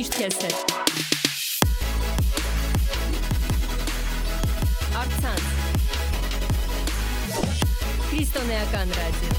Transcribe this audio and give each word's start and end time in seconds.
mişt 0.00 0.18
keser. 0.18 0.52
Aksan. 4.96 5.38
Kristone 8.10 8.58
Akan 8.62 8.88
Radyo. 8.88 9.30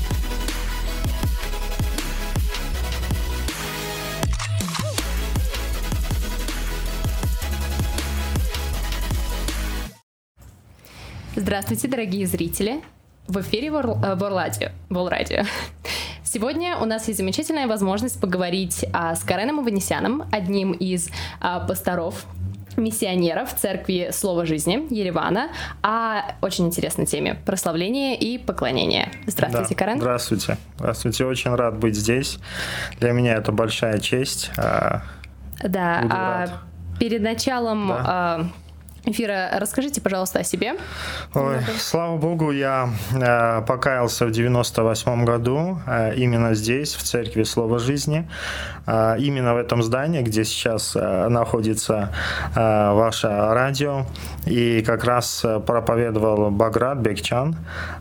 Здравствуйте, 11.36 11.88
дорогие 11.88 12.28
зрители! 12.28 12.84
В 13.28 13.38
эфиреВорладио. 13.38 14.70
Волрадио. 14.90 15.44
Сегодня 16.34 16.78
у 16.78 16.86
нас 16.86 17.10
есть 17.10 17.20
замечательная 17.20 17.68
возможность 17.68 18.18
поговорить 18.18 18.86
а, 18.94 19.16
с 19.16 19.20
Кареном 19.26 19.60
Аванесяном, 19.60 20.24
одним 20.32 20.72
из 20.72 21.10
а, 21.42 21.60
пасторов 21.60 22.26
миссионеров 22.78 23.54
Церкви 23.54 24.12
Слова 24.14 24.46
Жизни 24.46 24.88
Еревана 24.96 25.50
о 25.82 26.22
очень 26.42 26.68
интересной 26.68 27.06
теме– 27.06 27.36
прославление 27.46 28.18
и 28.18 28.38
поклонение. 28.38 29.12
Здравствуйте, 29.28 29.76
да, 29.76 29.76
Карен. 29.76 29.98
Здравствуйте. 30.00 30.58
Здравствуйте. 30.78 31.26
Очень 31.26 31.54
рад 31.54 31.78
быть 31.78 31.98
здесь. 31.98 32.40
Для 33.02 33.12
меня 33.12 33.34
это 33.34 33.52
большая 33.52 33.98
честь. 33.98 34.52
А, 34.56 35.02
да, 35.62 36.08
а 36.10 36.48
перед 36.98 37.22
началом 37.22 37.90
да. 37.90 38.46
А, 39.04 39.10
эфира. 39.10 39.50
Расскажите, 39.60 40.02
пожалуйста, 40.02 40.40
о 40.40 40.44
себе. 40.44 40.74
Ой, 41.34 41.58
слава 41.80 42.18
богу, 42.18 42.52
я 42.52 42.90
э, 43.14 43.62
покаялся 43.68 44.26
в 44.26 44.32
98 44.32 45.26
году 45.26 45.80
э, 45.88 46.16
именно 46.16 46.54
здесь, 46.54 46.96
в 46.96 47.04
церкви 47.04 47.44
Слова 47.44 47.80
Жизни, 47.80 48.28
э, 48.88 49.16
именно 49.20 49.54
в 49.54 49.58
этом 49.58 49.84
здании, 49.84 50.22
где 50.22 50.44
сейчас 50.44 50.96
э, 50.96 51.28
находится 51.30 52.14
э, 52.56 52.94
ваше 52.94 53.28
радио, 53.28 54.06
и 54.46 54.82
как 54.84 55.04
раз 55.04 55.42
э, 55.44 55.60
проповедовал 55.60 56.52
Баграт 56.52 56.98
Бекчан, 57.00 57.56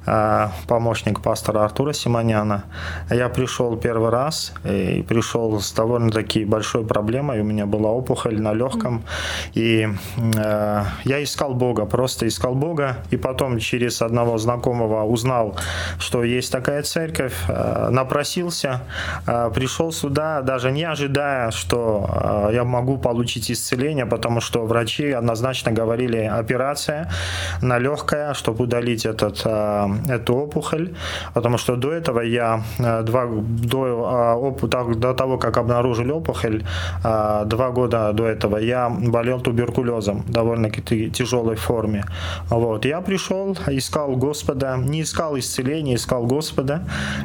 э, 0.07 0.49
помощник 0.67 1.21
пастора 1.21 1.65
Артура 1.65 1.93
Симоняна. 1.93 2.65
Я 3.11 3.29
пришел 3.29 3.77
первый 3.77 4.11
раз 4.11 4.53
и 4.65 5.05
пришел 5.09 5.61
с 5.61 5.73
довольно-таки 5.73 6.45
большой 6.45 6.85
проблемой. 6.87 7.41
У 7.41 7.45
меня 7.45 7.67
была 7.67 7.91
опухоль 7.91 8.41
на 8.41 8.53
легком, 8.53 9.03
и 9.55 9.89
э, 10.37 10.85
я 11.05 11.23
искал 11.23 11.55
Бога, 11.55 11.87
просто 11.87 12.27
искал 12.27 12.55
Бога, 12.55 12.97
и 13.11 13.17
потом 13.17 13.59
через 13.59 14.03
одного 14.03 14.39
знакомого 14.39 15.05
узнал, 15.05 15.57
что 15.99 16.25
есть 16.25 16.53
такая 16.53 16.83
церковь, 16.83 17.35
э, 17.49 17.89
напросился, 17.91 18.83
э, 19.27 19.51
пришел 19.55 19.93
сюда, 19.93 20.43
даже 20.43 20.71
не 20.71 20.85
ожидая, 20.85 21.51
что 21.51 22.49
э, 22.51 22.55
я 22.55 22.65
могу 22.65 22.99
получить 22.99 23.51
исцеление, 23.51 24.07
потому 24.07 24.41
что 24.41 24.67
врачи 24.67 25.11
однозначно 25.11 25.73
говорили 25.73 26.19
операция 26.19 27.11
на 27.63 27.79
легкое, 27.79 28.35
чтобы 28.35 28.65
удалить 28.65 29.07
этот, 29.07 29.47
эту 30.09 30.35
опухоль, 30.35 30.95
потому 31.35 31.59
что 31.59 31.77
до 31.77 31.93
этого 31.93 32.21
я 32.21 32.63
два, 33.03 33.27
до, 33.27 34.57
до 34.95 35.15
того, 35.15 35.39
как 35.39 35.57
обнаружили 35.57 36.13
опухоль, 36.13 36.63
два 37.03 37.71
года 37.71 38.13
до 38.13 38.27
этого 38.27 38.59
я 38.59 38.89
болел 38.89 39.41
туберкулезом, 39.41 40.25
довольно-таки 40.81 41.11
тяжелой 41.11 41.57
форме. 41.57 42.05
Вот. 42.49 42.85
Я 42.85 43.01
пришел, 43.01 43.57
искал 43.69 44.17
Господа, 44.17 44.77
не 44.77 45.03
искал 45.03 45.39
исцеления, 45.39 45.95
искал 45.95 46.27
Господа, 46.27 46.83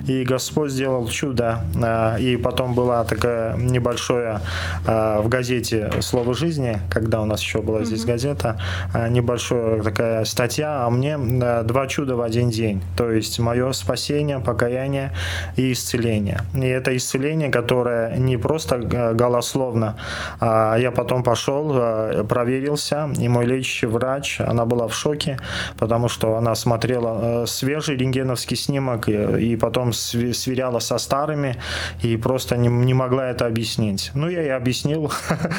и 0.07 0.23
Господь 0.23 0.71
сделал 0.71 1.07
чудо. 1.07 1.59
А, 1.81 2.17
и 2.17 2.37
потом 2.37 2.73
была 2.73 3.03
такая 3.03 3.55
небольшое 3.57 4.39
а, 4.85 5.21
в 5.21 5.29
газете 5.29 5.91
«Слово 6.01 6.33
жизни», 6.33 6.79
когда 6.89 7.21
у 7.21 7.25
нас 7.25 7.41
еще 7.41 7.61
была 7.61 7.83
здесь 7.85 8.03
mm-hmm. 8.03 8.07
газета, 8.07 8.59
а, 8.93 9.09
небольшая 9.09 9.81
такая 9.81 10.25
статья, 10.25 10.85
а 10.85 10.89
мне 10.89 11.17
два 11.17 11.87
чуда 11.87 12.15
в 12.15 12.21
один 12.21 12.49
день. 12.49 12.81
То 12.97 13.11
есть 13.11 13.39
мое 13.39 13.71
спасение, 13.73 14.39
покаяние 14.39 15.11
и 15.55 15.71
исцеление. 15.71 16.41
И 16.53 16.65
это 16.65 16.95
исцеление, 16.95 17.49
которое 17.49 18.17
не 18.17 18.37
просто 18.37 18.77
голословно, 18.77 19.95
я 20.41 20.91
потом 20.95 21.23
пошел, 21.23 22.25
проверился, 22.27 23.09
и 23.17 23.27
мой 23.27 23.44
лечащий 23.45 23.87
врач, 23.87 24.39
она 24.39 24.65
была 24.65 24.87
в 24.87 24.93
шоке, 24.93 25.39
потому 25.77 26.09
что 26.09 26.35
она 26.35 26.55
смотрела 26.55 27.43
э, 27.43 27.45
свежий 27.47 27.97
рентгеновский 27.97 28.57
снимок 28.57 29.09
и, 29.09 29.51
и 29.51 29.55
потом 29.55 29.93
сверяла 29.93 30.79
со 30.79 30.97
старыми 30.97 31.57
и 32.01 32.17
просто 32.17 32.57
не, 32.57 32.67
не 32.67 32.93
могла 32.93 33.29
это 33.29 33.45
объяснить. 33.45 34.11
Ну, 34.13 34.29
я 34.29 34.43
и 34.43 34.49
объяснил, 34.49 35.11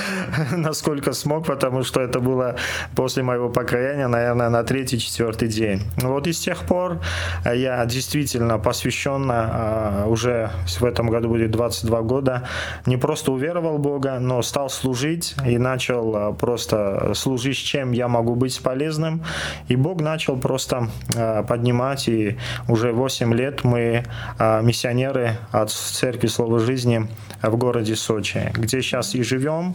насколько 0.57 1.13
смог, 1.13 1.47
потому 1.47 1.83
что 1.85 2.01
это 2.01 2.21
было 2.21 2.57
после 2.95 3.23
моего 3.23 3.49
покаяния, 3.49 4.09
наверное, 4.09 4.49
на 4.49 4.63
третий-четвертый 4.63 5.49
день. 5.49 5.83
Вот 5.97 6.27
и 6.27 6.33
с 6.33 6.41
тех 6.41 6.65
пор 6.65 7.01
я 7.45 7.85
действительно 7.87 8.59
посвященно 8.59 9.51
а, 9.53 10.07
уже 10.07 10.51
в 10.81 10.85
этом 10.85 11.09
году 11.09 11.29
будет 11.29 11.51
22 11.51 12.03
года, 12.03 12.49
не 12.87 12.97
просто 12.97 13.33
уверовал 13.33 13.79
Бога, 13.79 14.19
но 14.21 14.43
стал 14.43 14.71
служить 14.71 15.35
и 15.47 15.59
начал 15.59 16.35
просто 16.35 17.13
служить, 17.15 17.65
чем 17.77 17.93
я 17.93 18.09
могу 18.09 18.35
быть 18.35 18.63
полезным. 18.63 19.23
И 19.69 19.77
Бог 19.77 20.01
начал 20.01 20.39
просто 20.39 20.89
э, 21.15 21.45
поднимать, 21.47 22.09
и 22.09 22.39
уже 22.69 22.93
8 22.93 23.35
лет 23.35 23.65
мы 23.65 24.05
э, 24.39 24.63
миссионеры 24.63 25.37
от 25.53 25.71
Церкви 25.71 26.29
Слова 26.29 26.59
Жизни 26.59 27.07
в 27.43 27.57
городе 27.59 27.95
Сочи, 27.95 28.51
где 28.55 28.81
сейчас 28.81 29.15
и 29.15 29.23
живем. 29.23 29.75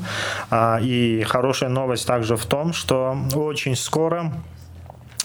А, 0.50 0.80
и 0.82 1.22
хорошая 1.22 1.70
новость 1.70 2.08
также 2.08 2.38
в 2.38 2.46
том, 2.46 2.74
что 2.74 3.16
очень 3.36 3.76
скоро 3.76 4.32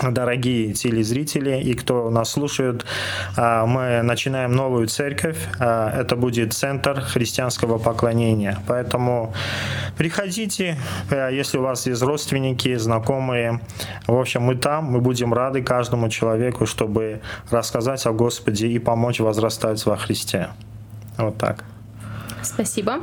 дорогие 0.03 0.73
телезрители 0.73 1.61
и 1.61 1.75
кто 1.75 2.11
нас 2.11 2.31
слушает, 2.31 2.85
а, 3.37 3.67
мы 3.67 4.03
начинаем 4.03 4.53
новую 4.53 4.89
церковь. 4.89 5.39
А, 5.59 5.91
это 5.91 6.17
будет 6.17 6.53
центр 6.53 7.01
христианского 7.01 7.79
поклонения. 7.79 8.59
Поэтому 8.67 9.35
приходите, 9.97 10.77
а, 11.11 11.31
если 11.31 11.59
у 11.59 11.63
вас 11.63 11.87
есть 11.87 12.03
родственники, 12.03 12.77
знакомые. 12.77 13.61
В 14.07 14.19
общем, 14.19 14.43
мы 14.43 14.57
там, 14.57 14.85
мы 14.85 15.01
будем 15.01 15.33
рады 15.33 15.63
каждому 15.63 16.09
человеку, 16.09 16.67
чтобы 16.67 17.21
рассказать 17.51 18.07
о 18.07 18.13
Господе 18.13 18.69
и 18.69 18.79
помочь 18.79 19.21
возрастать 19.21 19.85
во 19.87 19.97
Христе. 19.97 20.49
Вот 21.17 21.39
так. 21.39 21.65
Спасибо. 22.43 23.01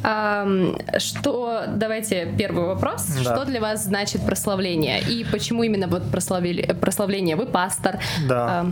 Что, 0.00 1.64
давайте 1.68 2.26
первый 2.38 2.64
вопрос. 2.66 3.06
Да. 3.24 3.34
Что 3.34 3.44
для 3.44 3.60
вас 3.60 3.84
значит 3.84 4.24
прославление? 4.24 5.00
И 5.00 5.24
почему 5.30 5.62
именно 5.62 5.86
вот 5.86 6.10
прославление? 6.10 7.36
Вы 7.36 7.46
пастор. 7.46 7.98
Да. 8.28 8.66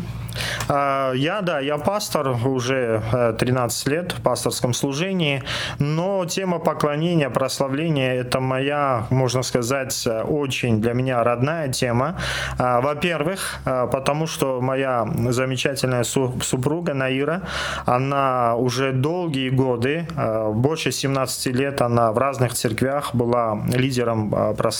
А, 0.68 1.12
я, 1.12 1.40
да, 1.40 1.60
я 1.60 1.78
пастор 1.78 2.28
уже 2.46 3.02
13 3.38 3.86
э, 3.86 3.90
лет 3.90 4.12
в 4.12 4.22
пасторском 4.22 4.74
служении, 4.74 5.42
но 5.78 6.24
тема 6.26 6.58
поклонения, 6.58 7.30
прославления– 7.30 8.14
это 8.20 8.40
моя, 8.40 9.06
можно 9.10 9.42
сказать, 9.42 10.06
очень 10.28 10.80
для 10.80 10.92
меня 10.92 11.22
родная 11.22 11.68
тема. 11.68 12.18
А, 12.58 12.80
во-первых, 12.80 13.60
э, 13.64 13.88
потому 13.90 14.26
что 14.26 14.60
моя 14.60 15.06
замечательная 15.30 16.04
супруга 16.04 16.94
Наира, 16.94 17.42
она 17.86 18.54
уже 18.56 18.92
долгие 18.92 19.50
годы, 19.50 20.06
э, 20.16 20.50
больше 20.52 20.92
17 20.92 21.46
лет, 21.54 21.82
она 21.82 22.12
в 22.12 22.18
разных 22.18 22.54
церквях 22.54 23.14
была 23.14 23.58
лидером 23.74 24.34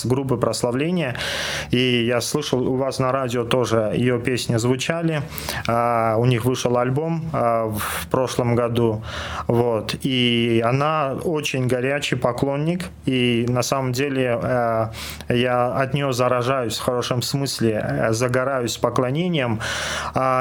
группы 0.05 0.37
прославления, 0.37 1.15
и 1.71 2.05
я 2.05 2.21
слышал, 2.21 2.61
у 2.67 2.75
вас 2.75 2.99
на 2.99 3.11
радио 3.11 3.43
тоже 3.43 3.91
ее 3.95 4.19
песни 4.19 4.57
звучали. 4.57 5.21
А, 5.67 6.15
у 6.17 6.25
них 6.25 6.45
вышел 6.45 6.77
альбом 6.77 7.29
а, 7.33 7.67
в 7.67 8.07
прошлом 8.07 8.55
году. 8.55 9.03
Вот. 9.47 9.95
И 10.01 10.63
она 10.65 11.13
очень 11.23 11.67
горячий 11.67 12.15
поклонник. 12.15 12.85
И 13.05 13.45
на 13.47 13.61
самом 13.61 13.91
деле 13.91 14.39
а, 14.41 14.91
я 15.29 15.67
от 15.67 15.93
нее 15.93 16.13
заражаюсь 16.13 16.77
в 16.77 16.81
хорошем 16.81 17.21
смысле, 17.21 18.07
загораюсь 18.11 18.77
поклонением. 18.77 19.59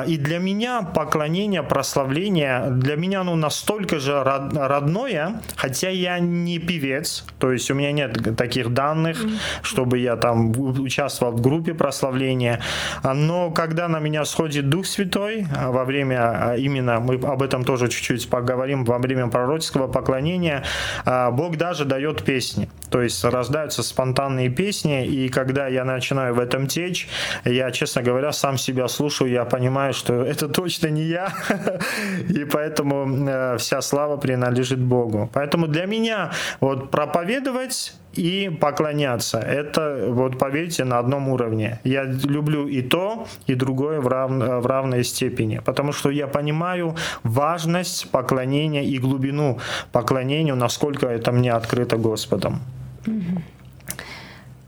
И 0.06 0.16
для 0.16 0.38
меня 0.38 0.82
поклонение, 0.82 1.62
прославление, 1.62 2.66
для 2.70 2.96
меня 2.96 3.20
оно 3.20 3.36
настолько 3.36 3.98
же 3.98 4.22
родное, 4.22 5.40
хотя 5.56 5.88
я 5.90 6.18
не 6.18 6.58
певец, 6.58 7.24
то 7.38 7.52
есть 7.52 7.70
у 7.70 7.74
меня 7.74 7.92
нет 7.92 8.36
таких 8.36 8.72
данных, 8.72 9.18
чтобы 9.62 9.98
я 9.98 10.16
там 10.16 10.52
участвовал 10.58 11.32
в 11.32 11.40
группе 11.40 11.74
прославления. 11.74 12.60
Но 13.02 13.50
когда 13.50 13.88
на 13.88 13.98
меня 13.98 14.24
сходит 14.24 14.68
Дух 14.68 14.86
Святой, 14.98 15.28
Святой 15.28 15.46
во 15.72 15.84
время, 15.84 16.54
именно 16.58 17.00
мы 17.00 17.14
об 17.14 17.42
этом 17.42 17.64
тоже 17.64 17.88
чуть-чуть 17.88 18.28
поговорим, 18.28 18.84
во 18.84 18.98
время 18.98 19.28
пророческого 19.28 19.86
поклонения, 19.88 20.64
Бог 21.04 21.56
даже 21.56 21.84
дает 21.84 22.24
песни. 22.24 22.68
То 22.90 23.02
есть 23.02 23.24
рождаются 23.24 23.82
спонтанные 23.82 24.48
песни, 24.48 25.06
и 25.06 25.28
когда 25.28 25.68
я 25.68 25.84
начинаю 25.84 26.34
в 26.34 26.40
этом 26.40 26.66
течь, 26.66 27.08
я, 27.44 27.70
честно 27.70 28.02
говоря, 28.02 28.32
сам 28.32 28.58
себя 28.58 28.88
слушаю, 28.88 29.30
я 29.30 29.44
понимаю, 29.44 29.92
что 29.92 30.14
это 30.22 30.48
точно 30.48 30.88
не 30.88 31.02
я, 31.02 31.32
и 32.28 32.44
поэтому 32.44 33.28
э, 33.28 33.56
вся 33.58 33.80
слава 33.82 34.16
принадлежит 34.16 34.78
Богу. 34.78 35.30
Поэтому 35.32 35.68
для 35.68 35.86
меня 35.86 36.30
вот 36.60 36.90
проповедовать 36.90 37.94
и 38.14 38.50
поклоняться. 38.60 39.38
Это, 39.38 40.06
вот 40.08 40.38
поверьте, 40.38 40.84
на 40.84 40.98
одном 40.98 41.28
уровне. 41.28 41.80
Я 41.84 42.04
люблю 42.04 42.66
и 42.66 42.82
то, 42.82 43.26
и 43.46 43.54
другое 43.54 44.00
в, 44.00 44.08
рав... 44.08 44.30
в 44.30 44.66
равной 44.66 45.04
степени, 45.04 45.60
потому 45.64 45.92
что 45.92 46.10
я 46.10 46.26
понимаю 46.26 46.94
важность 47.22 48.10
поклонения 48.10 48.84
и 48.84 48.98
глубину 48.98 49.58
поклонению, 49.92 50.56
насколько 50.56 51.06
это 51.06 51.32
мне 51.32 51.52
открыто 51.52 51.96
Господом. 51.96 52.60
Mm-hmm. 53.04 53.42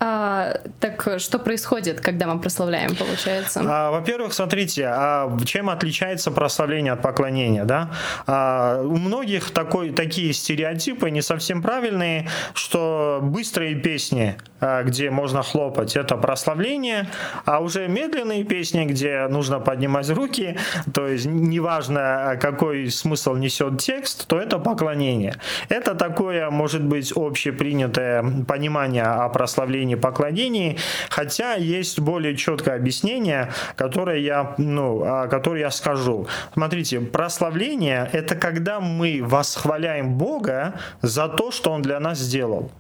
А, 0.02 0.55
так 0.81 1.19
что 1.19 1.38
происходит, 1.38 2.00
когда 2.00 2.26
мы 2.26 2.41
прославляем, 2.41 2.97
получается? 2.97 3.61
А, 3.62 3.91
во-первых, 3.91 4.32
смотрите, 4.32 4.87
а 4.87 5.37
чем 5.44 5.69
отличается 5.69 6.31
прославление 6.31 6.94
от 6.94 7.02
поклонения, 7.02 7.64
да? 7.64 7.91
А, 8.26 8.81
у 8.82 8.97
многих 8.97 9.50
такой, 9.50 9.91
такие 9.91 10.32
стереотипы 10.32 11.11
не 11.11 11.20
совсем 11.20 11.61
правильные, 11.61 12.31
что 12.55 13.19
быстрые 13.23 13.75
песни, 13.75 14.38
где 14.84 15.10
можно 15.10 15.42
хлопать, 15.42 15.96
это 15.96 16.16
прославление, 16.16 17.08
а 17.44 17.60
уже 17.60 17.88
медленные 17.88 18.44
песни, 18.44 18.84
где 18.84 19.26
нужно 19.28 19.60
поднимать 19.60 20.10
руки, 20.10 20.58
то 20.92 21.06
есть 21.06 21.26
неважно, 21.26 22.38
какой 22.40 22.90
смысл 22.90 23.34
несет 23.34 23.78
текст, 23.78 24.26
то 24.26 24.38
это 24.38 24.58
поклонение. 24.58 25.36
Это 25.68 25.94
такое, 25.94 26.50
может 26.50 26.84
быть, 26.84 27.12
общепринятое 27.14 28.24
понимание 28.46 29.04
о 29.04 29.28
прославлении 29.28 29.94
поклонении, 29.94 30.78
хотя 31.08 31.54
есть 31.54 32.00
более 32.00 32.36
четкое 32.36 32.76
объяснение, 32.76 33.52
которое 33.76 34.18
я, 34.18 34.54
ну, 34.58 35.28
которое 35.30 35.60
я 35.60 35.70
скажу. 35.70 36.26
Смотрите, 36.52 37.00
прославление– 37.00 38.08
это 38.12 38.34
когда 38.34 38.80
мы 38.80 39.20
восхваляем 39.22 40.14
Бога 40.14 40.74
за 41.02 41.28
то, 41.28 41.50
что 41.50 41.70
Он 41.70 41.82
для 41.82 42.00
нас 42.00 42.18
сделал. 42.18 42.70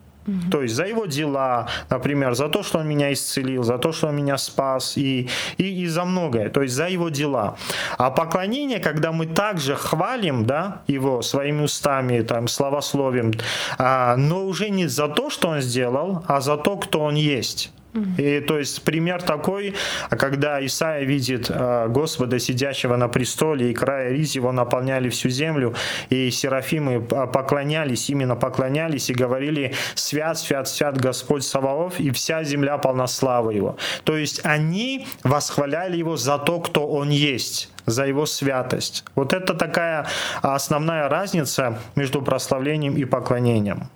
То 0.50 0.62
есть 0.62 0.74
за 0.74 0.84
его 0.84 1.06
дела, 1.06 1.68
например, 1.88 2.34
за 2.34 2.48
то, 2.48 2.62
что 2.62 2.78
он 2.78 2.88
меня 2.88 3.12
исцелил, 3.12 3.62
за 3.62 3.78
то, 3.78 3.92
что 3.92 4.08
он 4.08 4.16
меня 4.16 4.38
спас 4.38 4.96
и, 4.96 5.28
и, 5.58 5.82
и 5.82 5.86
за 5.86 6.04
многое. 6.04 6.48
То 6.48 6.62
есть 6.62 6.74
за 6.74 6.88
его 6.88 7.08
дела. 7.08 7.56
А 7.98 8.10
поклонение, 8.10 8.80
когда 8.80 9.12
мы 9.12 9.26
также 9.26 9.74
хвалим 9.74 10.46
да, 10.46 10.82
его 10.86 11.22
своими 11.22 11.62
устами, 11.62 12.22
там, 12.22 12.48
словословием, 12.48 13.32
а, 13.78 14.16
но 14.16 14.44
уже 14.44 14.70
не 14.70 14.86
за 14.86 15.08
то, 15.08 15.30
что 15.30 15.48
он 15.48 15.60
сделал, 15.60 16.24
а 16.26 16.40
за 16.40 16.56
то, 16.56 16.76
кто 16.76 17.00
он 17.00 17.14
есть. 17.14 17.72
И 18.18 18.40
то 18.40 18.58
есть 18.58 18.82
пример 18.82 19.20
такой, 19.22 19.74
когда 20.10 20.64
Исаия 20.64 21.04
видит 21.04 21.50
э, 21.50 21.88
Господа, 21.88 22.38
сидящего 22.38 22.96
на 22.96 23.08
престоле, 23.08 23.70
и 23.70 23.74
края 23.74 24.10
риз 24.10 24.34
его 24.36 24.52
наполняли 24.52 25.08
всю 25.08 25.28
землю, 25.28 25.74
и 26.08 26.30
серафимы 26.30 27.00
поклонялись, 27.00 28.08
именно 28.08 28.36
поклонялись 28.36 29.10
и 29.10 29.14
говорили 29.14 29.74
«Свят, 29.94 30.38
свят, 30.38 30.68
свят 30.68 30.96
Господь 30.98 31.44
Саваоф, 31.44 31.98
и 31.98 32.10
вся 32.10 32.44
земля 32.44 32.78
полна 32.78 33.06
славы 33.08 33.54
Его». 33.54 33.76
То 34.04 34.16
есть 34.16 34.40
они 34.44 35.06
восхваляли 35.24 35.96
Его 35.96 36.16
за 36.16 36.38
то, 36.38 36.60
кто 36.60 36.86
Он 36.86 37.10
есть 37.10 37.70
за 37.86 38.06
его 38.06 38.24
святость. 38.26 39.04
Вот 39.16 39.32
это 39.32 39.54
такая 39.54 40.06
основная 40.42 41.08
разница 41.08 41.78
между 41.96 42.22
прославлением 42.22 42.96
и 42.96 43.04
поклонением. 43.04 43.88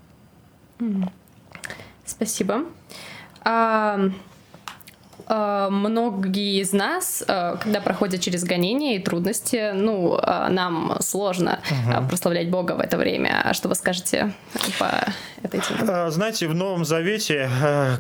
Спасибо. 2.05 2.65
Um, 3.45 4.15
Э, 5.29 5.69
многие 5.71 6.61
из 6.61 6.73
нас, 6.73 7.25
э, 7.27 7.57
когда 7.61 7.81
проходят 7.81 8.21
через 8.21 8.45
гонения 8.45 8.97
и 8.97 8.99
трудности, 8.99 9.73
ну, 9.73 10.19
э, 10.19 10.49
нам 10.51 10.97
сложно 11.01 11.61
угу. 11.71 12.09
прославлять 12.09 12.51
Бога 12.51 12.73
в 12.73 12.81
это 12.81 12.97
время. 12.97 13.43
А 13.45 13.55
что 13.55 13.69
вы 13.69 13.75
скажете 13.75 14.33
по 14.79 14.91
этой 15.43 15.61
теме? 15.61 16.11
Знаете, 16.11 16.47
в 16.49 16.55
Новом 16.55 16.85
Завете 16.85 17.49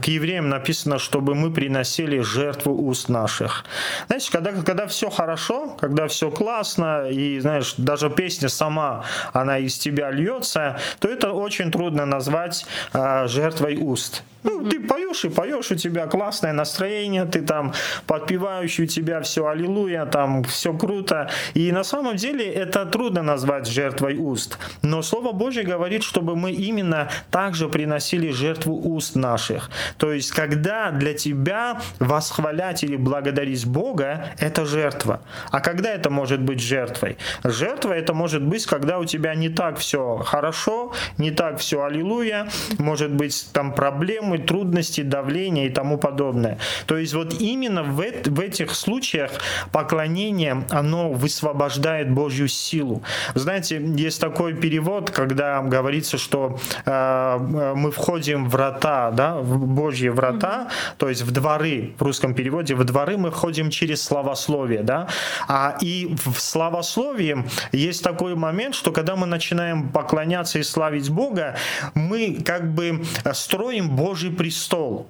к 0.02 0.06
евреям 0.06 0.48
написано, 0.48 0.98
чтобы 0.98 1.34
мы 1.34 1.52
приносили 1.52 2.20
жертву 2.20 2.74
уст 2.74 3.08
наших. 3.08 3.64
Знаете, 4.06 4.30
когда, 4.30 4.52
когда 4.52 4.86
все 4.86 5.10
хорошо, 5.10 5.76
когда 5.80 6.08
все 6.08 6.30
классно, 6.30 7.08
и, 7.08 7.38
знаешь, 7.40 7.74
даже 7.76 8.10
песня 8.10 8.48
сама, 8.48 9.04
она 9.32 9.58
из 9.58 9.78
тебя 9.78 10.10
льется, 10.10 10.78
то 10.98 11.08
это 11.08 11.32
очень 11.32 11.70
трудно 11.70 12.06
назвать 12.06 12.66
жертвой 12.92 13.76
уст. 13.76 14.22
Ну, 14.44 14.62
ты 14.68 14.78
поешь 14.80 15.24
и 15.24 15.28
поешь, 15.30 15.70
у 15.70 15.74
тебя 15.74 16.06
классное 16.06 16.52
настроение, 16.52 17.24
ты 17.24 17.42
там 17.42 17.72
подпевающий, 18.06 18.84
у 18.84 18.86
тебя 18.86 19.20
все 19.22 19.46
аллилуйя, 19.46 20.04
там 20.04 20.44
все 20.44 20.72
круто. 20.72 21.30
И 21.54 21.72
на 21.72 21.82
самом 21.82 22.16
деле 22.16 22.44
это 22.52 22.84
трудно 22.84 23.22
назвать 23.22 23.66
жертвой 23.66 24.16
уст. 24.16 24.58
Но 24.82 25.02
Слово 25.02 25.32
Божье 25.32 25.64
говорит, 25.64 26.02
чтобы 26.02 26.36
мы 26.36 26.52
именно 26.52 27.08
также 27.30 27.68
приносили 27.68 28.30
жертву 28.30 28.74
уст 28.74 29.16
наших. 29.16 29.70
То 29.96 30.12
есть, 30.12 30.30
когда 30.30 30.90
для 30.90 31.14
тебя 31.14 31.80
восхвалять 31.98 32.84
или 32.84 32.96
благодарить 32.96 33.66
Бога, 33.66 34.26
это 34.38 34.66
жертва. 34.66 35.22
А 35.50 35.60
когда 35.60 35.90
это 35.90 36.10
может 36.10 36.42
быть 36.42 36.60
жертвой? 36.60 37.16
Жертва 37.42 37.92
это 37.92 38.12
может 38.12 38.42
быть, 38.42 38.66
когда 38.66 38.98
у 38.98 39.04
тебя 39.04 39.34
не 39.34 39.48
так 39.48 39.78
все 39.78 40.18
хорошо, 40.18 40.92
не 41.16 41.30
так 41.30 41.58
все 41.58 41.82
аллилуйя, 41.82 42.48
может 42.78 43.12
быть 43.12 43.48
там 43.52 43.72
проблемы, 43.74 44.33
проблемы, 44.34 44.54
трудности, 44.54 45.02
давление 45.02 45.66
и 45.66 45.70
тому 45.70 45.98
подобное. 45.98 46.58
То 46.86 46.96
есть 46.96 47.14
вот 47.14 47.40
именно 47.40 47.82
в, 47.82 47.96
в 47.96 48.40
этих 48.40 48.74
случаях 48.74 49.30
поклонение, 49.72 50.64
оно 50.70 51.12
высвобождает 51.12 52.10
Божью 52.10 52.48
силу. 52.48 53.02
Знаете, 53.34 53.82
есть 53.96 54.20
такой 54.20 54.54
перевод, 54.54 55.10
когда 55.10 55.60
говорится, 55.62 56.18
что 56.18 56.58
э, 56.86 57.38
мы 57.76 57.90
входим 57.90 58.48
в 58.48 58.54
врата, 58.54 59.10
да, 59.10 59.36
в 59.36 59.66
Божьи 59.66 60.08
врата, 60.08 60.68
mm-hmm. 60.68 60.94
то 60.98 61.08
есть 61.08 61.22
в 61.22 61.30
дворы, 61.30 61.92
в 61.98 62.02
русском 62.02 62.34
переводе, 62.34 62.74
в 62.74 62.84
дворы 62.84 63.16
мы 63.16 63.30
входим 63.30 63.70
через 63.70 64.02
славословие, 64.02 64.82
да, 64.82 65.08
а 65.48 65.76
и 65.82 66.14
в 66.24 66.38
славословии 66.38 67.44
есть 67.72 68.04
такой 68.04 68.34
момент, 68.34 68.74
что 68.74 68.92
когда 68.92 69.16
мы 69.16 69.26
начинаем 69.26 69.88
поклоняться 69.88 70.58
и 70.58 70.62
славить 70.62 71.10
Бога, 71.10 71.56
мы 71.94 72.42
как 72.44 72.72
бы 72.74 73.04
строим 73.32 73.90
Божий 73.90 74.23
Божий 74.24 74.36
престол. 74.36 75.06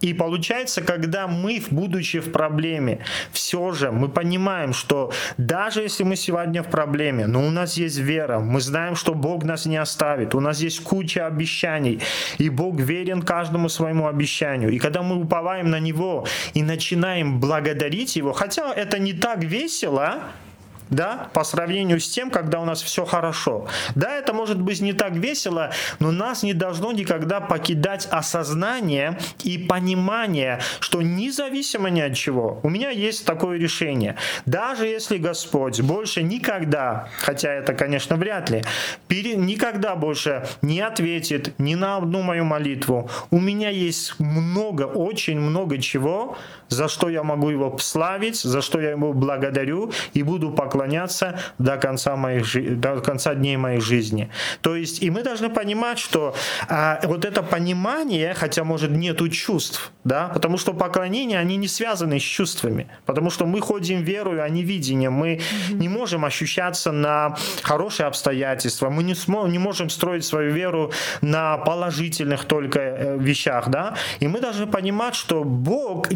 И 0.00 0.14
получается, 0.14 0.82
когда 0.82 1.28
мы, 1.28 1.62
будучи 1.70 2.18
в 2.18 2.32
проблеме, 2.32 2.98
все 3.30 3.70
же 3.70 3.92
мы 3.92 4.08
понимаем, 4.08 4.72
что 4.72 5.12
даже 5.38 5.82
если 5.82 6.02
мы 6.02 6.16
сегодня 6.16 6.64
в 6.64 6.70
проблеме, 6.70 7.28
но 7.28 7.46
у 7.46 7.50
нас 7.50 7.76
есть 7.76 7.98
вера, 7.98 8.40
мы 8.40 8.60
знаем, 8.60 8.96
что 8.96 9.14
Бог 9.14 9.44
нас 9.44 9.64
не 9.64 9.76
оставит, 9.76 10.34
у 10.34 10.40
нас 10.40 10.60
есть 10.60 10.82
куча 10.82 11.24
обещаний, 11.24 12.00
и 12.38 12.50
Бог 12.50 12.80
верен 12.80 13.22
каждому 13.22 13.68
своему 13.68 14.08
обещанию. 14.08 14.70
И 14.70 14.80
когда 14.80 15.02
мы 15.02 15.20
уповаем 15.20 15.70
на 15.70 15.78
Него 15.78 16.26
и 16.54 16.64
начинаем 16.64 17.38
благодарить 17.38 18.16
Его, 18.16 18.32
хотя 18.32 18.74
это 18.74 18.98
не 18.98 19.12
так 19.12 19.44
весело, 19.44 20.22
да, 20.92 21.30
по 21.32 21.42
сравнению 21.42 21.98
с 21.98 22.08
тем, 22.08 22.30
когда 22.30 22.60
у 22.60 22.64
нас 22.64 22.82
все 22.82 23.04
хорошо. 23.04 23.66
Да, 23.94 24.14
это 24.14 24.32
может 24.32 24.60
быть 24.60 24.80
не 24.80 24.92
так 24.92 25.12
весело, 25.14 25.72
но 25.98 26.12
нас 26.12 26.42
не 26.42 26.52
должно 26.52 26.92
никогда 26.92 27.40
покидать 27.40 28.06
осознание 28.10 29.18
и 29.42 29.58
понимание, 29.58 30.60
что 30.80 31.02
независимо 31.02 31.88
ни 31.88 32.00
от 32.00 32.14
чего, 32.14 32.60
у 32.62 32.68
меня 32.68 32.90
есть 32.90 33.24
такое 33.24 33.58
решение. 33.58 34.16
Даже 34.46 34.86
если 34.86 35.16
Господь 35.16 35.80
больше 35.80 36.22
никогда, 36.22 37.08
хотя 37.18 37.52
это, 37.52 37.72
конечно, 37.74 38.16
вряд 38.16 38.50
ли, 38.50 38.62
пере, 39.08 39.34
никогда 39.34 39.96
больше 39.96 40.46
не 40.60 40.80
ответит 40.80 41.58
ни 41.58 41.74
на 41.74 41.96
одну 41.96 42.22
мою 42.22 42.44
молитву, 42.44 43.10
у 43.30 43.40
меня 43.40 43.70
есть 43.70 44.20
много, 44.20 44.82
очень 44.82 45.40
много 45.40 45.78
чего, 45.78 46.36
за 46.72 46.88
что 46.88 47.08
я 47.08 47.22
могу 47.22 47.50
его 47.50 47.76
славить, 47.78 48.36
за 48.36 48.62
что 48.62 48.80
я 48.80 48.90
ему 48.90 49.12
благодарю 49.12 49.92
и 50.14 50.22
буду 50.22 50.50
поклоняться 50.50 51.38
до 51.58 51.76
конца, 51.76 52.16
моих, 52.16 52.80
до 52.80 53.00
конца 53.00 53.34
дней 53.34 53.56
моей 53.56 53.80
жизни. 53.80 54.30
То 54.60 54.76
есть, 54.76 55.02
и 55.02 55.10
мы 55.10 55.22
должны 55.22 55.48
понимать, 55.48 55.98
что 55.98 56.34
а, 56.68 57.00
вот 57.04 57.24
это 57.24 57.42
понимание, 57.42 58.34
хотя, 58.34 58.64
может, 58.64 58.90
нету 58.90 59.28
чувств, 59.28 59.92
да, 60.04 60.28
потому 60.28 60.58
что 60.58 60.72
поклонение, 60.72 61.38
они 61.38 61.56
не 61.56 61.68
связаны 61.68 62.18
с 62.18 62.22
чувствами, 62.22 62.88
потому 63.06 63.30
что 63.30 63.46
мы 63.46 63.60
ходим 63.60 64.02
верою, 64.02 64.42
а 64.42 64.48
не 64.48 64.62
видением, 64.62 65.12
мы 65.12 65.34
mm-hmm. 65.34 65.74
не 65.74 65.88
можем 65.88 66.24
ощущаться 66.24 66.92
на 66.92 67.36
хорошие 67.62 68.06
обстоятельства, 68.06 68.90
мы 68.90 69.02
не, 69.02 69.14
смо, 69.14 69.46
не 69.48 69.58
можем 69.58 69.90
строить 69.90 70.24
свою 70.24 70.52
веру 70.52 70.92
на 71.20 71.58
положительных 71.58 72.44
только 72.44 72.80
э, 72.80 73.18
вещах, 73.18 73.68
да, 73.68 73.94
и 74.20 74.28
мы 74.28 74.40
должны 74.40 74.66
понимать, 74.66 75.14
что 75.14 75.44
Бог 75.44 76.12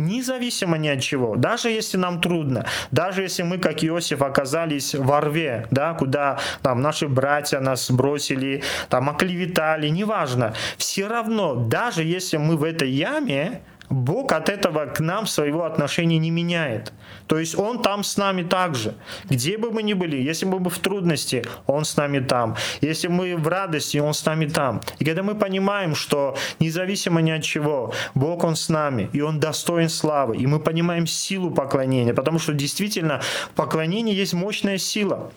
независимо 0.47 0.79
ни 0.79 0.89
от 0.89 1.01
чего, 1.01 1.37
даже 1.37 1.71
если 1.71 1.99
нам 1.99 2.21
трудно, 2.21 2.65
даже 2.91 3.23
если 3.23 3.43
мы, 3.43 3.59
как 3.59 3.85
Иосиф, 3.85 4.23
оказались 4.23 4.95
во 4.95 5.21
рве, 5.21 5.67
да, 5.71 5.95
куда 5.95 6.39
там 6.63 6.83
наши 6.83 7.09
братья 7.09 7.61
нас 7.61 7.91
бросили, 7.91 8.63
там 8.89 9.11
оклеветали, 9.11 9.89
неважно, 9.89 10.55
все 10.77 11.09
равно, 11.09 11.55
даже 11.55 12.03
если 12.03 12.39
мы 12.39 12.57
в 12.57 12.65
этой 12.65 12.91
яме, 12.91 13.61
Бог 13.89 14.33
от 14.33 14.49
этого 14.49 14.87
к 14.87 15.01
нам 15.01 15.27
своего 15.27 15.65
отношения 15.65 16.19
не 16.19 16.31
меняет. 16.31 16.93
То 17.27 17.39
есть 17.39 17.59
Он 17.59 17.83
там 17.83 18.05
с 18.05 18.17
нами 18.17 18.43
также. 18.43 18.95
Где 19.25 19.59
бы 19.59 19.71
мы 19.71 19.83
ни 19.83 19.95
были, 19.95 20.17
если 20.17 20.47
мы 20.47 20.59
бы 20.59 20.71
в 20.71 20.79
трудности, 20.79 21.45
Он 21.67 21.85
с 21.85 21.97
нами 21.97 22.21
там. 22.21 22.57
Если 22.81 23.09
мы 23.09 23.37
в 23.37 23.47
радости, 23.49 23.99
Он 23.99 24.15
с 24.15 24.25
нами 24.25 24.47
там. 24.47 24.81
И 24.99 25.05
когда 25.05 25.23
мы 25.23 25.35
понимаем, 25.35 25.95
что 25.95 26.37
независимо 26.61 27.21
ни 27.21 27.31
от 27.31 27.43
чего, 27.43 27.93
Бог 28.15 28.45
Он 28.45 28.57
с 28.57 28.69
нами, 28.69 29.09
и 29.13 29.21
Он 29.21 29.41
достоин 29.41 29.89
славы, 29.89 30.37
и 30.37 30.47
мы 30.47 30.61
понимаем 30.61 31.07
силу 31.07 31.51
поклонения, 31.51 32.15
потому 32.15 32.39
что 32.39 32.53
действительно 32.53 33.21
поклонение 33.55 34.17
есть 34.17 34.35
мощная 34.35 34.79
сила. 34.79 35.31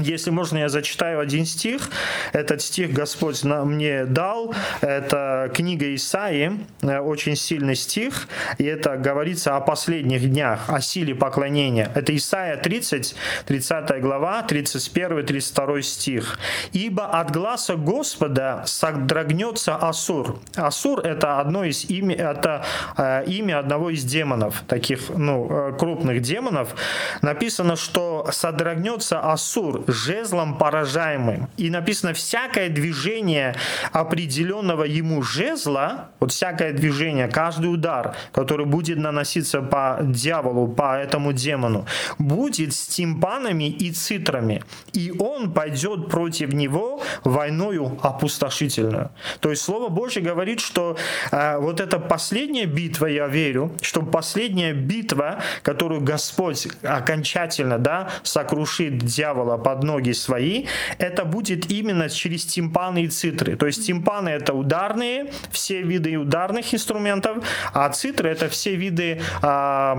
Если 0.00 0.30
можно, 0.30 0.58
я 0.58 0.68
зачитаю 0.68 1.20
один 1.20 1.46
стих. 1.46 1.88
Этот 2.32 2.60
стих 2.62 2.92
Господь 2.92 3.44
мне 3.44 4.06
дал. 4.06 4.52
Это 4.80 5.52
книга 5.54 5.94
Исаии, 5.94 6.58
э, 6.82 6.98
очень 6.98 7.36
сильный 7.36 7.76
стих. 7.76 8.26
И 8.58 8.64
это 8.64 8.96
говорится 8.96 9.56
о 9.56 9.60
последних 9.60 10.28
днях, 10.28 10.68
о 10.68 10.80
силе 10.80 11.14
поклонения. 11.14 11.92
Это 11.94 12.14
Исаия 12.14 12.56
30, 12.56 13.14
30 13.46 14.00
глава, 14.00 14.42
31, 14.42 15.24
32 15.24 15.82
стих. 15.82 16.40
«Ибо 16.72 17.06
от 17.06 17.30
глаза 17.30 17.76
Господа 17.76 18.64
содрогнется 18.66 19.76
Асур». 19.76 20.40
Асур– 20.56 21.00
это 21.06 21.38
одно 21.38 21.62
из 21.62 21.84
имя, 21.84 22.16
это 22.16 22.64
э, 22.96 23.24
имя 23.26 23.60
одного 23.60 23.90
из 23.90 24.02
демонов, 24.02 24.64
таких 24.66 25.10
ну, 25.10 25.46
э, 25.48 25.78
крупных 25.78 26.20
демонов. 26.20 26.74
Написано, 27.22 27.76
что 27.76 28.28
содрогнется 28.32 29.20
Асур, 29.20 29.83
жезлом 29.86 30.58
поражаемым. 30.58 31.48
И 31.56 31.70
написано, 31.70 32.12
всякое 32.12 32.68
движение 32.68 33.54
определенного 33.92 34.84
ему 34.84 35.22
жезла, 35.22 36.10
вот 36.20 36.32
всякое 36.32 36.72
движение, 36.72 37.28
каждый 37.28 37.66
удар, 37.66 38.16
который 38.32 38.66
будет 38.66 38.98
наноситься 38.98 39.60
по 39.60 39.98
дьяволу, 40.02 40.68
по 40.68 40.96
этому 40.96 41.32
демону, 41.32 41.86
будет 42.18 42.74
с 42.74 42.86
тимпанами 42.86 43.68
и 43.68 43.90
цитрами. 43.92 44.62
И 44.92 45.12
он 45.18 45.52
пойдет 45.52 46.08
против 46.08 46.52
него 46.52 47.02
войною 47.24 47.98
опустошительную. 48.02 49.10
То 49.40 49.50
есть 49.50 49.62
Слово 49.62 49.88
Божье 49.88 50.22
говорит, 50.22 50.60
что 50.60 50.96
э, 51.30 51.58
вот 51.58 51.80
эта 51.80 51.98
последняя 51.98 52.66
битва, 52.66 53.06
я 53.06 53.26
верю, 53.26 53.72
что 53.80 54.02
последняя 54.02 54.72
битва, 54.72 55.40
которую 55.62 56.00
Господь 56.00 56.68
окончательно 56.82 57.78
да, 57.78 58.08
сокрушит 58.22 58.98
дьявола 58.98 59.56
под 59.74 59.82
ноги 59.82 60.12
свои, 60.12 60.66
это 60.98 61.24
будет 61.24 61.70
именно 61.70 62.08
через 62.08 62.44
тимпаны 62.44 63.04
и 63.04 63.08
цитры. 63.08 63.56
То 63.56 63.66
есть 63.66 63.86
тимпаны 63.86 64.28
это 64.28 64.54
ударные, 64.54 65.32
все 65.50 65.82
виды 65.82 66.16
ударных 66.16 66.72
инструментов, 66.74 67.44
а 67.72 67.88
цитры 67.88 68.30
это 68.30 68.48
все 68.48 68.76
виды 68.76 69.20
а, 69.42 69.96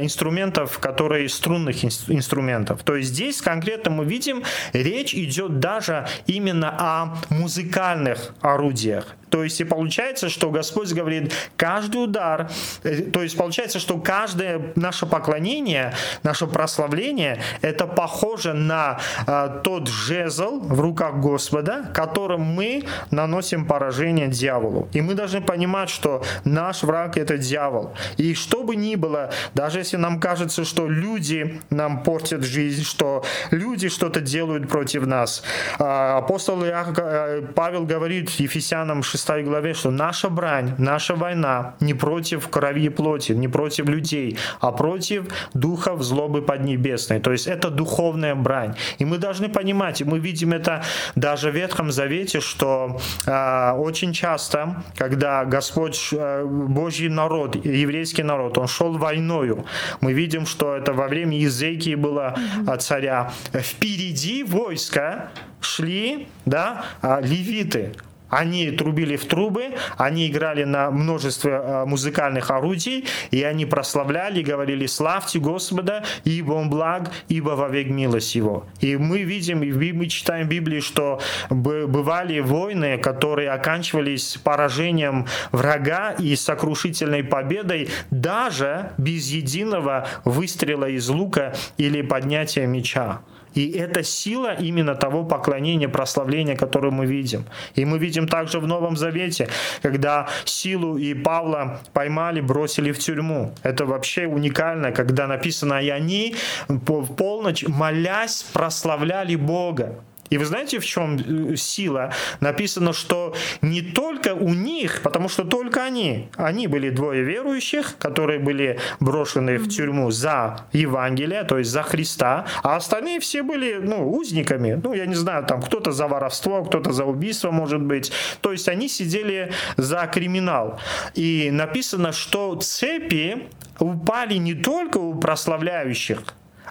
инструментов, 0.00 0.78
которые 0.78 1.28
струнных 1.28 1.84
инструментов. 1.84 2.82
То 2.84 2.96
есть 2.96 3.10
здесь 3.10 3.42
конкретно 3.42 3.90
мы 3.90 4.06
видим, 4.06 4.44
речь 4.72 5.14
идет 5.14 5.58
даже 5.58 6.06
именно 6.26 6.74
о 6.78 7.16
музыкальных 7.28 8.34
орудиях. 8.40 9.17
То 9.30 9.44
есть 9.44 9.60
и 9.60 9.64
получается, 9.64 10.28
что 10.28 10.50
Господь 10.50 10.92
говорит, 10.92 11.32
каждый 11.56 12.04
удар, 12.04 12.50
э, 12.82 13.02
то 13.02 13.22
есть 13.22 13.36
получается, 13.36 13.78
что 13.78 13.98
каждое 13.98 14.72
наше 14.74 15.06
поклонение, 15.06 15.92
наше 16.22 16.46
прославление, 16.46 17.42
это 17.62 17.86
похоже 17.86 18.54
на 18.54 18.98
э, 19.26 19.60
тот 19.64 19.88
жезл 19.88 20.60
в 20.60 20.80
руках 20.80 21.16
Господа, 21.16 21.90
которым 21.94 22.42
мы 22.42 22.84
наносим 23.10 23.66
поражение 23.66 24.28
дьяволу. 24.28 24.88
И 24.92 25.00
мы 25.00 25.14
должны 25.14 25.40
понимать, 25.40 25.90
что 25.90 26.22
наш 26.44 26.82
враг 26.82 27.16
это 27.16 27.38
дьявол. 27.38 27.94
И 28.16 28.34
что 28.34 28.62
бы 28.62 28.76
ни 28.76 28.96
было, 28.96 29.30
даже 29.54 29.78
если 29.78 29.96
нам 29.96 30.20
кажется, 30.20 30.64
что 30.64 30.88
люди 30.88 31.60
нам 31.70 32.02
портят 32.02 32.44
жизнь, 32.44 32.84
что 32.84 33.24
люди 33.50 33.88
что-то 33.88 34.20
делают 34.20 34.68
против 34.68 35.06
нас, 35.06 35.42
э, 35.78 35.84
апостол 35.84 36.62
э, 36.62 37.42
Павел 37.54 37.84
говорит 37.84 38.30
Ефесянам 38.30 39.02
6 39.02 39.17
6 39.18 39.44
главе, 39.44 39.74
что 39.74 39.90
наша 39.90 40.28
брань, 40.28 40.74
наша 40.78 41.14
война 41.14 41.74
не 41.80 41.94
против 41.94 42.48
крови 42.48 42.84
и 42.84 42.88
плоти, 42.88 43.32
не 43.32 43.48
против 43.48 43.88
людей, 43.88 44.38
а 44.60 44.72
против 44.72 45.26
духов 45.54 46.02
злобы 46.02 46.42
поднебесной. 46.42 47.20
То 47.20 47.32
есть 47.32 47.46
это 47.46 47.70
духовная 47.70 48.34
брань. 48.34 48.74
И 48.98 49.04
мы 49.04 49.18
должны 49.18 49.48
понимать, 49.48 50.00
и 50.00 50.04
мы 50.04 50.18
видим 50.18 50.52
это 50.52 50.82
даже 51.14 51.50
в 51.50 51.54
Ветхом 51.54 51.90
Завете, 51.90 52.40
что 52.40 53.00
э, 53.26 53.72
очень 53.72 54.12
часто, 54.12 54.82
когда 54.96 55.44
Господь, 55.44 56.08
э, 56.12 56.44
Божий 56.44 57.08
народ, 57.08 57.56
еврейский 57.64 58.22
народ, 58.22 58.58
он 58.58 58.68
шел 58.68 58.96
войною, 58.98 59.64
мы 60.00 60.12
видим, 60.12 60.46
что 60.46 60.74
это 60.76 60.92
во 60.92 61.08
время 61.08 61.36
Езекии 61.36 61.94
было 61.94 62.34
э, 62.66 62.76
царя. 62.78 63.32
Впереди 63.52 64.44
войска 64.44 65.30
шли 65.60 66.28
да, 66.44 66.84
а, 67.02 67.20
левиты, 67.20 67.92
они 68.30 68.70
трубили 68.70 69.16
в 69.16 69.26
трубы, 69.26 69.74
они 69.96 70.28
играли 70.28 70.64
на 70.64 70.90
множестве 70.90 71.52
э, 71.52 71.84
музыкальных 71.86 72.50
орудий, 72.50 73.06
и 73.30 73.42
они 73.42 73.66
прославляли, 73.66 74.42
говорили 74.42 74.86
«Славьте 74.86 75.38
Господа, 75.38 76.04
ибо 76.24 76.52
Он 76.54 76.70
благ, 76.70 77.10
ибо 77.28 77.50
вовек 77.50 77.88
милость 77.88 78.34
Его». 78.34 78.66
И 78.80 78.96
мы 78.96 79.22
видим, 79.22 79.62
и 79.62 79.92
мы 79.92 80.06
читаем 80.06 80.46
в 80.46 80.50
Библии, 80.50 80.80
что 80.80 81.20
бывали 81.50 82.40
войны, 82.40 82.98
которые 82.98 83.50
оканчивались 83.50 84.38
поражением 84.42 85.26
врага 85.52 86.12
и 86.12 86.36
сокрушительной 86.36 87.24
победой 87.24 87.88
даже 88.10 88.92
без 88.98 89.28
единого 89.30 90.06
выстрела 90.24 90.88
из 90.88 91.08
лука 91.08 91.54
или 91.76 92.02
поднятия 92.02 92.66
меча. 92.66 93.20
И 93.54 93.70
это 93.70 94.02
сила 94.02 94.54
именно 94.54 94.94
того 94.94 95.24
поклонения, 95.24 95.88
прославления, 95.88 96.56
которое 96.56 96.90
мы 96.90 97.06
видим. 97.06 97.44
И 97.74 97.84
мы 97.84 97.98
видим 97.98 98.28
также 98.28 98.60
в 98.60 98.66
Новом 98.66 98.96
Завете, 98.96 99.48
когда 99.82 100.28
силу 100.44 100.96
и 100.98 101.14
Павла 101.14 101.80
поймали, 101.92 102.40
бросили 102.40 102.92
в 102.92 102.98
тюрьму. 102.98 103.54
Это 103.62 103.86
вообще 103.86 104.26
уникально, 104.26 104.92
когда 104.92 105.26
написано, 105.26 105.82
и 105.82 105.88
они 105.88 106.36
в 106.68 107.14
полночь, 107.14 107.64
молясь, 107.66 108.42
прославляли 108.52 109.36
Бога. 109.36 110.00
И 110.30 110.38
вы 110.38 110.44
знаете, 110.44 110.78
в 110.78 110.86
чем 110.86 111.16
э, 111.16 111.56
сила? 111.56 112.12
Написано, 112.40 112.92
что 112.92 113.34
не 113.62 113.82
только 113.82 114.34
у 114.34 114.54
них, 114.54 115.02
потому 115.02 115.28
что 115.28 115.44
только 115.44 115.84
они, 115.84 116.28
они 116.36 116.66
были 116.66 116.90
двое 116.90 117.22
верующих, 117.22 117.96
которые 117.98 118.38
были 118.38 118.78
брошены 119.00 119.58
в 119.58 119.68
тюрьму 119.68 120.10
за 120.10 120.66
Евангелие, 120.72 121.44
то 121.44 121.58
есть 121.58 121.70
за 121.70 121.82
Христа, 121.82 122.46
а 122.62 122.76
остальные 122.76 123.20
все 123.20 123.42
были, 123.42 123.78
ну, 123.80 124.10
узниками. 124.10 124.80
Ну, 124.82 124.94
я 124.94 125.06
не 125.06 125.14
знаю, 125.14 125.44
там 125.44 125.62
кто-то 125.62 125.92
за 125.92 126.08
воровство, 126.08 126.64
кто-то 126.64 126.92
за 126.92 127.04
убийство, 127.04 127.50
может 127.50 127.80
быть. 127.80 128.12
То 128.40 128.52
есть 128.52 128.68
они 128.68 128.88
сидели 128.88 129.52
за 129.76 130.06
криминал. 130.06 130.78
И 131.14 131.50
написано, 131.50 132.12
что 132.12 132.54
цепи 132.56 133.48
упали 133.78 134.34
не 134.34 134.54
только 134.54 134.98
у 134.98 135.14
прославляющих, 135.14 136.22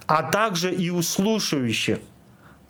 а 0.06 0.24
также 0.24 0.74
и 0.74 0.90
у 0.90 1.02
слушающих. 1.02 2.00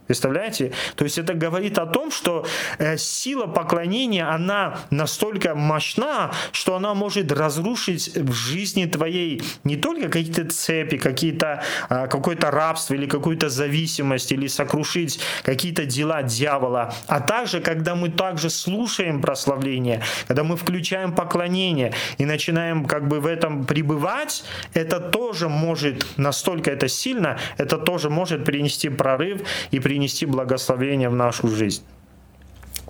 Представляете? 0.08 0.72
То 0.96 1.04
есть 1.04 1.18
это 1.18 1.34
говорит 1.34 1.78
о 1.78 1.86
том, 1.86 2.12
что 2.12 2.46
э, 2.80 2.98
сила 2.98 3.46
поклонения, 3.46 4.28
она 4.28 4.80
настолько 4.90 5.54
мощна, 5.54 6.32
что 6.54 6.76
она 6.76 6.94
может 6.94 7.32
разрушить 7.32 8.16
в 8.16 8.32
жизни 8.32 8.86
твоей 8.86 9.42
не 9.66 9.76
только 9.76 10.08
какие-то 10.08 10.46
цепи, 10.46 10.98
какие-то, 10.98 11.62
э, 11.90 12.08
какое-то 12.08 12.52
рабство 12.52 12.94
или 12.94 13.06
какую-то 13.06 13.50
зависимость, 13.50 14.32
или 14.32 14.48
сокрушить 14.48 15.20
какие-то 15.44 15.86
дела 15.86 16.24
дьявола, 16.24 16.94
а 17.08 17.20
также, 17.20 17.60
когда 17.60 17.96
мы 17.96 18.10
также 18.10 18.50
слушаем 18.50 19.22
прославление, 19.22 20.02
когда 20.28 20.44
мы 20.44 20.56
включаем 20.56 21.14
поклонение 21.14 21.94
и 22.18 22.26
начинаем 22.26 22.86
как 22.86 23.10
бы 23.10 23.20
в 23.20 23.26
этом 23.26 23.66
пребывать, 23.66 24.46
это 24.74 25.02
тоже 25.02 25.50
может, 25.50 26.06
настолько 26.18 26.72
это 26.72 26.88
сильно, 26.88 27.38
это 27.58 27.78
тоже 27.78 28.10
может 28.10 28.46
принести 28.46 28.88
прорыв 28.88 29.42
и 29.72 29.80
принести 29.80 29.97
принести 29.98 30.28
благословение 30.28 31.10
в 31.10 31.16
нашу 31.16 31.48
жизнь. 31.48 31.82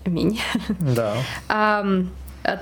Аминь. 0.04 0.38
Да. 0.78 1.14
А, 1.48 1.84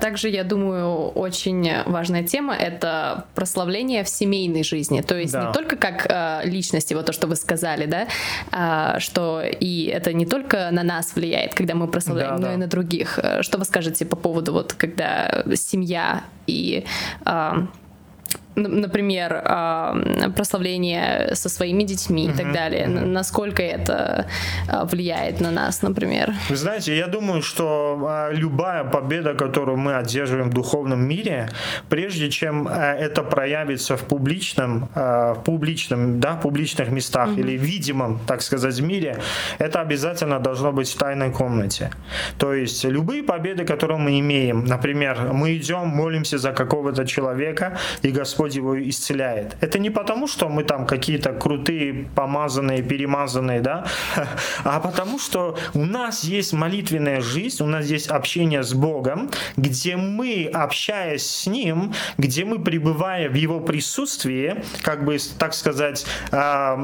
также, 0.01 0.29
я 0.29 0.43
думаю, 0.43 1.09
очень 1.09 1.69
важная 1.85 2.23
тема— 2.23 2.55
это 2.59 3.25
прославление 3.35 4.03
в 4.03 4.09
семейной 4.09 4.63
жизни. 4.63 5.01
То 5.01 5.17
есть 5.17 5.33
да. 5.33 5.47
не 5.47 5.53
только 5.53 5.75
как 5.75 6.07
э, 6.09 6.47
личности, 6.49 6.93
вот 6.93 7.05
то, 7.05 7.13
что 7.13 7.27
вы 7.27 7.35
сказали, 7.35 7.85
да, 7.87 8.07
э, 8.51 8.99
что 8.99 9.41
и 9.41 9.85
это 9.85 10.13
не 10.13 10.25
только 10.25 10.69
на 10.71 10.83
нас 10.83 11.15
влияет, 11.15 11.53
когда 11.53 11.75
мы 11.75 11.87
прославляем, 11.87 12.37
да, 12.37 12.41
но 12.41 12.47
да. 12.47 12.53
и 12.53 12.57
на 12.57 12.67
других. 12.67 13.19
Что 13.41 13.57
вы 13.57 13.65
скажете 13.65 14.05
по 14.05 14.15
поводу 14.15 14.53
вот, 14.53 14.73
когда 14.73 15.43
семья 15.55 16.23
и 16.47 16.85
э, 17.25 17.51
например, 18.57 19.41
прославление 20.35 21.35
со 21.35 21.49
своими 21.49 21.83
детьми 21.83 22.27
и 22.27 22.31
так 22.31 22.51
далее. 22.51 22.87
Насколько 22.87 23.63
это 23.63 24.25
а, 24.67 24.85
влияет 24.85 25.41
на 25.41 25.51
нас, 25.51 25.81
например? 25.81 26.33
Вы 26.49 26.55
знаете, 26.55 26.97
я 26.97 27.07
думаю, 27.07 27.41
что 27.41 27.99
а, 28.07 28.31
любая 28.31 28.83
победа, 28.83 29.33
которую 29.33 29.77
мы 29.77 29.95
одерживаем 29.95 30.49
в 30.49 30.53
духовном 30.53 31.07
мире, 31.07 31.49
прежде 31.89 32.29
чем 32.29 32.67
а, 32.67 32.93
это 32.93 33.23
проявится 33.23 33.95
в 33.95 34.03
публичном, 34.03 34.89
в 34.95 35.41
публичном, 35.45 36.19
да, 36.19 36.35
публичных 36.35 36.89
местах 36.89 37.29
mm-hmm. 37.29 37.39
или 37.39 37.57
видимом, 37.57 38.19
так 38.27 38.41
сказать, 38.41 38.79
мире, 38.81 39.19
это 39.59 39.81
обязательно 39.81 40.39
должно 40.39 40.71
быть 40.71 40.89
в 40.89 40.97
тайной 40.97 41.31
комнате. 41.31 41.91
То 42.37 42.53
есть 42.53 42.83
любые 42.85 43.23
победы, 43.23 43.65
которые 43.65 43.97
мы 43.97 44.19
имеем, 44.19 44.65
например, 44.65 45.33
мы 45.33 45.55
идем, 45.55 45.87
молимся 45.87 46.37
за 46.37 46.51
какого-то 46.51 47.05
человека, 47.05 47.77
и 48.01 48.11
Господь 48.11 48.46
Господь 48.47 48.55
его 48.55 48.89
исцеляет. 48.89 49.57
Это 49.61 49.79
не 49.79 49.89
потому, 49.89 50.27
что 50.27 50.49
мы 50.49 50.63
там 50.63 50.85
какие-то 50.85 51.33
крутые, 51.33 52.07
помазанные, 52.15 52.81
перемазанные, 52.81 53.61
да, 53.61 53.85
а 54.63 54.79
потому 54.79 55.19
что 55.19 55.57
у 55.73 55.85
нас 55.85 56.23
есть 56.23 56.53
молитвенная 56.53 57.21
жизнь, 57.21 57.63
у 57.63 57.67
нас 57.67 57.85
есть 57.85 58.07
общение 58.07 58.63
с 58.63 58.73
Богом, 58.73 59.29
где 59.57 59.95
мы, 59.95 60.49
общаясь 60.53 61.25
с 61.25 61.47
Ним, 61.47 61.93
где 62.17 62.45
мы, 62.45 62.59
пребывая 62.59 63.29
в 63.29 63.35
Его 63.35 63.59
присутствии, 63.59 64.55
как 64.81 65.03
бы, 65.05 65.17
так 65.37 65.53
сказать, 65.53 66.05
а, 66.31 66.77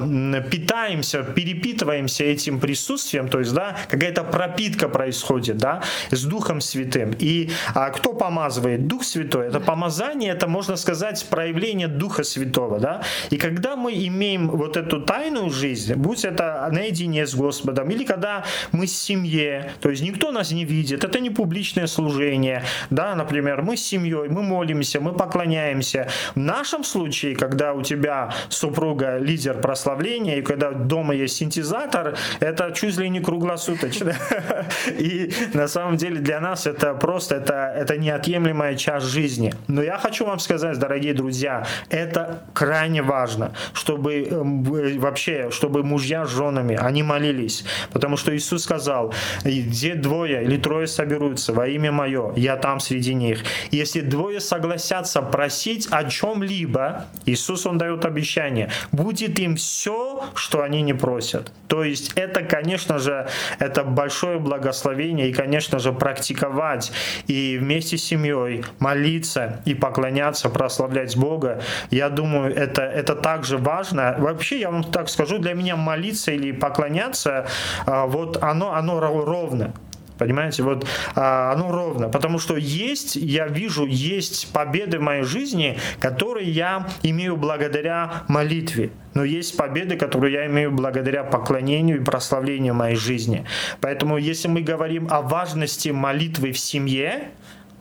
питаемся, 0.52 1.24
перепитываемся 1.24 2.24
этим 2.24 2.60
присутствием, 2.60 3.28
то 3.28 3.40
есть, 3.40 3.54
да, 3.54 3.76
какая-то 3.90 4.24
пропитка 4.24 4.90
происходит, 4.90 5.58
да, 5.58 5.82
с 6.12 6.24
Духом 6.24 6.62
Святым. 6.62 7.14
И 7.20 7.50
а 7.74 7.90
кто 7.90 8.14
помазывает? 8.14 8.88
Дух 8.88 9.04
Святой. 9.04 9.48
Это 9.48 9.60
помазание, 9.60 10.32
это, 10.32 10.48
можно 10.48 10.76
сказать, 10.76 11.26
проявление 11.30 11.53
проявление 11.54 11.88
Духа 11.88 12.24
Святого, 12.24 12.80
да, 12.80 13.02
и 13.30 13.38
когда 13.38 13.76
мы 13.76 13.94
имеем 13.94 14.50
вот 14.50 14.78
эту 14.78 15.02
тайную 15.02 15.50
жизнь, 15.50 15.94
будь 15.94 16.26
это 16.26 16.68
наедине 16.72 17.26
с 17.28 17.36
Господом, 17.36 17.90
или 17.92 18.04
когда 18.06 18.44
мы 18.72 18.88
с 18.88 18.98
семье, 18.98 19.72
то 19.80 19.90
есть 19.90 20.02
никто 20.02 20.32
нас 20.32 20.52
не 20.52 20.66
видит, 20.66 21.04
это 21.04 21.20
не 21.20 21.30
публичное 21.30 21.88
служение, 21.88 22.64
да, 22.90 23.16
например, 23.16 23.62
мы 23.62 23.78
с 23.78 23.82
семьей, 23.82 24.30
мы 24.30 24.42
молимся, 24.42 25.00
мы 25.00 25.14
поклоняемся. 25.14 26.08
В 26.36 26.40
нашем 26.40 26.84
случае, 26.84 27.36
когда 27.36 27.74
у 27.74 27.84
тебя 27.84 28.34
супруга 28.50 29.20
лидер 29.20 29.62
прославления, 29.62 30.38
и 30.38 30.42
когда 30.42 30.72
дома 30.72 31.14
есть 31.14 31.36
синтезатор, 31.36 32.18
это 32.40 32.72
чуть 32.72 32.98
ли 32.98 33.10
не 33.10 33.20
круглосуточно. 33.20 34.16
И 35.00 35.32
на 35.54 35.68
самом 35.68 35.98
деле 35.98 36.20
для 36.20 36.40
нас 36.40 36.68
это 36.68 36.94
просто, 36.94 37.36
это, 37.36 37.74
это 37.76 37.98
неотъемлемая 37.98 38.76
часть 38.76 39.06
жизни. 39.06 39.54
Но 39.68 39.84
я 39.84 39.98
хочу 39.98 40.26
вам 40.26 40.40
сказать, 40.40 40.80
дорогие 40.80 41.14
друзья, 41.14 41.43
друзья, 41.44 41.66
это 41.90 42.44
крайне 42.54 43.02
важно, 43.02 43.54
чтобы 43.74 44.24
эм, 44.24 44.64
вообще, 45.00 45.50
чтобы 45.52 45.84
мужья 45.84 46.26
с 46.26 46.30
женами, 46.30 46.76
они 46.76 47.04
молились. 47.04 47.66
Потому 47.92 48.18
что 48.18 48.36
Иисус 48.36 48.64
сказал, 48.64 49.14
где 49.44 49.96
двое 49.96 50.44
или 50.44 50.58
трое 50.58 50.88
соберутся 50.88 51.54
во 51.54 51.68
имя 51.68 51.92
Мое, 51.92 52.34
я 52.36 52.56
там 52.56 52.80
среди 52.80 53.14
них. 53.14 53.44
Если 53.72 54.02
двое 54.02 54.40
согласятся 54.40 55.22
просить 55.22 55.88
о 55.92 56.06
чем-либо, 56.06 57.06
Иисус, 57.26 57.66
Он 57.66 57.78
дает 57.78 58.06
обещание, 58.06 58.70
будет 58.92 59.40
им 59.40 59.56
все, 59.56 60.24
что 60.36 60.62
они 60.62 60.82
не 60.82 60.94
просят. 60.94 61.52
То 61.68 61.84
есть 61.84 62.14
это, 62.16 62.44
конечно 62.44 63.00
же, 63.00 63.28
это 63.60 63.84
большое 63.84 64.40
благословение 64.40 65.30
и, 65.30 65.34
конечно 65.34 65.80
же, 65.80 65.92
практиковать 65.92 66.92
и 67.28 67.58
вместе 67.60 67.98
с 67.98 68.04
семьей 68.04 68.64
молиться 68.80 69.62
и 69.66 69.74
поклоняться, 69.74 70.50
прославлять 70.50 71.18
Бога. 71.24 71.62
Я 71.90 72.10
думаю, 72.10 72.54
это, 72.54 72.82
это 72.82 73.16
также 73.16 73.58
важно. 73.58 74.16
Вообще, 74.20 74.60
я 74.60 74.70
вам 74.72 74.84
так 74.84 75.10
скажу, 75.10 75.40
для 75.40 75.54
меня 75.54 75.76
молиться 75.76 76.32
или 76.32 76.52
поклоняться, 76.52 77.46
а, 77.86 78.06
вот 78.06 78.44
оно, 78.44 78.74
оно 78.74 79.00
ровно. 79.00 79.74
Понимаете, 80.18 80.64
вот 80.64 80.86
а, 81.16 81.52
оно 81.54 81.72
ровно. 81.72 82.10
Потому 82.10 82.40
что 82.40 82.56
есть, 82.58 83.16
я 83.16 83.48
вижу, 83.48 83.86
есть 83.86 84.54
победы 84.54 85.00
в 85.00 85.02
моей 85.02 85.24
жизни, 85.24 85.78
которые 86.00 86.50
я 86.52 86.88
имею 87.04 87.36
благодаря 87.36 88.24
молитве. 88.28 88.92
Но 89.14 89.24
есть 89.24 89.58
победы, 89.58 89.96
которые 89.96 90.34
я 90.34 90.46
имею 90.48 90.72
благодаря 90.72 91.24
поклонению 91.24 92.02
и 92.02 92.04
прославлению 92.04 92.74
моей 92.74 92.96
жизни. 92.96 93.46
Поэтому, 93.80 94.18
если 94.18 94.48
мы 94.48 94.62
говорим 94.62 95.08
о 95.12 95.22
важности 95.22 95.90
молитвы 95.90 96.52
в 96.52 96.60
семье, 96.60 97.30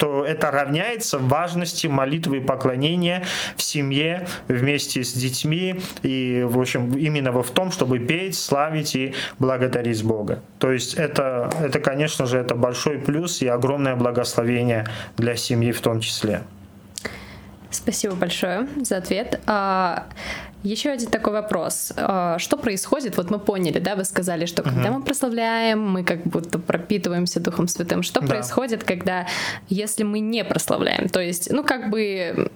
то 0.02 0.24
это 0.24 0.50
равняется 0.50 1.16
важности 1.16 1.86
молитвы 1.86 2.38
и 2.38 2.40
поклонения 2.40 3.24
в 3.56 3.62
семье 3.62 4.26
вместе 4.48 5.04
с 5.04 5.12
детьми 5.12 5.80
и, 6.02 6.44
в 6.44 6.58
общем, 6.58 6.98
именно 6.98 7.30
в 7.30 7.48
том, 7.52 7.70
чтобы 7.70 8.00
петь, 8.00 8.34
славить 8.34 8.96
и 8.96 9.14
благодарить 9.38 10.02
Бога. 10.02 10.42
То 10.58 10.72
есть 10.72 10.94
это, 10.94 11.52
это, 11.60 11.78
конечно 11.78 12.26
же, 12.26 12.38
это 12.38 12.56
большой 12.56 12.98
плюс 12.98 13.42
и 13.42 13.46
огромное 13.46 13.94
благословение 13.94 14.88
для 15.16 15.36
семьи 15.36 15.70
в 15.70 15.80
том 15.80 16.00
числе. 16.00 16.42
Спасибо 17.70 18.16
большое 18.16 18.66
за 18.80 18.96
ответ. 18.96 19.40
Еще 20.62 20.90
один 20.90 21.10
такой 21.10 21.32
вопрос. 21.32 21.92
А, 21.96 22.38
что 22.38 22.56
происходит? 22.56 23.16
Вот 23.16 23.30
мы 23.30 23.38
поняли, 23.38 23.78
да, 23.78 23.96
вы 23.96 24.04
сказали, 24.04 24.46
что 24.46 24.62
когда 24.62 24.90
угу. 24.90 24.98
мы 24.98 25.04
прославляем, 25.04 25.82
мы 25.82 26.04
как 26.04 26.24
будто 26.24 26.58
пропитываемся 26.58 27.40
Духом 27.40 27.68
Святым. 27.68 28.02
Что 28.02 28.20
да. 28.20 28.26
происходит, 28.28 28.84
когда, 28.84 29.26
если 29.68 30.04
мы 30.04 30.20
не 30.20 30.44
прославляем? 30.44 31.08
То 31.08 31.20
есть, 31.20 31.50
ну, 31.50 31.64
как 31.64 31.90
бы 31.90 32.50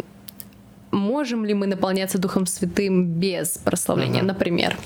можем 0.97 1.45
ли 1.45 1.55
мы 1.55 1.67
наполняться 1.67 2.19
Духом 2.19 2.47
Святым 2.47 3.05
без 3.05 3.59
прославления, 3.59 4.21
угу. 4.21 4.27
например? 4.27 4.77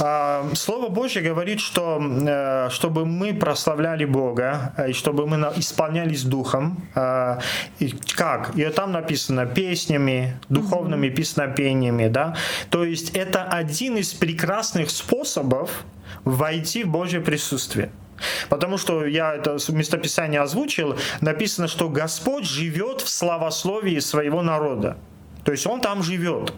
А, 0.00 0.48
Слово 0.54 0.88
Божье 0.88 1.22
говорит, 1.22 1.60
что 1.60 2.00
э, 2.00 2.70
чтобы 2.70 3.04
мы 3.04 3.34
прославляли 3.34 4.04
Бога, 4.04 4.72
э, 4.76 4.90
и 4.90 4.92
чтобы 4.92 5.26
мы 5.26 5.36
исполнялись 5.56 6.22
Духом, 6.24 6.88
э, 6.94 7.38
и 7.78 7.94
как? 8.16 8.56
И 8.56 8.64
там 8.64 8.92
написано 8.92 9.46
песнями, 9.46 10.38
духовными 10.48 11.08
песнопениями, 11.08 12.08
да? 12.08 12.34
То 12.70 12.84
есть 12.84 13.10
это 13.16 13.44
один 13.44 13.96
из 13.96 14.12
прекрасных 14.14 14.90
способов 14.90 15.84
войти 16.24 16.84
в 16.84 16.88
Божье 16.88 17.20
присутствие. 17.20 17.90
Потому 18.48 18.78
что 18.78 19.04
я 19.04 19.34
это 19.34 19.58
местописание 19.68 20.40
озвучил, 20.40 20.96
написано, 21.20 21.68
что 21.68 21.88
Господь 21.88 22.44
живет 22.44 23.02
в 23.02 23.08
славословии 23.08 23.98
своего 23.98 24.42
народа. 24.42 24.96
То 25.46 25.52
есть 25.52 25.64
он 25.64 25.80
там 25.80 26.02
живет. 26.02 26.52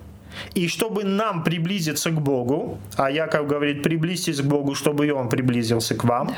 И 0.55 0.69
чтобы 0.69 1.05
нам 1.05 1.45
приблизиться 1.45 2.11
к 2.11 2.21
Богу, 2.21 2.79
а 2.97 3.11
Яков 3.11 3.47
говорит, 3.47 3.83
приблизьтесь 3.83 4.41
к 4.41 4.45
Богу, 4.45 4.75
чтобы 4.75 5.07
и 5.07 5.11
Он 5.11 5.29
приблизился 5.29 5.95
к 5.95 6.05
вам. 6.05 6.35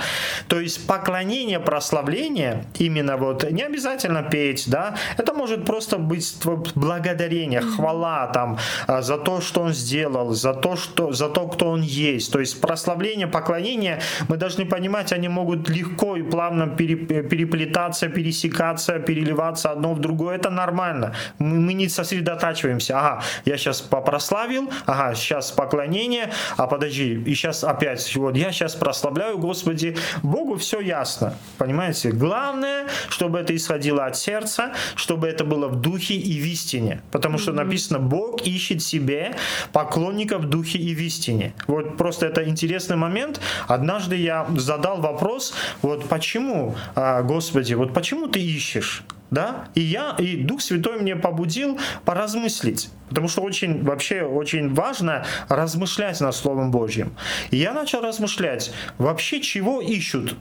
То 0.48 0.60
есть 0.60 0.86
поклонение, 0.86 1.60
прославление, 1.60 2.64
именно 2.78 3.16
вот, 3.16 3.50
не 3.50 3.62
обязательно 3.62 4.22
петь, 4.22 4.64
да, 4.68 4.94
это 5.16 5.32
может 5.32 5.64
просто 5.64 5.98
быть 5.98 6.34
благодарение, 6.74 7.60
хвала 7.60 8.26
там 8.28 8.58
а, 8.86 9.02
за 9.02 9.18
то, 9.18 9.40
что 9.40 9.62
Он 9.62 9.72
сделал, 9.72 10.30
за 10.32 10.54
то, 10.54 10.76
что, 10.76 11.12
за 11.12 11.28
то, 11.28 11.48
кто 11.48 11.70
Он 11.70 11.82
есть. 11.82 12.32
То 12.32 12.40
есть 12.40 12.60
прославление, 12.60 13.26
поклонение, 13.26 14.00
мы 14.28 14.36
должны 14.36 14.66
понимать, 14.66 15.12
они 15.12 15.28
могут 15.28 15.68
легко 15.68 16.16
и 16.16 16.22
плавно 16.22 16.66
переплетаться, 16.68 18.08
пересекаться, 18.08 18.98
переливаться 18.98 19.70
одно 19.70 19.94
в 19.94 20.00
другое. 20.00 20.36
Это 20.36 20.50
нормально. 20.50 21.14
Мы, 21.38 21.60
мы 21.60 21.74
не 21.74 21.88
сосредотачиваемся. 21.88 22.98
Ага, 22.98 23.22
я 23.44 23.56
сейчас 23.56 23.79
сейчас 23.80 24.02
прославил, 24.04 24.70
ага, 24.86 25.14
сейчас 25.14 25.50
поклонение, 25.50 26.30
а 26.56 26.66
подожди, 26.66 27.14
и 27.14 27.34
сейчас 27.34 27.64
опять, 27.64 28.14
вот 28.16 28.36
я 28.36 28.52
сейчас 28.52 28.74
прославляю, 28.74 29.38
Господи, 29.38 29.96
Богу 30.22 30.56
все 30.56 30.80
ясно, 30.80 31.34
понимаете? 31.58 32.10
Главное, 32.10 32.86
чтобы 33.08 33.38
это 33.38 33.54
исходило 33.54 34.06
от 34.06 34.16
сердца, 34.16 34.72
чтобы 34.94 35.28
это 35.28 35.44
было 35.44 35.68
в 35.68 35.80
духе 35.80 36.14
и 36.14 36.40
в 36.40 36.46
истине, 36.46 37.02
потому 37.10 37.38
что 37.38 37.52
написано, 37.52 37.98
Бог 37.98 38.46
ищет 38.46 38.82
себе 38.82 39.34
поклонников 39.72 40.42
в 40.42 40.48
духе 40.48 40.78
и 40.78 40.94
в 40.94 41.00
истине. 41.00 41.54
Вот 41.66 41.96
просто 41.96 42.26
это 42.26 42.48
интересный 42.48 42.96
момент. 42.96 43.40
Однажды 43.68 44.16
я 44.16 44.46
задал 44.56 45.00
вопрос, 45.00 45.54
вот 45.82 46.08
почему, 46.08 46.74
а, 46.94 47.22
Господи, 47.22 47.74
вот 47.74 47.92
почему 47.94 48.26
ты 48.26 48.40
ищешь? 48.40 49.04
Да, 49.30 49.68
и 49.74 49.80
я, 49.80 50.16
и 50.18 50.36
Дух 50.42 50.60
Святой 50.60 51.00
мне 51.00 51.16
побудил 51.16 51.78
поразмыслить, 52.04 52.90
потому 53.08 53.28
что 53.28 53.42
очень, 53.42 53.82
вообще, 53.82 54.22
очень 54.22 54.74
важно 54.74 55.24
размышлять 55.48 56.20
над 56.20 56.34
Словом 56.34 56.70
Божьим. 56.70 57.14
И 57.50 57.56
я 57.56 57.72
начал 57.72 58.00
размышлять, 58.00 58.72
вообще 58.98 59.40
чего 59.40 59.80
ищут 59.80 60.36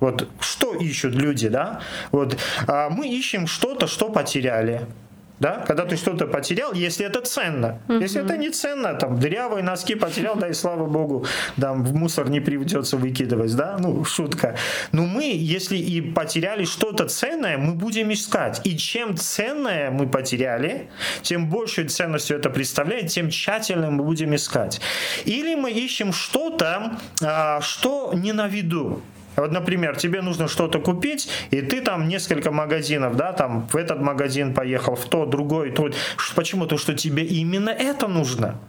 вот 0.00 0.28
что 0.40 0.74
ищут 0.74 1.14
люди, 1.14 1.48
да? 1.48 1.80
Вот 2.12 2.38
а 2.66 2.88
мы 2.88 3.08
ищем 3.08 3.46
что-то, 3.46 3.88
что 3.88 4.10
потеряли 4.10 4.86
да, 5.40 5.64
когда 5.66 5.84
ты 5.84 5.96
что-то 5.96 6.26
потерял, 6.26 6.72
если 6.72 7.06
это 7.06 7.20
ценно. 7.20 7.80
Uh-huh. 7.88 8.00
Если 8.00 8.22
это 8.22 8.36
не 8.36 8.50
ценно, 8.50 8.94
там, 8.94 9.18
дырявые 9.18 9.62
носки 9.62 9.94
потерял, 9.94 10.36
да, 10.36 10.48
и 10.48 10.52
слава 10.52 10.86
богу, 10.86 11.26
там, 11.60 11.84
в 11.84 11.94
мусор 11.94 12.28
не 12.28 12.40
придется 12.40 12.96
выкидывать, 12.96 13.54
да, 13.54 13.76
ну, 13.78 14.04
шутка. 14.04 14.56
Но 14.92 15.06
мы, 15.06 15.32
если 15.34 15.76
и 15.76 16.00
потеряли 16.00 16.64
что-то 16.64 17.06
ценное, 17.08 17.58
мы 17.58 17.74
будем 17.74 18.12
искать. 18.12 18.60
И 18.64 18.76
чем 18.76 19.16
ценное 19.16 19.90
мы 19.90 20.08
потеряли, 20.08 20.88
тем 21.22 21.48
большую 21.48 21.88
ценностью 21.88 22.36
это 22.36 22.50
представляет, 22.50 23.08
тем 23.08 23.30
тщательно 23.30 23.90
мы 23.90 24.04
будем 24.04 24.34
искать. 24.34 24.80
Или 25.24 25.54
мы 25.54 25.70
ищем 25.70 26.12
что-то, 26.12 26.98
а, 27.22 27.60
что 27.60 28.12
не 28.14 28.32
на 28.32 28.48
виду. 28.48 29.02
Вот, 29.38 29.52
например, 29.52 29.96
тебе 29.96 30.20
нужно 30.20 30.48
что-то 30.48 30.80
купить, 30.80 31.28
и 31.50 31.62
ты 31.62 31.80
там 31.80 32.08
несколько 32.08 32.50
магазинов, 32.50 33.16
да, 33.16 33.32
там 33.32 33.68
в 33.68 33.76
этот 33.76 34.00
магазин 34.00 34.52
поехал, 34.52 34.96
в 34.96 35.04
тот, 35.04 35.30
другой, 35.30 35.70
тот. 35.70 35.94
Почему? 36.34 36.66
То, 36.66 36.76
что 36.76 36.94
тебе 36.94 37.24
именно 37.24 37.70
это 37.70 38.08
нужно. 38.08 38.60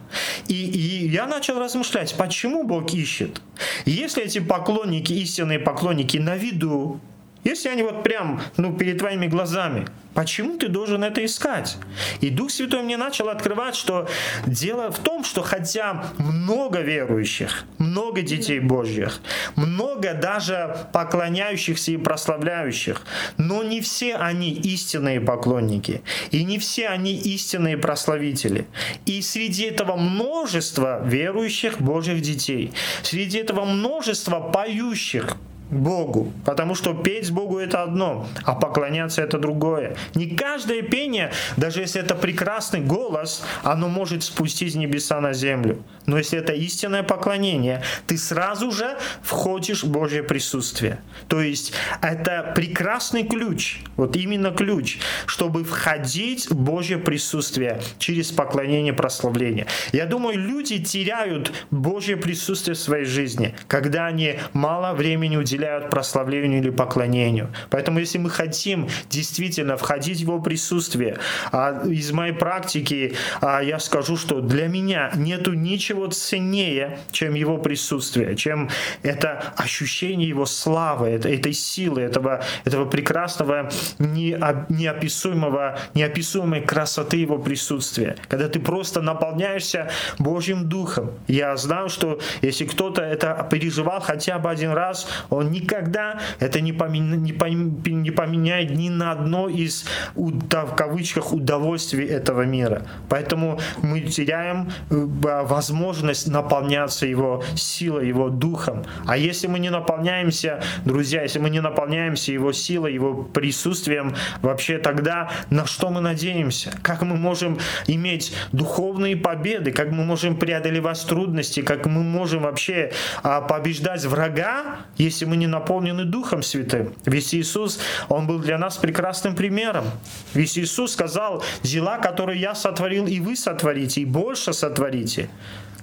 И, 0.47 0.53
и 0.53 1.07
я 1.07 1.25
начал 1.25 1.59
размышлять, 1.59 2.15
почему 2.15 2.63
Бог 2.63 2.93
ищет? 2.93 3.41
Если 3.85 4.23
эти 4.23 4.39
поклонники, 4.39 5.13
истинные 5.13 5.59
поклонники 5.59 6.17
на 6.17 6.35
виду, 6.35 6.99
если 7.43 7.69
они 7.69 7.83
вот 7.83 8.03
прям, 8.03 8.41
ну, 8.57 8.75
перед 8.75 8.99
твоими 8.99 9.27
глазами, 9.27 9.87
почему 10.13 10.57
ты 10.57 10.67
должен 10.67 11.03
это 11.03 11.23
искать? 11.23 11.77
И 12.19 12.29
Дух 12.29 12.51
Святой 12.51 12.83
мне 12.83 12.97
начал 12.97 13.29
открывать, 13.29 13.75
что 13.75 14.09
дело 14.45 14.91
в 14.91 14.99
том, 14.99 15.23
что 15.23 15.41
хотя 15.41 16.05
много 16.17 16.81
верующих, 16.81 17.63
много 17.77 18.21
детей 18.21 18.59
Божьих, 18.59 19.21
много 19.55 20.13
даже 20.13 20.87
поклоняющихся 20.91 21.91
и 21.93 21.97
прославляющих, 21.97 23.03
но 23.37 23.63
не 23.63 23.79
все 23.79 24.15
они 24.15 24.51
истинные 24.51 25.21
поклонники, 25.21 26.01
и 26.31 26.43
не 26.43 26.59
все 26.59 26.89
они 26.89 27.13
истинные 27.13 27.77
прославители. 27.77 28.67
И 29.05 29.21
среди 29.21 29.63
этого 29.63 29.95
множества 29.95 31.01
верующих 31.05 31.79
Божьих 31.79 32.21
детей, 32.21 32.73
среди 33.01 33.37
этого 33.37 33.63
множества 33.63 34.41
поющих, 34.41 35.37
Богу, 35.69 36.33
потому 36.45 36.75
что 36.75 36.93
петь 36.93 37.31
Богу 37.31 37.59
это 37.59 37.83
одно, 37.83 38.27
а 38.43 38.55
поклоняться 38.55 39.21
это 39.21 39.37
другое. 39.37 39.95
Не 40.15 40.35
каждое 40.35 40.81
пение, 40.81 41.31
даже 41.57 41.81
если 41.81 42.01
это 42.01 42.15
прекрасный 42.15 42.81
голос, 42.81 43.43
оно 43.63 43.87
может 43.87 44.23
спустить 44.23 44.75
небеса 44.75 45.21
на 45.21 45.33
землю. 45.33 45.83
Но 46.07 46.17
если 46.17 46.39
это 46.39 46.53
истинное 46.53 47.03
поклонение, 47.03 47.83
ты 48.07 48.17
сразу 48.17 48.71
же 48.71 48.97
входишь 49.21 49.83
в 49.83 49.91
Божье 49.91 50.23
присутствие. 50.23 50.99
То 51.27 51.39
есть 51.39 51.73
это 52.01 52.51
прекрасный 52.55 53.23
ключ, 53.23 53.81
вот 53.95 54.15
именно 54.15 54.49
ключ, 54.49 54.97
чтобы 55.27 55.63
входить 55.63 56.49
в 56.49 56.55
Божье 56.55 56.97
присутствие 56.97 57.79
через 57.99 58.31
поклонение, 58.31 58.93
прославление. 58.93 59.67
Я 59.91 60.07
думаю, 60.07 60.39
люди 60.39 60.83
теряют 60.83 61.51
Божье 61.69 62.17
присутствие 62.17 62.73
в 62.73 62.79
своей 62.79 63.05
жизни, 63.05 63.53
когда 63.67 64.07
они 64.07 64.39
мало 64.53 64.93
времени 64.93 65.37
уделяют 65.37 65.58
уделяют 65.59 65.89
прославлению 65.89 66.61
или 66.61 66.69
поклонению. 66.69 67.49
Поэтому 67.69 67.99
если 67.99 68.17
мы 68.17 68.29
хотим 68.29 68.87
действительно 69.09 69.75
входить 69.75 70.19
в 70.19 70.21
его 70.21 70.39
присутствие, 70.41 71.17
а 71.51 71.83
из 71.85 72.11
моей 72.11 72.33
практики 72.33 73.15
а, 73.41 73.59
я 73.61 73.79
скажу, 73.79 74.15
что 74.15 74.39
для 74.39 74.67
меня 74.67 75.11
нету 75.15 75.53
ничего 75.53 76.07
ценнее, 76.07 76.99
чем 77.11 77.33
его 77.33 77.57
присутствие, 77.57 78.35
чем 78.35 78.69
это 79.03 79.53
ощущение 79.57 80.29
его 80.29 80.45
славы, 80.45 81.09
этой 81.09 81.53
силы, 81.53 82.01
этого, 82.01 82.41
этого 82.63 82.85
прекрасного, 82.85 83.69
неописуемого, 83.99 85.77
неописуемой 85.93 86.61
красоты 86.61 87.17
его 87.17 87.37
присутствия. 87.37 88.15
Когда 88.29 88.47
ты 88.47 88.59
просто 88.59 89.01
наполняешься 89.01 89.91
Божьим 90.19 90.69
Духом. 90.69 91.11
Я 91.27 91.57
знаю, 91.57 91.89
что 91.89 92.19
если 92.41 92.65
кто-то 92.65 93.01
это 93.01 93.47
переживал 93.51 93.99
хотя 93.99 94.39
бы 94.39 94.49
один 94.49 94.71
раз, 94.71 95.07
он 95.29 95.48
никогда 95.49 96.19
это 96.39 96.61
не, 96.61 96.73
поменя, 96.73 97.15
не, 97.15 97.33
пом, 97.33 97.81
не 97.83 98.11
поменяет 98.11 98.71
ни 98.71 98.89
на 98.89 99.11
одно 99.11 99.49
из 99.49 99.85
в 100.15 100.75
кавычках 100.75 101.33
удовольствий 101.33 102.05
этого 102.05 102.43
мира. 102.43 102.83
Поэтому 103.09 103.59
мы 103.81 104.01
теряем 104.01 104.71
э, 104.89 104.95
возможность 104.95 106.27
наполняться 106.27 107.05
его 107.05 107.43
силой, 107.55 108.07
его 108.07 108.29
духом. 108.29 108.83
А 109.05 109.17
если 109.17 109.47
мы 109.47 109.59
не 109.59 109.69
наполняемся, 109.69 110.61
друзья, 110.85 111.23
если 111.23 111.39
мы 111.39 111.49
не 111.49 111.61
наполняемся 111.61 112.31
его 112.31 112.51
силой, 112.51 112.93
его 112.93 113.23
присутствием, 113.23 114.15
вообще 114.41 114.77
тогда 114.77 115.31
на 115.49 115.65
что 115.65 115.89
мы 115.89 116.01
надеемся? 116.01 116.73
Как 116.81 117.01
мы 117.01 117.15
можем 117.15 117.57
иметь 117.87 118.33
духовные 118.51 119.15
победы? 119.15 119.71
Как 119.71 119.91
мы 119.91 120.03
можем 120.03 120.37
преодолевать 120.37 121.05
трудности? 121.05 121.61
Как 121.61 121.85
мы 121.85 122.03
можем 122.03 122.43
вообще 122.43 122.91
а, 123.23 123.41
побеждать 123.41 124.05
врага, 124.05 124.79
если 124.97 125.25
мы 125.25 125.37
не 125.39 125.47
наполнены 125.47 126.05
Духом 126.05 126.43
Святым. 126.43 126.93
Ведь 127.05 127.33
Иисус, 127.33 127.79
Он 128.09 128.27
был 128.27 128.39
для 128.39 128.57
нас 128.57 128.77
прекрасным 128.77 129.35
примером. 129.35 129.85
Ведь 130.33 130.57
Иисус 130.57 130.93
сказал, 130.93 131.43
дела, 131.63 131.97
которые 131.97 132.39
я 132.39 132.53
сотворил, 132.53 133.07
и 133.07 133.19
вы 133.19 133.35
сотворите, 133.35 134.01
и 134.01 134.05
больше 134.05 134.53
сотворите. 134.53 135.29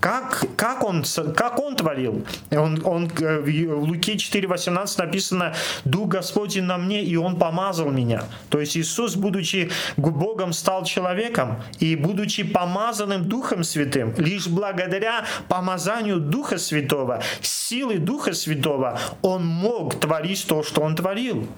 Как, 0.07 0.47
как, 0.55 0.85
он, 0.85 1.03
как 1.35 1.59
он 1.59 1.75
творил? 1.75 2.25
Он, 2.53 2.81
он, 2.85 3.11
э, 3.21 3.41
в 3.41 3.83
Луке 3.83 4.15
4.18 4.15 4.99
написано, 4.99 5.53
«Дух 5.85 6.11
Господень 6.11 6.63
на 6.63 6.79
мне, 6.79 7.03
и 7.03 7.17
Он 7.17 7.37
помазал 7.37 7.91
меня». 7.91 8.23
То 8.49 8.61
есть 8.61 8.77
Иисус, 8.77 9.17
будучи 9.17 9.69
Богом, 9.97 10.53
стал 10.53 10.85
человеком, 10.85 11.61
и 11.81 11.97
будучи 11.97 12.45
помазанным 12.45 13.25
Духом 13.25 13.65
Святым, 13.65 14.15
лишь 14.17 14.47
благодаря 14.47 15.25
помазанию 15.49 16.21
Духа 16.21 16.59
Святого, 16.59 17.21
силы 17.41 17.99
Духа 17.99 18.33
Святого, 18.33 19.01
Он 19.23 19.45
мог 19.45 19.99
творить 19.99 20.47
то, 20.47 20.63
что 20.63 20.83
Он 20.83 20.95
творил. 20.95 21.49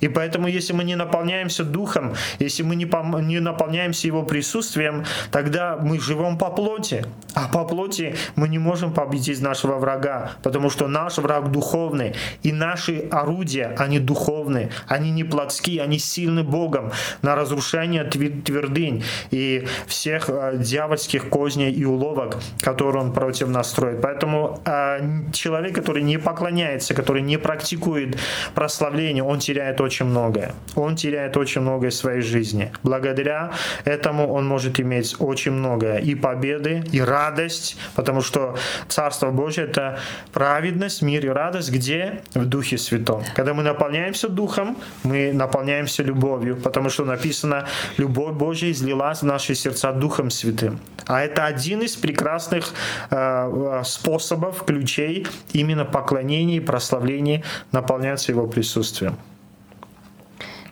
И 0.00 0.08
поэтому, 0.08 0.48
если 0.48 0.72
мы 0.72 0.84
не 0.84 0.96
наполняемся 0.96 1.64
духом, 1.64 2.14
если 2.38 2.62
мы 2.62 2.76
не, 2.76 2.84
пом- 2.84 3.22
не 3.22 3.40
наполняемся 3.40 4.06
его 4.06 4.22
присутствием, 4.22 5.04
тогда 5.30 5.76
мы 5.76 6.00
живем 6.00 6.38
по 6.38 6.50
плоти. 6.50 7.04
А 7.34 7.48
по 7.48 7.64
плоти 7.64 8.16
мы 8.34 8.48
не 8.48 8.58
можем 8.58 8.92
победить 8.92 9.40
нашего 9.40 9.76
врага, 9.76 10.32
потому 10.42 10.70
что 10.70 10.88
наш 10.88 11.18
враг 11.18 11.50
духовный, 11.50 12.14
и 12.42 12.52
наши 12.52 13.08
орудия, 13.10 13.74
они 13.78 13.98
духовные, 13.98 14.70
они 14.86 15.10
не 15.10 15.24
плотские, 15.24 15.82
они 15.82 15.98
сильны 15.98 16.42
Богом 16.42 16.92
на 17.22 17.34
разрушение 17.34 18.04
твердынь 18.04 19.04
и 19.30 19.66
всех 19.86 20.28
э, 20.28 20.56
дьявольских 20.58 21.28
козней 21.28 21.72
и 21.72 21.84
уловок, 21.84 22.36
которые 22.60 23.04
он 23.04 23.12
против 23.12 23.48
нас 23.48 23.70
строит. 23.70 24.00
Поэтому 24.00 24.60
э, 24.64 25.30
человек, 25.32 25.74
который 25.74 26.02
не 26.02 26.18
поклоняется, 26.18 26.94
который 26.94 27.22
не 27.22 27.38
практикует 27.38 28.18
прославление, 28.54 29.22
он 29.22 29.38
теряет 29.38 29.80
очень 29.86 30.06
многое. 30.06 30.52
Он 30.74 30.96
теряет 30.96 31.36
очень 31.36 31.62
многое 31.62 31.90
в 31.90 31.94
своей 31.94 32.20
жизни. 32.20 32.72
Благодаря 32.82 33.52
этому 33.84 34.32
он 34.32 34.46
может 34.46 34.80
иметь 34.80 35.16
очень 35.18 35.52
многое. 35.52 35.98
И 35.98 36.14
победы, 36.14 36.84
и 36.92 37.00
радость, 37.00 37.76
потому 37.94 38.20
что 38.20 38.56
Царство 38.88 39.30
Божье— 39.30 39.64
это 39.70 39.98
праведность, 40.32 41.02
мир 41.02 41.24
и 41.24 41.28
радость, 41.28 41.70
где? 41.70 42.22
В 42.34 42.44
Духе 42.44 42.78
Святом. 42.78 43.22
Когда 43.34 43.54
мы 43.54 43.62
наполняемся 43.62 44.28
Духом, 44.28 44.76
мы 45.04 45.32
наполняемся 45.32 46.02
любовью, 46.02 46.56
потому 46.56 46.90
что 46.90 47.04
написано, 47.04 47.66
любовь 47.98 48.34
Божья 48.34 48.70
излилась 48.70 49.22
в 49.22 49.26
наши 49.26 49.54
сердца 49.54 49.92
Духом 49.92 50.30
Святым. 50.30 50.78
А 51.06 51.22
это 51.22 51.44
один 51.44 51.82
из 51.82 51.96
прекрасных 51.96 52.72
э, 53.10 53.82
способов, 53.84 54.64
ключей 54.64 55.26
именно 55.52 55.84
поклонения 55.84 56.56
и 56.56 56.60
прославления 56.60 57.42
наполняться 57.72 58.32
Его 58.32 58.46
присутствием. 58.46 59.16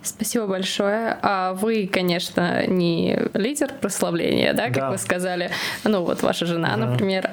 Спасибо 0.04 0.46
большое. 0.46 1.18
А 1.22 1.54
вы, 1.54 1.88
конечно, 1.90 2.66
не 2.66 3.18
лидер 3.34 3.72
прославления, 3.80 4.52
да, 4.52 4.66
как 4.66 4.74
да. 4.74 4.90
вы 4.90 4.98
сказали. 4.98 5.50
Ну 5.82 6.04
вот 6.04 6.22
ваша 6.22 6.46
жена, 6.46 6.74
угу. 6.74 6.80
например. 6.80 7.28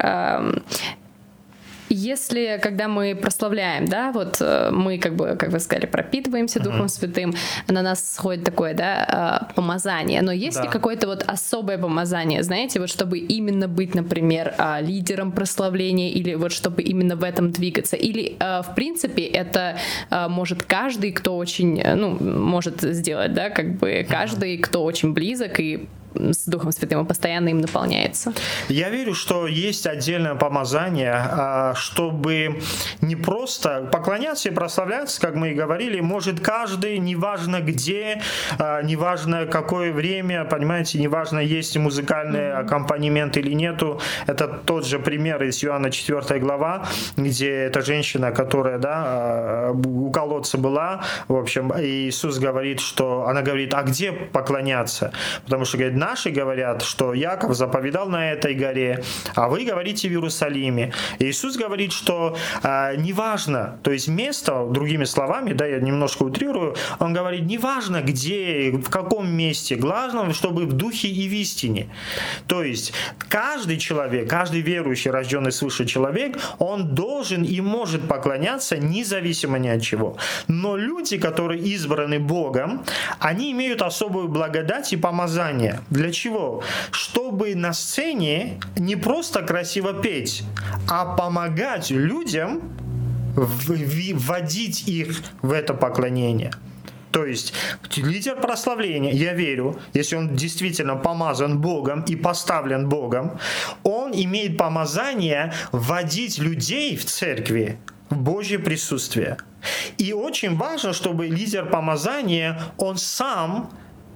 Если, 2.01 2.59
когда 2.61 2.87
мы 2.87 3.15
прославляем, 3.15 3.85
да, 3.85 4.11
вот 4.11 4.37
э, 4.41 4.71
мы, 4.71 4.97
как 4.97 5.15
бы, 5.15 5.35
как 5.37 5.49
вы 5.51 5.59
сказали, 5.59 5.85
пропитываемся 5.85 6.59
uh-huh. 6.59 6.63
Духом 6.63 6.87
Святым, 6.89 7.33
на 7.67 7.81
нас 7.83 8.15
сходит 8.15 8.43
такое, 8.43 8.73
да, 8.73 9.49
э, 9.49 9.53
помазание. 9.53 10.21
Но 10.21 10.31
есть 10.31 10.57
да. 10.57 10.63
ли 10.63 10.69
какое-то 10.69 11.07
вот 11.07 11.23
особое 11.27 11.77
помазание, 11.77 12.41
знаете, 12.41 12.79
вот 12.79 12.89
чтобы 12.89 13.19
именно 13.19 13.67
быть, 13.67 13.93
например, 13.93 14.55
а, 14.57 14.81
лидером 14.81 15.31
прославления 15.31 16.09
или 16.09 16.33
вот 16.33 16.51
чтобы 16.51 16.81
именно 16.81 17.15
в 17.15 17.23
этом 17.23 17.51
двигаться? 17.51 17.95
Или, 17.95 18.35
э, 18.39 18.61
в 18.63 18.73
принципе, 18.75 19.23
это 19.23 19.77
может 20.09 20.63
каждый, 20.63 21.11
кто 21.11 21.37
очень, 21.37 21.81
ну, 21.95 22.17
может 22.19 22.81
сделать, 22.81 23.33
да, 23.33 23.49
как 23.49 23.77
бы 23.77 24.05
каждый, 24.09 24.57
кто 24.57 24.83
очень 24.83 25.13
близок 25.13 25.59
и 25.59 25.87
с 26.15 26.45
Духом 26.45 26.71
Святым 26.71 27.03
и 27.03 27.07
постоянно 27.07 27.49
им 27.49 27.59
наполняется. 27.59 28.33
Я 28.69 28.89
верю, 28.89 29.13
что 29.13 29.47
есть 29.47 29.87
отдельное 29.87 30.35
помазание, 30.35 31.13
а, 31.15 31.73
чтобы 31.75 32.61
не 33.01 33.15
просто 33.15 33.89
поклоняться 33.91 34.49
и 34.49 34.51
прославляться, 34.51 35.21
как 35.21 35.35
мы 35.35 35.51
и 35.51 35.53
говорили, 35.53 35.99
может 35.99 36.39
каждый, 36.39 36.97
неважно 36.99 37.61
где, 37.61 38.21
а, 38.57 38.81
неважно 38.81 39.45
какое 39.45 39.91
время, 39.91 40.45
понимаете, 40.45 40.99
неважно 40.99 41.39
есть 41.39 41.77
музыкальный 41.77 42.53
аккомпанемент 42.53 43.37
или 43.37 43.53
нету. 43.53 43.99
Это 44.27 44.47
тот 44.47 44.85
же 44.85 44.99
пример 44.99 45.43
из 45.43 45.63
Иоанна 45.63 45.91
4 45.91 46.39
глава, 46.39 46.87
где 47.17 47.51
эта 47.51 47.81
женщина, 47.81 48.31
которая 48.31 48.77
да, 48.77 49.03
а, 49.05 49.71
у 49.71 50.11
колодца 50.11 50.57
была, 50.57 51.03
в 51.27 51.35
общем, 51.35 51.71
и 51.71 52.09
Иисус 52.09 52.39
говорит, 52.39 52.79
что 52.79 53.27
она 53.27 53.41
говорит, 53.41 53.73
а 53.73 53.83
где 53.83 54.11
поклоняться? 54.11 55.11
Потому 55.45 55.65
что, 55.65 55.77
говорит, 55.77 55.97
наши 56.01 56.31
говорят, 56.31 56.81
что 56.81 57.13
Яков 57.13 57.55
заповедал 57.55 58.09
на 58.09 58.31
этой 58.31 58.55
горе, 58.55 59.03
а 59.35 59.47
вы 59.47 59.65
говорите 59.65 60.09
в 60.09 60.11
Иерусалиме. 60.11 60.91
Иисус 61.19 61.57
говорит, 61.57 61.91
что 61.93 62.35
э, 62.63 62.95
неважно, 62.97 63.79
то 63.83 63.91
есть 63.91 64.07
место, 64.07 64.65
другими 64.69 65.05
словами, 65.05 65.53
да, 65.53 65.67
я 65.67 65.79
немножко 65.79 66.23
утрирую, 66.23 66.75
он 66.99 67.13
говорит, 67.13 67.45
неважно 67.45 68.01
где, 68.01 68.71
в 68.71 68.89
каком 68.89 69.29
месте, 69.29 69.75
главное, 69.75 70.33
чтобы 70.33 70.65
в 70.65 70.73
духе 70.73 71.07
и 71.07 71.29
в 71.29 71.33
истине. 71.33 71.87
То 72.47 72.63
есть 72.63 72.93
каждый 73.29 73.77
человек, 73.77 74.27
каждый 74.29 74.61
верующий, 74.61 75.11
рожденный 75.11 75.51
свыше 75.51 75.85
человек, 75.85 76.39
он 76.57 76.95
должен 76.95 77.43
и 77.43 77.61
может 77.61 78.07
поклоняться 78.07 78.77
независимо 78.77 79.59
ни 79.59 79.67
от 79.67 79.81
чего. 79.81 80.17
Но 80.47 80.75
люди, 80.75 81.17
которые 81.19 81.61
избраны 81.61 82.19
Богом, 82.19 82.83
они 83.19 83.51
имеют 83.51 83.81
особую 83.81 84.27
благодать 84.27 84.93
и 84.93 84.97
помазание. 84.97 85.79
Для 85.91 86.11
чего? 86.11 86.63
Чтобы 86.91 87.53
на 87.53 87.73
сцене 87.73 88.59
не 88.77 88.95
просто 88.95 89.43
красиво 89.43 89.93
петь, 89.93 90.43
а 90.87 91.15
помогать 91.15 91.91
людям 91.91 92.61
вводить 93.35 94.87
их 94.87 95.21
в 95.41 95.51
это 95.51 95.73
поклонение. 95.73 96.51
То 97.11 97.25
есть 97.25 97.53
лидер 97.97 98.39
прославления, 98.39 99.11
я 99.11 99.33
верю, 99.33 99.77
если 99.93 100.15
он 100.15 100.33
действительно 100.33 100.95
помазан 100.95 101.59
Богом 101.59 102.03
и 102.03 102.15
поставлен 102.15 102.87
Богом, 102.87 103.37
он 103.83 104.11
имеет 104.13 104.57
помазание 104.57 105.53
вводить 105.73 106.39
людей 106.39 106.95
в 106.95 107.03
церкви 107.03 107.77
в 108.09 108.17
Божье 108.17 108.59
присутствие. 108.59 109.37
И 109.97 110.13
очень 110.13 110.55
важно, 110.55 110.93
чтобы 110.93 111.27
лидер 111.27 111.65
помазания, 111.65 112.61
он 112.77 112.97
сам 112.97 113.71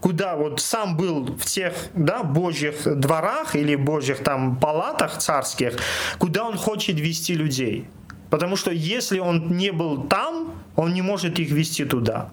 куда 0.06 0.36
вот 0.36 0.62
сам 0.62 0.98
был 0.98 1.36
в 1.36 1.46
тех 1.46 1.74
да, 1.96 2.22
божьих 2.22 2.76
дворах 2.86 3.56
или 3.56 3.74
божьих 3.74 4.20
там 4.20 4.56
палатах 4.56 5.18
царских, 5.18 5.80
куда 6.20 6.44
он 6.44 6.58
хочет 6.58 7.00
вести 7.00 7.34
людей. 7.34 7.88
Потому 8.30 8.56
что 8.56 8.70
если 8.70 9.18
он 9.18 9.58
не 9.58 9.72
был 9.72 10.04
там, 10.04 10.62
он 10.76 10.94
не 10.94 11.02
может 11.02 11.40
их 11.40 11.50
вести 11.50 11.86
туда. 11.86 12.30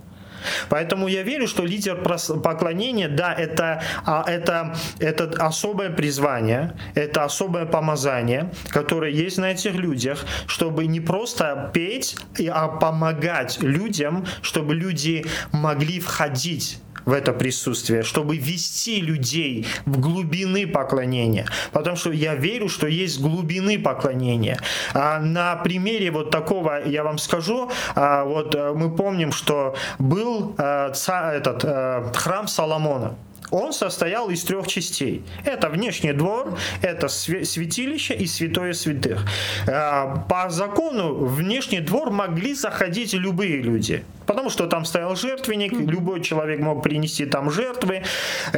Поэтому 0.69 1.09
я 1.09 1.23
верю, 1.23 1.49
что 1.49 1.65
лидер 1.65 1.97
поклонения, 2.43 3.09
да, 3.09 3.33
это, 3.33 3.83
а, 4.05 4.23
это, 4.27 4.77
это 4.99 5.33
особое 5.39 5.89
призвание, 5.89 6.75
это 6.95 7.25
особое 7.25 7.65
помазание, 7.65 8.53
которое 8.69 9.13
есть 9.13 9.39
на 9.39 9.53
этих 9.53 9.77
людях, 9.77 10.27
чтобы 10.47 10.87
не 10.87 11.01
просто 11.01 11.71
петь, 11.73 12.19
а 12.51 12.69
помогать 12.69 13.63
людям, 13.63 14.27
чтобы 14.43 14.75
люди 14.75 15.25
могли 15.53 16.01
входить 16.01 16.79
в 17.05 17.13
это 17.13 17.33
присутствие, 17.33 18.03
чтобы 18.03 18.37
вести 18.37 19.01
людей 19.01 19.67
в 19.87 20.01
глубины 20.01 20.67
поклонения. 20.67 21.47
Потому 21.73 21.97
что 21.97 22.13
я 22.13 22.35
верю, 22.35 22.69
что 22.69 22.87
есть 22.87 23.21
глубины 23.21 23.79
поклонения. 23.79 24.59
А 24.95 25.19
на 25.21 25.57
примере 25.57 26.11
вот 26.11 26.31
такого 26.31 26.87
я 26.87 27.05
вам 27.05 27.19
скажу, 27.19 27.71
а, 27.95 28.25
вот 28.25 28.55
э, 28.55 28.73
мы 28.73 28.95
помним, 28.95 29.33
что 29.33 29.75
был 29.99 30.55
э, 30.59 30.93
этот 31.33 31.65
э, 31.65 32.13
храм 32.15 32.49
Соломона 32.49 33.15
он 33.51 33.75
состоял 33.75 34.31
из 34.31 34.43
трех 34.45 34.67
частей. 34.67 35.23
Это 35.45 35.69
внешний 35.69 36.15
двор, 36.15 36.59
это 36.81 37.09
святилище 37.09 38.15
и 38.15 38.27
святое 38.27 38.73
святых. 38.73 39.27
По 39.67 40.47
закону 40.49 41.15
внешний 41.27 41.81
двор 41.81 42.11
могли 42.11 42.55
заходить 42.55 43.13
любые 43.13 43.61
люди 43.61 44.05
потому 44.27 44.51
что 44.51 44.67
там 44.67 44.85
стоял 44.85 45.17
жертвенник, 45.17 45.73
любой 45.73 46.21
человек 46.23 46.61
мог 46.61 46.83
принести 46.83 47.27
там 47.27 47.51
жертвы 47.51 48.03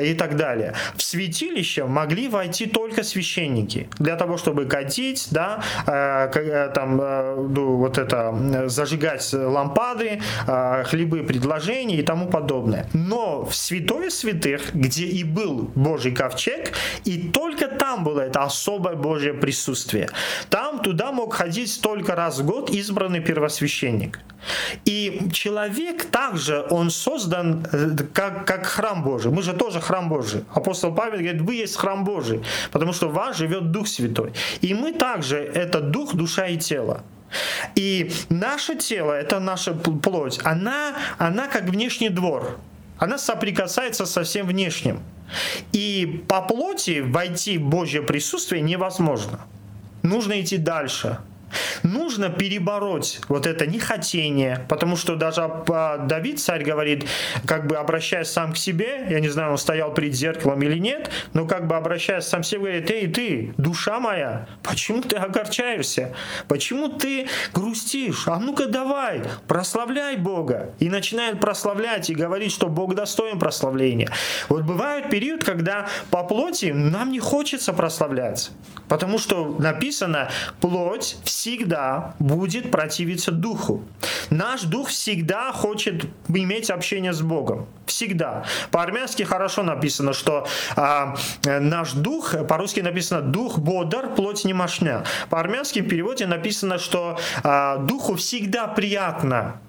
и 0.01 0.15
так 0.15 0.37
далее. 0.37 0.75
В 0.97 1.03
святилище 1.03 1.85
могли 1.85 2.29
войти 2.29 2.67
только 2.67 3.03
священники 3.03 3.89
для 3.99 4.17
того, 4.17 4.37
чтобы 4.37 4.67
катить, 4.67 5.29
да, 5.31 5.63
э, 5.87 6.31
э, 6.35 6.71
там, 6.75 7.01
э, 7.01 7.47
ну, 7.49 7.77
вот 7.77 7.99
это, 7.99 8.69
зажигать 8.69 9.33
лампады, 9.33 10.21
хлебы 10.85 11.23
предложения 11.23 11.97
и 11.97 12.03
тому 12.03 12.29
подобное. 12.29 12.87
Но 12.93 13.45
в 13.45 13.55
святое 13.55 14.11
святых, 14.11 14.75
где 14.75 15.07
и 15.07 15.25
был 15.25 15.71
Божий 15.75 16.13
ковчег, 16.13 16.73
и 17.05 17.31
только 17.33 17.69
там 17.69 18.05
было 18.05 18.21
это 18.21 18.43
особое 18.43 18.95
Божье 18.95 19.35
присутствие. 19.35 20.09
Там 20.51 20.81
туда 20.81 21.13
мог 21.13 21.35
ходить 21.35 21.81
только 21.83 22.15
раз 22.15 22.39
в 22.39 22.47
год 22.47 22.71
избранный 22.71 23.21
первосвященник. 23.21 24.21
И 24.85 25.29
человек 25.33 25.54
также, 26.11 26.67
он 26.71 26.91
создан 26.91 27.67
э, 27.73 27.97
как, 28.13 28.47
как 28.47 28.67
храм 28.67 29.03
Божий. 29.03 29.31
Мы 29.31 29.43
же 29.43 29.53
тоже 29.53 29.81
храм 29.81 30.09
Божий. 30.09 30.45
Апостол 30.55 30.95
Павел 30.95 31.19
говорит, 31.19 31.41
вы 31.41 31.55
есть 31.55 31.77
храм 31.77 32.05
Божий, 32.05 32.43
потому 32.73 32.93
что 32.93 33.09
в 33.09 33.15
вас 33.15 33.37
живет 33.37 33.71
Дух 33.71 33.89
Святой. 33.89 34.33
И 34.61 34.75
мы 34.75 34.93
также, 34.93 35.39
это 35.39 35.81
Дух, 35.81 36.15
душа 36.15 36.47
и 36.47 36.57
тело. 36.57 37.03
И 37.75 38.13
наше 38.29 38.77
тело, 38.77 39.13
это 39.13 39.41
наша 39.41 39.75
плоть, 39.75 40.41
она, 40.45 40.95
она 41.19 41.49
как 41.49 41.65
внешний 41.65 42.11
двор. 42.11 42.59
Она 42.99 43.19
соприкасается 43.19 44.07
со 44.07 44.23
всем 44.23 44.47
внешним. 44.47 45.01
И 45.73 46.25
по 46.29 46.43
плоти 46.43 47.01
войти 47.01 47.59
в 47.59 47.63
Божье 47.63 48.03
присутствие 48.03 48.63
невозможно. 48.63 49.41
Нужно 50.03 50.41
идти 50.41 50.59
дальше. 50.59 51.19
Нужно 51.83 52.31
перебороть 52.31 53.21
вот 53.29 53.47
это 53.47 53.67
нехотение, 53.67 54.65
потому 54.69 54.97
что 54.97 55.17
даже 55.17 55.43
а, 55.43 55.99
Давид, 55.99 56.41
царь, 56.41 56.65
говорит, 56.65 57.07
как 57.47 57.67
бы 57.67 57.77
обращаясь 57.77 58.29
сам 58.29 58.53
к 58.53 58.57
себе, 58.57 59.07
я 59.11 59.21
не 59.21 59.29
знаю, 59.29 59.53
он 59.53 59.59
стоял 59.59 59.93
перед 59.95 60.15
зеркалом 60.15 60.63
или 60.63 60.79
нет, 60.79 61.11
но 61.33 61.47
как 61.47 61.67
бы 61.67 61.77
обращаясь 61.77 62.25
сам 62.25 62.43
к 62.43 62.47
себе, 62.47 62.61
говорит, 62.61 62.91
эй, 62.91 63.07
ты, 63.09 63.55
душа 63.57 64.01
моя, 64.01 64.49
почему 64.63 65.03
ты 65.03 65.17
огорчаешься? 65.17 66.15
Почему 66.49 66.89
ты 66.89 67.27
грустишь? 67.53 68.27
А 68.27 68.39
ну-ка 68.39 68.67
давай, 68.67 69.23
прославляй 69.47 70.17
Бога. 70.17 70.75
И 70.79 70.89
начинает 70.89 71.41
прославлять 71.41 72.11
и 72.11 72.15
говорить, 72.15 72.53
что 72.53 72.69
Бог 72.69 72.95
достоин 72.95 73.39
прославления. 73.39 74.11
Вот 74.49 74.63
бывает 74.63 75.11
период, 75.11 75.45
когда 75.45 75.87
по 76.11 76.25
плоти 76.25 76.67
нам 76.67 77.13
не 77.13 77.21
хочется 77.21 77.73
прославляться, 77.73 78.53
потому 78.89 79.19
что 79.19 79.57
написано, 79.59 80.31
плоть 80.61 81.17
все 81.25 81.44
всегда 81.45 82.15
будет 82.19 82.71
противиться 82.71 83.31
духу. 83.31 83.85
Наш 84.31 84.63
дух 84.63 84.89
всегда 84.89 85.53
хочет 85.53 86.07
иметь 86.29 86.71
общение 86.71 87.13
с 87.13 87.21
Богом. 87.21 87.67
Всегда. 87.85 88.45
По-армянски 88.71 89.25
хорошо 89.25 89.63
написано, 89.63 90.15
что 90.15 90.47
а, 90.75 91.15
наш 91.45 91.93
дух, 91.93 92.35
по-русски 92.49 92.81
написано 92.81 93.21
дух 93.21 93.59
бодр, 93.59 94.15
плоть 94.15 94.47
не 94.47 94.55
мощня. 94.55 95.05
По 95.29 95.39
армянски 95.39 95.81
в 95.81 95.89
переводе 95.89 96.27
написано, 96.27 96.79
что 96.79 97.19
а, 97.43 97.77
духу 97.77 98.15
всегда 98.15 98.67
приятно 98.67 99.61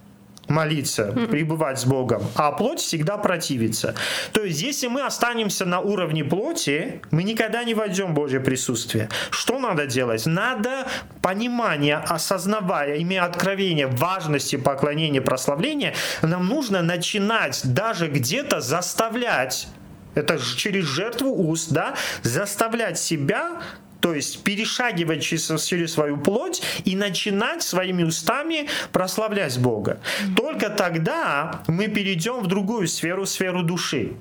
молиться, 0.48 1.14
пребывать 1.30 1.80
с 1.80 1.86
Богом, 1.86 2.24
а 2.36 2.52
плоть 2.52 2.80
всегда 2.80 3.18
противится. 3.18 3.96
То 4.34 4.44
есть, 4.44 4.62
если 4.62 4.88
мы 4.88 5.02
останемся 5.02 5.66
на 5.66 5.80
уровне 5.80 6.24
плоти, 6.24 7.02
мы 7.12 7.24
никогда 7.24 7.64
не 7.64 7.74
войдем 7.74 8.12
в 8.12 8.14
Божье 8.14 8.40
присутствие. 8.40 9.10
Что 9.30 9.60
надо 9.60 9.86
делать? 9.86 10.26
Надо 10.26 10.88
понимание, 11.22 11.98
осознавая, 11.98 13.02
имея 13.02 13.24
откровение 13.24 13.88
важности 13.88 14.56
поклонения, 14.56 15.22
прославления, 15.22 15.94
нам 16.22 16.48
нужно 16.48 16.82
начинать 16.82 17.62
даже 17.64 18.08
где-то 18.08 18.62
заставлять 18.62 19.68
это 20.16 20.40
через 20.40 20.86
жертву 20.86 21.30
уст, 21.30 21.72
да, 21.72 21.96
заставлять 22.24 22.98
себя 22.98 23.62
то 24.06 24.14
есть 24.14 24.44
перешагивать 24.44 25.24
через, 25.24 25.48
свою 25.92 26.18
плоть 26.18 26.62
и 26.84 26.96
начинать 26.96 27.64
своими 27.64 28.04
устами 28.04 28.68
прославлять 28.92 29.58
Бога. 29.58 29.98
Только 30.38 30.70
тогда 30.70 31.64
мы 31.68 31.88
перейдем 31.88 32.42
в 32.42 32.46
другую 32.46 32.88
сферу, 32.88 33.26
сферу 33.26 33.64
души. 33.64 34.14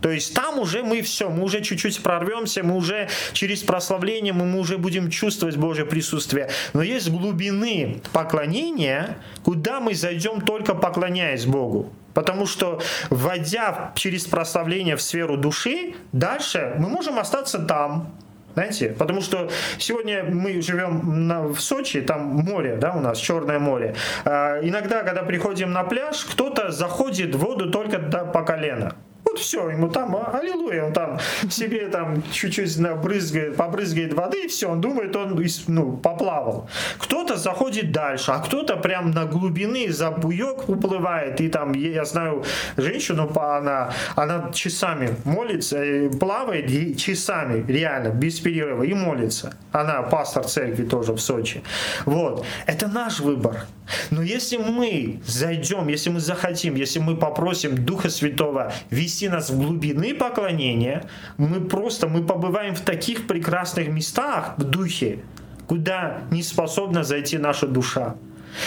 То 0.00 0.10
есть 0.10 0.34
там 0.34 0.58
уже 0.58 0.82
мы 0.82 1.02
все, 1.02 1.30
мы 1.30 1.44
уже 1.44 1.60
чуть-чуть 1.60 2.02
прорвемся, 2.02 2.64
мы 2.64 2.74
уже 2.74 3.08
через 3.32 3.62
прославление, 3.62 4.32
мы, 4.32 4.44
мы 4.44 4.58
уже 4.58 4.76
будем 4.76 5.08
чувствовать 5.08 5.56
Божье 5.56 5.84
присутствие. 5.84 6.50
Но 6.72 6.82
есть 6.82 7.08
глубины 7.08 8.02
поклонения, 8.12 9.18
куда 9.44 9.78
мы 9.78 9.94
зайдем 9.94 10.40
только 10.40 10.74
поклоняясь 10.74 11.46
Богу. 11.46 11.92
Потому 12.12 12.44
что, 12.44 12.82
войдя 13.08 13.92
через 13.94 14.26
прославление 14.26 14.96
в 14.96 15.00
сферу 15.00 15.36
души, 15.36 15.94
дальше 16.10 16.74
мы 16.76 16.88
можем 16.88 17.20
остаться 17.20 17.60
там, 17.60 18.12
знаете, 18.54 18.88
потому 18.98 19.20
что 19.20 19.50
сегодня 19.78 20.24
мы 20.24 20.60
живем 20.60 21.26
на, 21.26 21.42
в 21.42 21.60
Сочи, 21.60 22.00
там 22.00 22.22
море, 22.22 22.76
да, 22.76 22.92
у 22.92 23.00
нас 23.00 23.18
Черное 23.18 23.58
море. 23.58 23.94
А, 24.24 24.60
иногда, 24.62 25.02
когда 25.02 25.22
приходим 25.22 25.72
на 25.72 25.84
пляж, 25.84 26.24
кто-то 26.24 26.70
заходит 26.70 27.34
в 27.34 27.38
воду 27.38 27.70
только 27.70 27.98
до, 27.98 28.24
по 28.24 28.42
колено. 28.42 28.94
Вот 29.32 29.40
все, 29.40 29.70
ему 29.70 29.88
там, 29.88 30.14
а, 30.14 30.38
аллилуйя, 30.38 30.84
он 30.84 30.92
там 30.92 31.18
себе 31.48 31.88
там 31.88 32.22
чуть-чуть 32.32 32.78
брызгает, 33.00 33.56
побрызгает 33.56 34.12
воды, 34.12 34.44
и 34.44 34.48
все, 34.48 34.68
он 34.68 34.82
думает, 34.82 35.16
он 35.16 35.42
ну, 35.68 35.96
поплавал. 35.96 36.68
Кто-то 36.98 37.36
заходит 37.36 37.92
дальше, 37.92 38.30
а 38.32 38.40
кто-то 38.40 38.76
прям 38.76 39.12
на 39.12 39.24
глубины 39.24 39.90
за 39.90 40.10
буек 40.10 40.68
уплывает, 40.68 41.40
и 41.40 41.48
там, 41.48 41.72
я 41.72 42.04
знаю 42.04 42.44
женщину, 42.76 43.32
она, 43.34 43.94
она 44.16 44.50
часами 44.52 45.16
молится, 45.24 45.78
э, 45.78 46.10
плавает 46.10 46.70
и 46.70 46.94
часами, 46.94 47.64
реально, 47.66 48.08
без 48.08 48.38
перерыва, 48.38 48.82
и 48.82 48.92
молится. 48.92 49.54
Она 49.72 50.02
пастор 50.02 50.44
церкви 50.44 50.84
тоже 50.84 51.14
в 51.14 51.20
Сочи. 51.20 51.62
Вот, 52.04 52.44
это 52.66 52.86
наш 52.86 53.20
выбор. 53.20 53.64
Но 54.10 54.22
если 54.22 54.58
мы 54.58 55.20
зайдем, 55.26 55.88
если 55.88 56.10
мы 56.10 56.20
захотим, 56.20 56.74
если 56.74 56.98
мы 56.98 57.16
попросим 57.16 57.84
Духа 57.84 58.10
Святого 58.10 58.72
вести 58.90 59.21
нас 59.28 59.50
в 59.50 59.56
глубины 59.56 60.14
поклонения, 60.14 61.08
мы 61.36 61.60
просто, 61.60 62.08
мы 62.08 62.24
побываем 62.24 62.74
в 62.74 62.80
таких 62.80 63.26
прекрасных 63.26 63.88
местах 63.88 64.54
в 64.56 64.64
Духе, 64.64 65.20
куда 65.66 66.22
не 66.30 66.42
способна 66.42 67.04
зайти 67.04 67.38
наша 67.38 67.66
душа. 67.66 68.16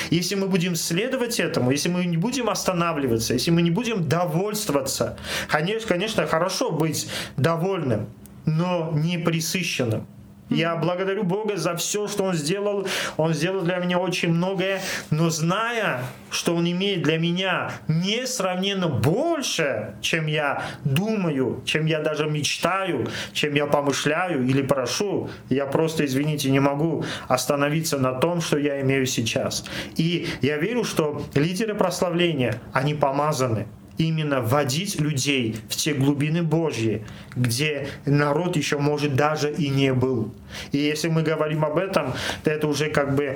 Если 0.10 0.36
мы 0.36 0.48
будем 0.48 0.76
следовать 0.76 1.40
этому, 1.40 1.72
если 1.72 1.90
мы 1.90 2.06
не 2.06 2.18
будем 2.18 2.50
останавливаться, 2.50 3.34
если 3.34 3.52
мы 3.52 3.62
не 3.62 3.72
будем 3.72 4.08
довольствоваться, 4.08 5.18
конечно, 5.48 5.88
конечно 5.88 6.28
хорошо 6.28 6.72
быть 6.72 7.08
довольным, 7.38 8.08
но 8.46 8.92
не 8.94 9.18
присыщенным. 9.18 10.08
Я 10.50 10.76
благодарю 10.76 11.24
Бога 11.24 11.58
за 11.58 11.76
все, 11.76 12.08
что 12.08 12.24
Он 12.26 12.36
сделал. 12.36 12.88
Он 13.18 13.34
сделал 13.34 13.62
для 13.62 13.78
меня 13.78 13.98
очень 13.98 14.30
многое, 14.30 14.80
но 15.10 15.30
зная, 15.30 16.02
что 16.30 16.56
Он 16.56 16.70
имеет 16.70 17.02
для 17.02 17.18
меня 17.18 17.72
несравненно 17.88 18.88
больше, 18.88 19.96
чем 20.02 20.28
я 20.28 20.64
думаю, 20.84 21.62
чем 21.66 21.88
я 21.88 22.00
даже 22.00 22.30
мечтаю, 22.30 23.08
чем 23.34 23.56
я 23.56 23.66
помышляю 23.66 24.46
или 24.46 24.62
прошу, 24.62 25.30
я 25.50 25.66
просто, 25.66 26.06
извините, 26.06 26.52
не 26.52 26.60
могу 26.60 27.04
остановиться 27.28 27.98
на 27.98 28.14
том, 28.14 28.42
что 28.42 28.58
я 28.58 28.82
имею 28.82 29.08
сейчас. 29.08 29.66
И 29.98 30.28
я 30.42 30.58
верю, 30.58 30.84
что 30.84 31.24
лидеры 31.34 31.74
прославления, 31.74 32.62
они 32.72 32.94
помазаны 32.94 33.68
именно 33.98 34.42
вводить 34.42 35.00
людей 35.00 35.58
в 35.70 35.76
те 35.76 35.94
глубины 35.94 36.44
Божьи, 36.44 37.06
где 37.36 37.88
народ 38.06 38.56
еще, 38.56 38.78
может, 38.78 39.16
даже 39.16 39.52
и 39.52 39.70
не 39.70 39.94
был. 39.94 40.34
И 40.72 40.78
если 40.78 41.08
мы 41.10 41.24
говорим 41.24 41.64
об 41.66 41.78
этом, 41.78 42.14
то 42.44 42.52
это 42.52 42.68
уже 42.68 42.90
как 42.90 43.16
бы 43.16 43.36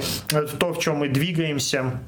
то, 0.59 0.73
в 0.73 0.79
чем 0.79 0.97
мы 0.97 1.09
двигаемся, 1.09 1.99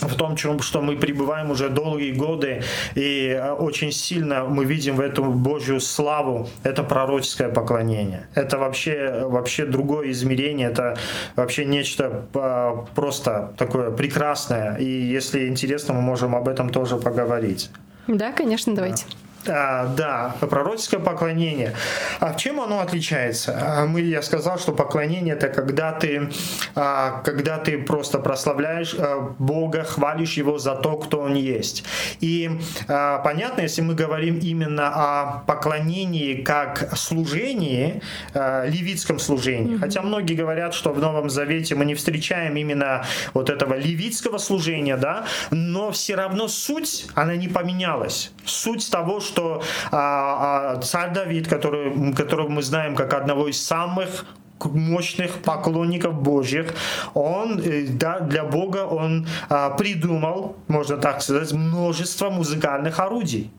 в 0.00 0.14
том, 0.14 0.36
чем, 0.36 0.60
что 0.60 0.82
мы 0.82 0.96
пребываем 0.96 1.50
уже 1.50 1.68
долгие 1.68 2.12
годы, 2.12 2.62
и 2.94 3.28
э, 3.28 3.52
очень 3.52 3.92
сильно 3.92 4.44
мы 4.44 4.64
видим 4.64 4.96
в 4.96 5.00
этом 5.00 5.42
Божью 5.42 5.80
славу, 5.80 6.48
это 6.62 6.82
пророческое 6.82 7.48
поклонение. 7.48 8.28
Это 8.34 8.58
вообще, 8.58 9.24
вообще 9.24 9.64
другое 9.64 10.10
измерение, 10.10 10.68
это 10.68 10.96
вообще 11.34 11.64
нечто 11.64 12.26
э, 12.34 12.72
просто 12.94 13.54
такое 13.56 13.90
прекрасное. 13.90 14.76
И 14.76 14.84
если 14.84 15.48
интересно, 15.48 15.94
мы 15.94 16.02
можем 16.02 16.34
об 16.36 16.48
этом 16.48 16.68
тоже 16.68 16.96
поговорить. 16.96 17.70
Да, 18.06 18.32
конечно, 18.32 18.74
давайте. 18.74 19.06
Да. 19.10 19.25
А, 19.48 19.86
да, 19.86 20.36
пророческое 20.40 21.00
поклонение. 21.00 21.74
А 22.20 22.32
в 22.32 22.36
чем 22.36 22.60
оно 22.60 22.80
отличается? 22.80 23.58
А, 23.60 23.86
мы, 23.86 24.00
я 24.00 24.22
сказал, 24.22 24.58
что 24.58 24.72
поклонение 24.72 25.34
это 25.34 25.48
когда 25.48 25.92
ты, 25.92 26.30
а, 26.74 27.22
когда 27.24 27.58
ты 27.58 27.78
просто 27.78 28.18
прославляешь 28.18 28.94
а, 28.98 29.34
Бога, 29.38 29.84
хвалишь 29.84 30.34
Его 30.34 30.58
за 30.58 30.74
то, 30.74 30.96
кто 30.96 31.20
Он 31.20 31.34
есть. 31.34 31.84
И 32.20 32.50
а, 32.88 33.18
понятно, 33.18 33.62
если 33.62 33.82
мы 33.82 33.94
говорим 33.94 34.38
именно 34.38 34.88
о 34.88 35.44
поклонении 35.46 36.42
как 36.42 36.96
служении, 36.96 38.02
а, 38.34 38.66
левитском 38.66 39.18
служении. 39.18 39.74
Mm-hmm. 39.74 39.80
Хотя 39.80 40.02
многие 40.02 40.34
говорят, 40.34 40.74
что 40.74 40.92
в 40.92 40.98
Новом 40.98 41.30
Завете 41.30 41.74
мы 41.74 41.84
не 41.84 41.94
встречаем 41.94 42.56
именно 42.56 43.04
вот 43.34 43.50
этого 43.50 43.74
левитского 43.74 44.38
служения, 44.38 44.96
да, 44.96 45.26
но 45.50 45.90
все 45.90 46.14
равно 46.14 46.48
суть, 46.48 47.06
она 47.14 47.36
не 47.36 47.48
поменялась. 47.48 48.30
Суть 48.44 48.90
того, 48.90 49.20
что 49.20 49.35
что 49.36 49.62
а, 49.92 50.72
а, 50.76 50.80
царь 50.80 51.12
Давид, 51.12 51.46
который, 51.46 52.14
которого 52.14 52.48
мы 52.48 52.62
знаем 52.62 52.96
как 52.96 53.12
одного 53.12 53.48
из 53.48 53.62
самых 53.62 54.24
мощных 54.64 55.42
поклонников 55.42 56.14
Божьих, 56.14 56.72
он 57.12 57.60
э, 57.60 57.86
да, 57.88 58.20
для 58.20 58.44
Бога 58.44 58.86
он 58.86 59.26
а, 59.50 59.70
придумал, 59.70 60.56
можно 60.68 60.96
так 60.96 61.20
сказать, 61.20 61.52
множество 61.52 62.30
музыкальных 62.30 62.98
орудий. 62.98 63.50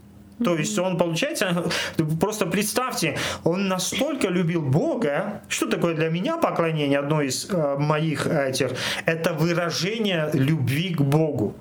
То 0.43 0.55
есть 0.55 0.77
он, 0.79 0.97
получается, 0.97 1.65
просто 2.19 2.47
представьте, 2.47 3.17
он 3.43 3.67
настолько 3.67 4.29
любил 4.29 4.61
Бога, 4.61 5.41
что 5.47 5.67
такое 5.67 5.93
для 5.93 6.09
меня 6.09 6.37
поклонение, 6.37 6.99
одно 6.99 7.21
из 7.21 7.47
э, 7.49 7.75
моих 7.77 8.25
этих, 8.25 8.71
это 9.05 9.33
выражение 9.33 10.31
любви 10.33 10.95
к 10.95 11.01
Богу. 11.01 11.55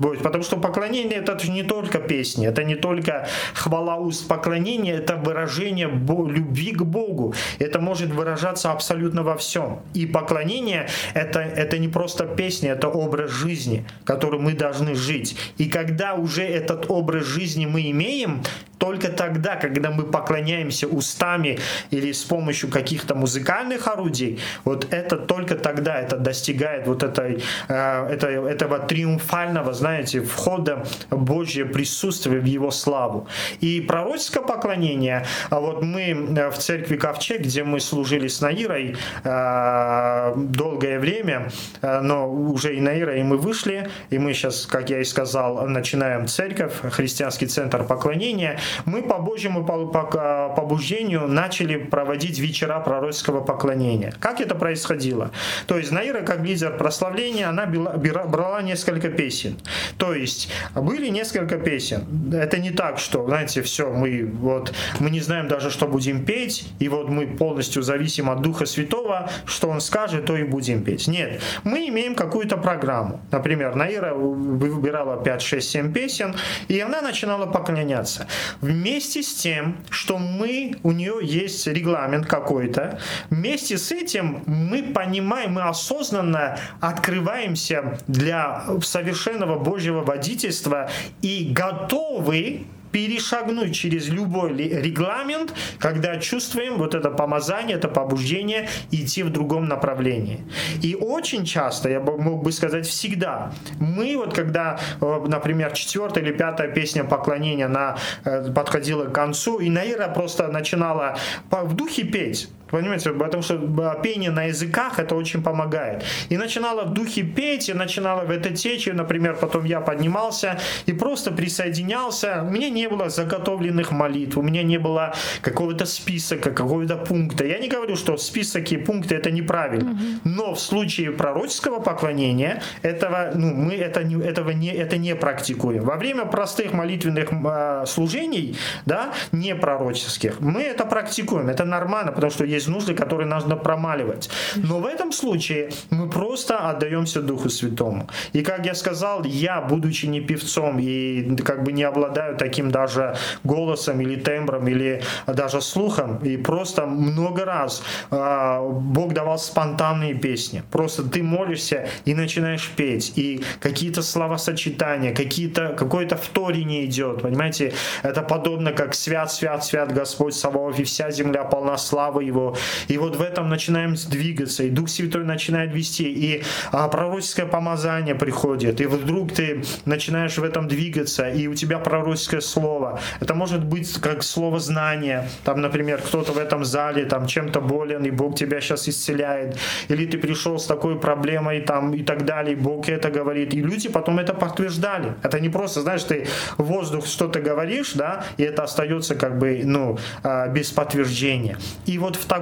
Потому 0.00 0.42
что 0.42 0.56
поклонение 0.56 1.18
это 1.18 1.38
не 1.48 1.62
только 1.62 1.98
песни, 1.98 2.46
это 2.46 2.64
не 2.64 2.74
только 2.74 3.28
хвала 3.54 3.96
уст. 3.96 4.26
Поклонение 4.28 4.94
это 4.94 5.16
выражение 5.16 5.88
любви 5.88 6.72
к 6.72 6.82
Богу. 6.82 7.34
Это 7.58 7.80
может 7.80 8.10
выражаться 8.10 8.72
абсолютно 8.72 9.22
во 9.22 9.36
всем. 9.36 9.80
И 9.94 10.06
поклонение 10.06 10.88
это, 11.14 11.40
это 11.40 11.78
не 11.78 11.88
просто 11.88 12.24
песня, 12.26 12.72
это 12.72 12.88
образ 12.88 13.30
жизни, 13.30 13.84
который 14.04 14.40
мы 14.40 14.54
должны 14.54 14.94
жить. 14.94 15.36
И 15.58 15.68
когда 15.68 16.14
уже 16.14 16.42
этот 16.42 16.90
образ 16.90 17.24
жизни 17.24 17.66
мы 17.66 17.90
имеем, 17.90 18.42
только 18.80 19.08
тогда, 19.10 19.56
когда 19.56 19.90
мы 19.90 20.04
поклоняемся 20.04 20.88
устами 20.88 21.58
или 21.90 22.12
с 22.12 22.24
помощью 22.24 22.70
каких-то 22.70 23.14
музыкальных 23.14 23.86
орудий, 23.86 24.40
вот 24.64 24.86
это 24.90 25.16
только 25.16 25.54
тогда 25.54 26.00
это 26.00 26.16
достигает 26.16 26.86
вот 26.86 27.02
этой, 27.02 27.42
э, 27.68 28.06
это, 28.10 28.28
этого 28.28 28.78
триумфального, 28.78 29.74
знаете, 29.74 29.89
входа 30.24 30.84
Божье 31.10 31.64
присутствие 31.64 32.40
в 32.40 32.44
Его 32.44 32.70
славу. 32.70 33.26
И 33.60 33.80
пророческое 33.80 34.42
поклонение, 34.42 35.24
а 35.50 35.60
вот 35.60 35.82
мы 35.82 36.02
э, 36.02 36.50
в 36.50 36.58
церкви 36.58 36.96
Ковчег, 36.96 37.40
где 37.42 37.64
мы 37.64 37.80
служили 37.80 38.28
с 38.28 38.40
Наирой 38.40 38.96
э, 39.24 40.32
долгое 40.36 40.98
время, 40.98 41.50
но 41.82 42.30
уже 42.30 42.76
и 42.76 42.80
Наира, 42.80 43.16
и 43.16 43.22
мы 43.22 43.36
вышли, 43.36 43.88
и 44.10 44.18
мы 44.18 44.32
сейчас, 44.34 44.66
как 44.66 44.90
я 44.90 45.00
и 45.00 45.04
сказал, 45.04 45.66
начинаем 45.66 46.26
церковь, 46.26 46.72
христианский 46.90 47.46
центр 47.46 47.84
поклонения, 47.84 48.58
мы 48.84 49.02
по 49.02 49.18
Божьему 49.18 49.64
побуждению 49.64 51.26
начали 51.28 51.76
проводить 51.76 52.38
вечера 52.38 52.80
пророческого 52.80 53.40
поклонения. 53.40 54.12
Как 54.20 54.40
это 54.40 54.54
происходило? 54.54 55.30
То 55.66 55.78
есть 55.78 55.90
Наира, 55.90 56.22
как 56.22 56.40
лидер 56.40 56.76
прославления, 56.76 57.48
она 57.48 57.66
брала 57.66 58.62
несколько 58.62 59.08
песен. 59.08 59.58
То 59.98 60.14
есть 60.14 60.48
были 60.74 61.08
несколько 61.08 61.58
песен. 61.58 62.32
Это 62.32 62.58
не 62.58 62.70
так, 62.70 62.98
что, 62.98 63.26
знаете, 63.26 63.62
все, 63.62 63.90
мы 63.90 64.24
вот 64.24 64.72
мы 64.98 65.10
не 65.10 65.20
знаем 65.20 65.48
даже, 65.48 65.70
что 65.70 65.86
будем 65.86 66.24
петь, 66.24 66.68
и 66.78 66.88
вот 66.88 67.08
мы 67.08 67.26
полностью 67.26 67.82
зависим 67.82 68.30
от 68.30 68.42
Духа 68.42 68.66
Святого, 68.66 69.30
что 69.44 69.68
Он 69.68 69.80
скажет, 69.80 70.26
то 70.26 70.36
и 70.36 70.44
будем 70.44 70.82
петь. 70.84 71.08
Нет, 71.08 71.40
мы 71.64 71.88
имеем 71.88 72.14
какую-то 72.14 72.56
программу. 72.56 73.20
Например, 73.30 73.74
Наира 73.74 74.14
выбирала 74.14 75.22
5, 75.22 75.42
6, 75.42 75.70
7 75.70 75.92
песен, 75.92 76.34
и 76.68 76.80
она 76.80 77.00
начинала 77.00 77.46
поклоняться. 77.46 78.26
Вместе 78.60 79.22
с 79.22 79.34
тем, 79.34 79.76
что 79.90 80.18
мы, 80.18 80.76
у 80.82 80.92
нее 80.92 81.18
есть 81.22 81.66
регламент 81.66 82.26
какой-то, 82.26 82.98
вместе 83.30 83.78
с 83.78 83.92
этим 83.92 84.42
мы 84.46 84.82
понимаем, 84.82 85.52
мы 85.54 85.62
осознанно 85.62 86.58
открываемся 86.80 87.98
для 88.06 88.64
совершенного 88.82 89.58
Божьего 89.70 90.02
водительства 90.02 90.90
и 91.22 91.48
готовы 91.52 92.66
перешагнуть 92.92 93.74
через 93.74 94.08
любой 94.08 94.52
регламент, 94.52 95.54
когда 95.78 96.18
чувствуем 96.18 96.76
вот 96.76 96.94
это 96.94 97.10
помазание, 97.10 97.76
это 97.76 97.88
побуждение 97.88 98.68
идти 98.90 99.22
в 99.22 99.30
другом 99.30 99.68
направлении. 99.68 100.40
И 100.82 100.94
очень 100.94 101.44
часто, 101.44 101.88
я 101.88 102.00
мог 102.00 102.42
бы 102.42 102.52
сказать 102.52 102.86
всегда, 102.86 103.52
мы 103.78 104.16
вот 104.16 104.34
когда, 104.34 104.78
э, 105.00 105.24
например, 105.26 105.72
четвертая 105.72 106.24
или 106.24 106.32
пятая 106.32 106.68
песня 106.68 107.04
поклонения 107.04 107.68
на, 107.68 107.96
э, 108.24 108.52
подходила 108.52 109.04
к 109.04 109.12
концу, 109.12 109.58
и 109.60 109.70
Наира 109.70 110.08
просто 110.08 110.48
начинала 110.48 111.16
в 111.50 111.74
духе 111.74 112.04
петь, 112.04 112.48
Понимаете, 112.70 113.10
потому 113.10 113.42
что 113.42 113.58
пение 114.02 114.30
на 114.30 114.44
языках 114.44 114.98
это 114.98 115.14
очень 115.14 115.42
помогает. 115.42 116.04
И 116.28 116.36
начинала 116.36 116.84
в 116.84 116.92
духе 116.92 117.22
петь, 117.22 117.68
и 117.68 117.74
начинала 117.74 118.24
в 118.24 118.30
это 118.30 118.50
течь, 118.50 118.86
и, 118.86 118.92
например, 118.92 119.36
потом 119.36 119.64
я 119.64 119.80
поднимался 119.80 120.58
и 120.86 120.92
просто 120.92 121.30
присоединялся. 121.30 122.44
У 122.46 122.50
меня 122.50 122.70
не 122.70 122.88
было 122.88 123.08
заготовленных 123.08 123.90
молитв, 123.90 124.38
у 124.38 124.42
меня 124.42 124.62
не 124.62 124.78
было 124.78 125.14
какого-то 125.42 125.86
списка, 125.86 126.50
какого-то 126.50 126.96
пункта. 126.96 127.44
Я 127.44 127.58
не 127.58 127.68
говорю, 127.68 127.96
что 127.96 128.16
список 128.16 128.72
и 128.72 128.76
пункты 128.76 129.14
это 129.16 129.30
неправильно, 129.30 129.98
но 130.24 130.54
в 130.54 130.60
случае 130.60 131.10
пророческого 131.10 131.80
поклонения 131.80 132.62
этого, 132.82 133.30
ну, 133.34 133.54
мы 133.54 133.74
это, 133.74 134.00
этого 134.00 134.50
не, 134.50 134.72
это 134.72 134.96
не 134.98 135.14
практикуем. 135.14 135.84
Во 135.84 135.96
время 135.96 136.24
простых 136.24 136.72
молитвенных 136.72 137.28
э, 137.32 137.84
служений, 137.86 138.56
да, 138.86 139.12
не 139.32 139.54
пророческих, 139.54 140.40
мы 140.40 140.62
это 140.62 140.84
практикуем, 140.84 141.48
это 141.48 141.64
нормально, 141.64 142.12
потому 142.12 142.30
что 142.30 142.44
есть 142.44 142.59
есть 142.60 142.68
нужды, 142.68 142.94
которые 142.94 143.26
нужно 143.26 143.56
промаливать. 143.56 144.30
Но 144.56 144.78
в 144.78 144.86
этом 144.86 145.12
случае 145.12 145.70
мы 145.90 146.08
просто 146.08 146.70
отдаемся 146.70 147.22
Духу 147.22 147.48
Святому. 147.48 148.08
И 148.34 148.42
как 148.42 148.66
я 148.66 148.74
сказал, 148.74 149.24
я, 149.24 149.60
будучи 149.60 150.06
не 150.06 150.20
певцом 150.20 150.78
и 150.78 151.36
как 151.36 151.64
бы 151.64 151.72
не 151.72 151.84
обладаю 151.84 152.36
таким 152.36 152.70
даже 152.70 153.16
голосом 153.44 154.00
или 154.00 154.16
тембром, 154.16 154.68
или 154.68 155.02
даже 155.26 155.60
слухом, 155.60 156.18
и 156.18 156.36
просто 156.36 156.86
много 156.86 157.44
раз 157.44 157.82
э, 158.10 158.68
Бог 158.70 159.12
давал 159.14 159.38
спонтанные 159.38 160.14
песни. 160.14 160.62
Просто 160.70 161.02
ты 161.02 161.22
молишься 161.22 161.88
и 162.04 162.14
начинаешь 162.14 162.70
петь, 162.76 163.12
и 163.16 163.42
какие-то 163.60 164.02
словосочетания, 164.02 165.14
какие-то, 165.14 165.74
какое-то 165.78 166.16
вторение 166.16 166.84
идет, 166.84 167.22
понимаете? 167.22 167.72
Это 168.02 168.22
подобно 168.22 168.72
как 168.72 168.94
«Свят, 168.94 169.32
свят, 169.32 169.64
свят 169.64 169.92
Господь 169.92 170.34
Саваоф, 170.34 170.78
и 170.78 170.84
вся 170.84 171.10
земля 171.10 171.44
полна 171.44 171.76
славы 171.76 172.24
Его, 172.24 172.49
и 172.88 172.98
вот 172.98 173.16
в 173.16 173.22
этом 173.22 173.48
начинаем 173.48 173.94
двигаться, 173.94 174.64
и 174.64 174.70
Дух 174.70 174.88
Святой 174.88 175.24
начинает 175.24 175.72
вести, 175.72 176.12
и 176.12 176.42
а, 176.72 176.88
пророческое 176.88 177.46
помазание 177.46 178.14
приходит, 178.14 178.80
и 178.80 178.86
вдруг 178.86 179.32
ты 179.32 179.62
начинаешь 179.84 180.38
в 180.38 180.44
этом 180.44 180.68
двигаться, 180.68 181.28
и 181.28 181.46
у 181.46 181.54
тебя 181.54 181.78
пророческое 181.78 182.40
слово. 182.40 183.00
Это 183.20 183.34
может 183.34 183.64
быть 183.64 183.92
как 184.00 184.22
слово 184.22 184.60
знания. 184.60 185.28
Там, 185.44 185.60
например, 185.60 186.00
кто-то 186.00 186.32
в 186.32 186.38
этом 186.38 186.64
зале 186.64 187.04
там 187.04 187.26
чем-то 187.26 187.60
болен, 187.60 188.04
и 188.04 188.10
Бог 188.10 188.36
тебя 188.36 188.60
сейчас 188.60 188.88
исцеляет. 188.88 189.56
Или 189.88 190.06
ты 190.06 190.18
пришел 190.18 190.58
с 190.58 190.66
такой 190.66 190.98
проблемой 190.98 191.60
там, 191.60 191.94
и 191.94 192.02
так 192.02 192.24
далее, 192.24 192.52
и 192.52 192.56
Бог 192.56 192.88
это 192.88 193.10
говорит. 193.10 193.54
И 193.54 193.60
люди 193.60 193.88
потом 193.88 194.18
это 194.18 194.34
подтверждали. 194.34 195.14
Это 195.22 195.40
не 195.40 195.48
просто, 195.48 195.80
знаешь, 195.82 196.04
ты 196.04 196.26
воздух 196.58 197.06
что-то 197.06 197.40
говоришь, 197.40 197.92
да, 197.94 198.24
и 198.36 198.42
это 198.42 198.62
остается 198.62 199.14
как 199.14 199.38
бы, 199.38 199.62
ну, 199.64 199.98
а, 200.22 200.48
без 200.48 200.70
подтверждения. 200.70 201.58
И 201.86 201.98
вот 201.98 202.16
в 202.16 202.24
таком, 202.26 202.39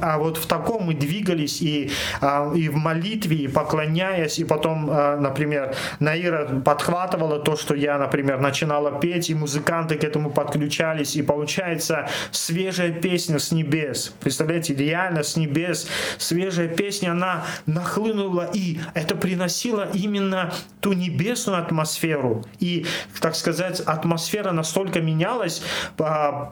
а 0.00 0.18
вот 0.18 0.36
в 0.36 0.46
таком 0.46 0.84
мы 0.84 0.94
двигались 0.94 1.62
и, 1.62 1.90
а, 2.20 2.52
и 2.54 2.68
в 2.68 2.76
молитве, 2.76 3.36
и 3.36 3.48
поклоняясь, 3.48 4.38
и 4.38 4.44
потом, 4.44 4.88
а, 4.90 5.16
например, 5.16 5.74
Наира 6.00 6.60
подхватывала 6.60 7.38
то, 7.38 7.56
что 7.56 7.74
я, 7.74 7.98
например, 7.98 8.40
начинала 8.40 8.98
петь, 9.00 9.30
и 9.30 9.34
музыканты 9.34 9.96
к 9.96 10.04
этому 10.04 10.30
подключались, 10.30 11.16
и 11.16 11.22
получается 11.22 12.08
свежая 12.30 12.92
песня 12.92 13.38
с 13.38 13.52
небес. 13.52 14.14
Представляете, 14.20 14.74
реально 14.74 15.22
с 15.22 15.36
небес 15.36 15.88
свежая 16.18 16.68
песня, 16.68 17.12
она 17.12 17.44
нахлынула, 17.66 18.50
и 18.52 18.78
это 18.94 19.14
приносило 19.14 19.88
именно 19.92 20.52
ту 20.80 20.92
небесную 20.92 21.58
атмосферу. 21.58 22.44
И, 22.58 22.86
так 23.20 23.34
сказать, 23.34 23.80
атмосфера 23.80 24.52
настолько 24.52 25.00
менялась, 25.00 25.62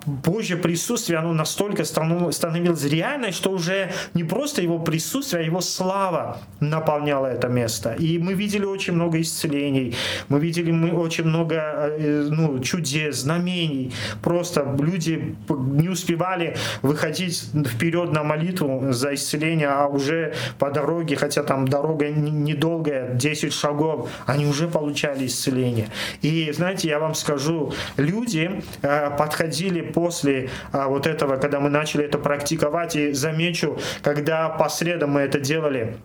Божье 0.06 0.56
присутствие, 0.56 1.18
оно 1.18 1.32
настолько 1.32 1.84
становилось 1.84 2.81
реальной, 2.84 3.32
что 3.32 3.50
уже 3.50 3.90
не 4.14 4.24
просто 4.24 4.62
его 4.62 4.78
присутствие, 4.78 5.42
а 5.42 5.44
его 5.44 5.60
слава 5.60 6.38
наполняла 6.60 7.26
это 7.26 7.48
место. 7.48 7.94
И 7.98 8.18
мы 8.18 8.34
видели 8.34 8.64
очень 8.64 8.94
много 8.94 9.20
исцелений, 9.20 9.94
мы 10.28 10.40
видели 10.40 10.70
мы 10.70 10.92
очень 10.92 11.24
много 11.24 11.54
э, 11.56 12.28
ну, 12.30 12.58
чудес, 12.60 13.16
знамений. 13.16 13.92
Просто 14.22 14.76
люди 14.78 15.34
не 15.48 15.88
успевали 15.88 16.56
выходить 16.82 17.50
вперед 17.66 18.12
на 18.12 18.22
молитву 18.22 18.92
за 18.92 19.14
исцеление, 19.14 19.68
а 19.68 19.86
уже 19.86 20.34
по 20.58 20.70
дороге, 20.70 21.16
хотя 21.16 21.42
там 21.42 21.66
дорога 21.66 22.08
недолгая, 22.08 23.14
10 23.14 23.52
шагов, 23.52 24.10
они 24.26 24.46
уже 24.46 24.68
получали 24.68 25.26
исцеление. 25.26 25.88
И 26.22 26.50
знаете, 26.52 26.88
я 26.88 26.98
вам 26.98 27.14
скажу, 27.14 27.72
люди 27.96 28.62
э, 28.82 29.10
подходили 29.16 29.80
после 29.80 30.50
э, 30.72 30.84
вот 30.86 31.06
этого, 31.06 31.36
когда 31.36 31.60
мы 31.60 31.70
начали 31.70 32.04
это 32.04 32.18
практиковать, 32.18 32.61
практиковать. 32.62 32.96
И 32.96 33.12
замечу, 33.12 33.78
когда 34.02 34.48
по 34.48 34.68
средам 34.68 35.10
мы 35.10 35.20
это 35.22 35.40
делали, 35.40 35.96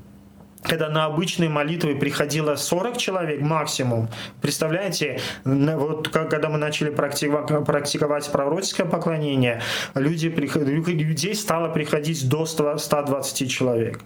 когда 0.64 0.90
на 0.90 1.06
обычные 1.06 1.50
молитвы 1.50 1.96
приходило 1.96 2.56
40 2.56 2.98
человек 2.98 3.42
максимум, 3.42 4.10
представляете, 4.42 5.20
вот 5.46 6.10
когда 6.10 6.50
мы 6.50 6.58
начали 6.58 6.90
практиковать 6.90 8.32
пророческое 8.32 8.88
поклонение, 8.88 9.62
люди, 9.96 10.28
людей 10.28 11.36
стало 11.36 11.70
приходить 11.70 12.28
до 12.28 12.46
120 12.46 13.52
человек. 13.52 14.02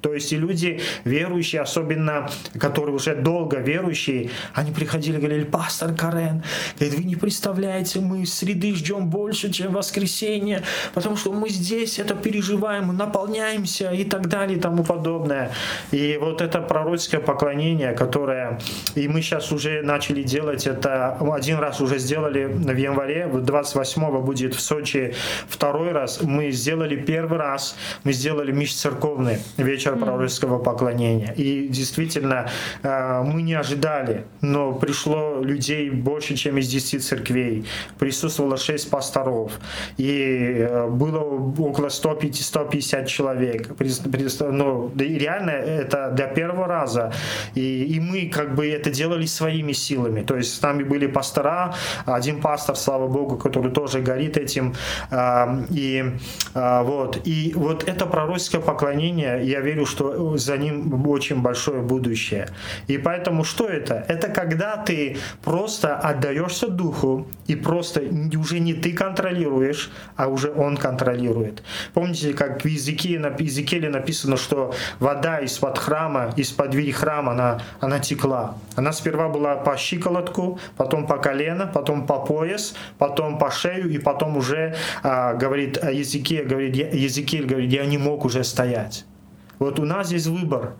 То 0.00 0.14
есть 0.14 0.32
и 0.32 0.36
люди 0.36 0.80
верующие, 1.04 1.60
особенно 1.60 2.28
которые 2.58 2.94
уже 2.94 3.16
долго 3.16 3.58
верующие, 3.58 4.30
они 4.54 4.72
приходили 4.72 5.18
и 5.18 5.20
говорили, 5.20 5.44
пастор 5.44 5.94
Карен, 5.94 6.42
говорит, 6.78 6.98
вы 6.98 7.04
не 7.04 7.16
представляете, 7.16 8.00
мы 8.00 8.26
среды 8.26 8.74
ждем 8.74 9.08
больше, 9.08 9.50
чем 9.50 9.72
воскресенье, 9.72 10.62
потому 10.94 11.16
что 11.16 11.32
мы 11.32 11.48
здесь 11.48 11.98
это 11.98 12.14
переживаем, 12.14 12.96
наполняемся 12.96 13.90
и 13.90 14.04
так 14.04 14.28
далее 14.28 14.58
и 14.58 14.60
тому 14.60 14.84
подобное. 14.84 15.50
И 15.90 16.18
вот 16.20 16.40
это 16.40 16.60
пророческое 16.60 17.20
поклонение, 17.20 17.92
которое 17.92 18.60
и 18.94 19.08
мы 19.08 19.22
сейчас 19.22 19.52
уже 19.52 19.82
начали 19.82 20.22
делать, 20.22 20.66
это 20.66 21.16
один 21.32 21.58
раз 21.58 21.80
уже 21.80 21.98
сделали 21.98 22.44
в 22.44 22.76
январе, 22.76 23.26
28 23.26 24.20
будет 24.20 24.54
в 24.54 24.60
Сочи 24.60 25.14
второй 25.48 25.92
раз, 25.92 26.20
мы 26.22 26.50
сделали 26.50 26.96
первый 26.96 27.38
раз, 27.38 27.76
мы 28.04 28.12
сделали 28.12 28.52
межцерковный 28.52 29.38
вечер 29.56 29.87
вечер 29.88 30.04
пророческого 30.04 30.58
поклонения. 30.58 31.34
И 31.36 31.68
действительно, 31.68 32.48
э, 32.82 33.22
мы 33.22 33.42
не 33.42 33.54
ожидали, 33.54 34.24
но 34.40 34.72
пришло 34.72 35.40
людей 35.42 35.90
больше, 35.90 36.36
чем 36.36 36.58
из 36.58 36.68
10 36.68 37.02
церквей. 37.02 37.64
Присутствовало 37.98 38.56
6 38.56 38.90
пасторов. 38.90 39.52
И 39.98 40.56
э, 40.58 40.88
было 40.88 41.20
около 41.58 41.88
150 41.88 43.06
человек. 43.08 43.68
Ну, 44.40 44.92
реально 44.98 45.50
это 45.50 46.10
для 46.10 46.26
первого 46.26 46.66
раза. 46.66 47.12
И, 47.54 47.84
и 47.96 48.00
мы 48.00 48.30
как 48.34 48.54
бы 48.54 48.66
это 48.68 48.90
делали 48.90 49.26
своими 49.26 49.72
силами. 49.72 50.22
То 50.22 50.36
есть 50.36 50.54
с 50.54 50.62
нами 50.62 50.84
были 50.84 51.06
пастора, 51.06 51.74
один 52.06 52.40
пастор, 52.40 52.76
слава 52.76 53.08
Богу, 53.08 53.36
который 53.36 53.70
тоже 53.72 54.00
горит 54.00 54.36
этим. 54.36 54.74
Э, 55.10 55.64
и 55.70 56.04
вот, 56.54 57.20
и 57.24 57.52
вот 57.56 57.88
это 57.88 58.06
пророческое 58.06 58.60
поклонение, 58.60 59.40
я 59.44 59.60
верю, 59.60 59.77
верю, 59.78 59.86
что 59.86 60.36
за 60.36 60.56
ним 60.58 61.06
очень 61.08 61.42
большое 61.42 61.82
будущее. 61.82 62.48
И 62.88 62.98
поэтому 62.98 63.44
что 63.44 63.66
это? 63.66 64.04
Это 64.08 64.28
когда 64.28 64.76
ты 64.76 65.16
просто 65.44 65.96
отдаешься 65.96 66.68
духу 66.68 67.26
и 67.46 67.54
просто 67.56 68.02
уже 68.36 68.58
не 68.60 68.74
ты 68.74 68.92
контролируешь, 68.92 69.90
а 70.16 70.28
уже 70.28 70.50
он 70.50 70.76
контролирует. 70.76 71.62
Помните, 71.94 72.32
как 72.32 72.64
в 72.64 72.68
языке, 72.68 73.18
на 73.18 73.28
Езекииле 73.38 73.88
написано, 73.88 74.36
что 74.36 74.74
вода 75.00 75.38
из-под 75.40 75.78
храма, 75.78 76.32
из-под 76.36 76.70
двери 76.70 76.92
храма, 76.92 77.32
она, 77.32 77.60
она 77.80 77.98
текла. 78.00 78.54
Она 78.76 78.92
сперва 78.92 79.28
была 79.28 79.56
по 79.56 79.76
щиколотку, 79.76 80.58
потом 80.76 81.06
по 81.06 81.18
колено, 81.18 81.70
потом 81.72 82.06
по 82.06 82.18
пояс, 82.18 82.74
потом 82.98 83.38
по 83.38 83.50
шею, 83.50 83.90
и 83.90 83.98
потом 83.98 84.36
уже 84.36 84.74
а, 85.02 85.34
говорит 85.34 85.78
Езекииль, 85.82 86.46
говорит, 86.46 86.76
Езекииль 86.94 87.46
говорит, 87.46 87.72
я 87.72 87.86
не 87.86 87.98
мог 87.98 88.24
уже 88.24 88.44
стоять. 88.44 89.04
Вот 89.58 89.78
у 89.78 89.84
нас 89.84 90.08
здесь 90.08 90.26
выбор 90.26 90.74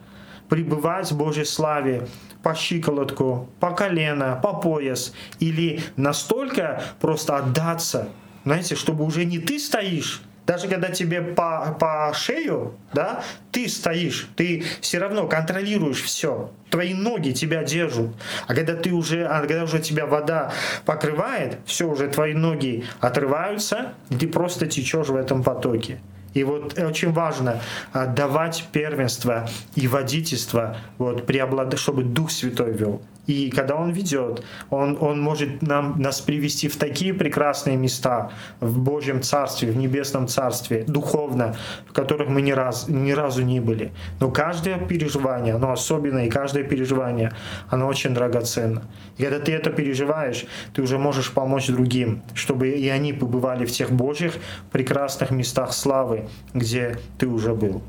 пребывать 0.48 1.10
в 1.10 1.16
Божьей 1.16 1.44
славе 1.44 2.08
по 2.42 2.54
щиколотку, 2.54 3.48
по 3.60 3.72
колено, 3.72 4.38
по 4.42 4.54
пояс, 4.54 5.12
или 5.40 5.80
настолько 5.96 6.82
просто 7.00 7.36
отдаться, 7.36 8.08
знаете, 8.44 8.74
чтобы 8.76 9.04
уже 9.04 9.24
не 9.24 9.38
ты 9.38 9.58
стоишь, 9.58 10.22
даже 10.48 10.66
когда 10.66 10.88
тебе 10.88 11.20
по, 11.20 11.76
по 11.78 12.10
шею, 12.14 12.74
да, 12.94 13.22
ты 13.52 13.68
стоишь, 13.68 14.28
ты 14.34 14.64
все 14.80 14.96
равно 14.96 15.28
контролируешь 15.28 16.00
все. 16.00 16.50
Твои 16.70 16.94
ноги 16.94 17.32
тебя 17.32 17.64
держат. 17.64 18.08
А 18.46 18.54
когда 18.54 18.74
ты 18.74 18.92
уже, 18.92 19.26
а 19.26 19.40
когда 19.40 19.64
уже 19.64 19.78
тебя 19.78 20.06
вода 20.06 20.50
покрывает, 20.86 21.58
все, 21.66 21.86
уже 21.86 22.08
твои 22.08 22.32
ноги 22.32 22.84
отрываются, 23.00 23.92
и 24.08 24.14
ты 24.14 24.26
просто 24.26 24.66
течешь 24.66 25.08
в 25.08 25.16
этом 25.16 25.42
потоке. 25.42 26.00
И 26.34 26.44
вот 26.44 26.78
очень 26.78 27.12
важно 27.12 27.60
а, 27.92 28.06
давать 28.06 28.66
первенство 28.72 29.48
и 29.74 29.88
водительство, 29.88 30.76
вот, 30.98 31.26
преобладать, 31.26 31.80
чтобы 31.80 32.04
Дух 32.04 32.30
Святой 32.30 32.72
вел. 32.72 33.02
И 33.28 33.50
когда 33.50 33.76
Он 33.76 33.90
ведет, 33.90 34.42
Он, 34.70 34.96
он 35.00 35.20
может 35.20 35.62
нам, 35.62 36.00
нас 36.00 36.20
привести 36.20 36.66
в 36.66 36.76
такие 36.76 37.14
прекрасные 37.14 37.76
места 37.76 38.30
в 38.58 38.78
Божьем 38.78 39.22
Царстве, 39.22 39.70
в 39.70 39.76
Небесном 39.76 40.26
Царстве, 40.26 40.84
духовно, 40.88 41.54
в 41.86 41.92
которых 41.92 42.28
мы 42.28 42.42
ни, 42.42 42.52
раз, 42.52 42.88
ни 42.88 43.12
разу 43.12 43.42
не 43.42 43.60
были. 43.60 43.92
Но 44.18 44.30
каждое 44.30 44.78
переживание, 44.78 45.54
оно 45.54 45.72
особенное, 45.72 46.26
и 46.26 46.30
каждое 46.30 46.64
переживание, 46.64 47.32
оно 47.68 47.86
очень 47.86 48.14
драгоценно. 48.14 48.82
И 49.18 49.22
когда 49.22 49.38
ты 49.38 49.52
это 49.52 49.70
переживаешь, 49.70 50.46
ты 50.72 50.80
уже 50.80 50.98
можешь 50.98 51.30
помочь 51.32 51.66
другим, 51.68 52.22
чтобы 52.34 52.70
и 52.70 52.88
они 52.88 53.12
побывали 53.12 53.66
в 53.66 53.70
тех 53.70 53.90
Божьих 53.90 54.34
прекрасных 54.72 55.30
местах 55.30 55.74
славы, 55.74 56.28
где 56.54 56.96
ты 57.18 57.26
уже 57.26 57.54
был. 57.54 57.82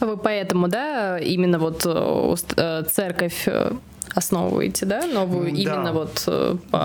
Вы 0.00 0.16
поэтому, 0.16 0.68
да, 0.68 1.18
именно 1.18 1.58
вот 1.58 1.82
э, 1.84 2.34
э, 2.56 2.82
церковь 2.90 3.46
э, 3.46 3.72
основываете, 4.14 4.86
да, 4.86 5.06
новую 5.06 5.50
да. 5.52 5.56
именно 5.56 5.92
вот 5.92 6.24
э, 6.26 6.56
по 6.70 6.78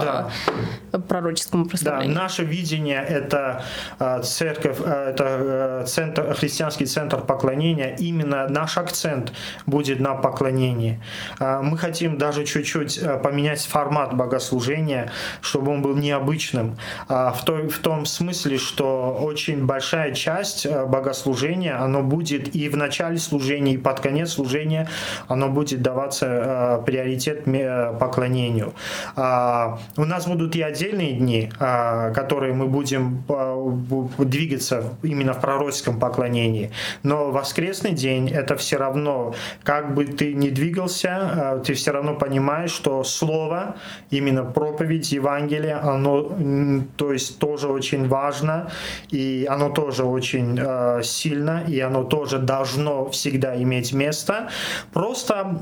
да. 0.92 1.00
пророческому 1.00 1.66
прославлению. 1.66 2.16
Да, 2.16 2.24
наше 2.24 2.44
видение 2.44 3.04
это 3.04 3.64
э, 4.00 4.22
церковь, 4.24 4.78
э, 4.84 5.10
это 5.12 5.84
центр, 5.88 6.34
христианский 6.34 6.86
центр 6.86 7.22
поклонения. 7.22 7.96
Именно 7.98 8.48
наш 8.50 8.78
акцент 8.78 9.34
будет 9.66 10.00
на 10.00 10.16
поклонении. 10.16 11.02
Мы 11.40 11.78
хотим 11.78 12.18
даже 12.18 12.46
чуть-чуть 12.46 13.00
поменять 13.24 13.62
формат 13.66 14.16
богослужения, 14.16 15.12
чтобы 15.42 15.72
он 15.72 15.82
был 15.82 15.96
необычным. 15.96 16.78
В 17.08 17.38
том, 17.46 17.70
в 17.70 17.80
том 17.80 18.06
смысле, 18.06 18.58
что 18.58 19.18
очень 19.22 19.66
большая 19.66 20.14
часть 20.14 20.68
богослужения, 20.68 21.82
оно 21.82 22.04
будет 22.04 22.56
и 22.56 22.70
в 22.70 22.78
начале 22.78 23.18
служения, 23.18 23.74
и 23.74 23.78
под 23.78 24.00
конец 24.00 24.34
служения, 24.34 24.88
оно 25.28 25.50
будет 25.50 25.82
даваться 25.82 26.84
приоритет 26.86 27.15
приоритет 27.16 27.48
э, 27.48 27.98
поклонению. 28.00 28.74
А, 29.16 29.80
у 29.98 30.06
нас 30.06 30.28
будут 30.28 30.56
и 30.56 30.62
отдельные 30.62 31.14
дни, 31.14 31.50
а, 31.60 32.12
которые 32.12 32.54
мы 32.54 32.68
будем 32.68 33.24
а, 33.30 34.24
двигаться 34.24 34.94
именно 35.04 35.34
в 35.34 35.42
пророческом 35.42 36.00
поклонении. 36.00 36.72
Но 37.04 37.32
воскресный 37.32 37.92
день 37.92 38.30
это 38.30 38.56
все 38.56 38.78
равно, 38.78 39.34
как 39.64 39.94
бы 39.94 40.06
ты 40.06 40.34
ни 40.34 40.50
двигался, 40.50 41.62
ты 41.66 41.74
все 41.74 41.92
равно 41.92 42.16
понимаешь, 42.16 42.72
что 42.72 43.04
слово, 43.04 43.76
именно 44.12 44.44
проповедь 44.44 45.12
Евангелия, 45.12 45.82
оно 45.84 46.86
то 46.98 47.14
есть 47.14 47.40
тоже 47.40 47.68
очень 47.68 48.08
важно, 48.08 48.70
и 49.10 49.48
оно 49.50 49.70
тоже 49.70 50.04
очень 50.04 50.60
сильно, 51.04 51.64
и 51.68 51.80
оно 51.80 52.04
тоже 52.04 52.40
должно 52.40 53.10
всегда 53.10 53.56
иметь 53.62 53.94
место. 53.94 54.50
Просто 54.94 55.62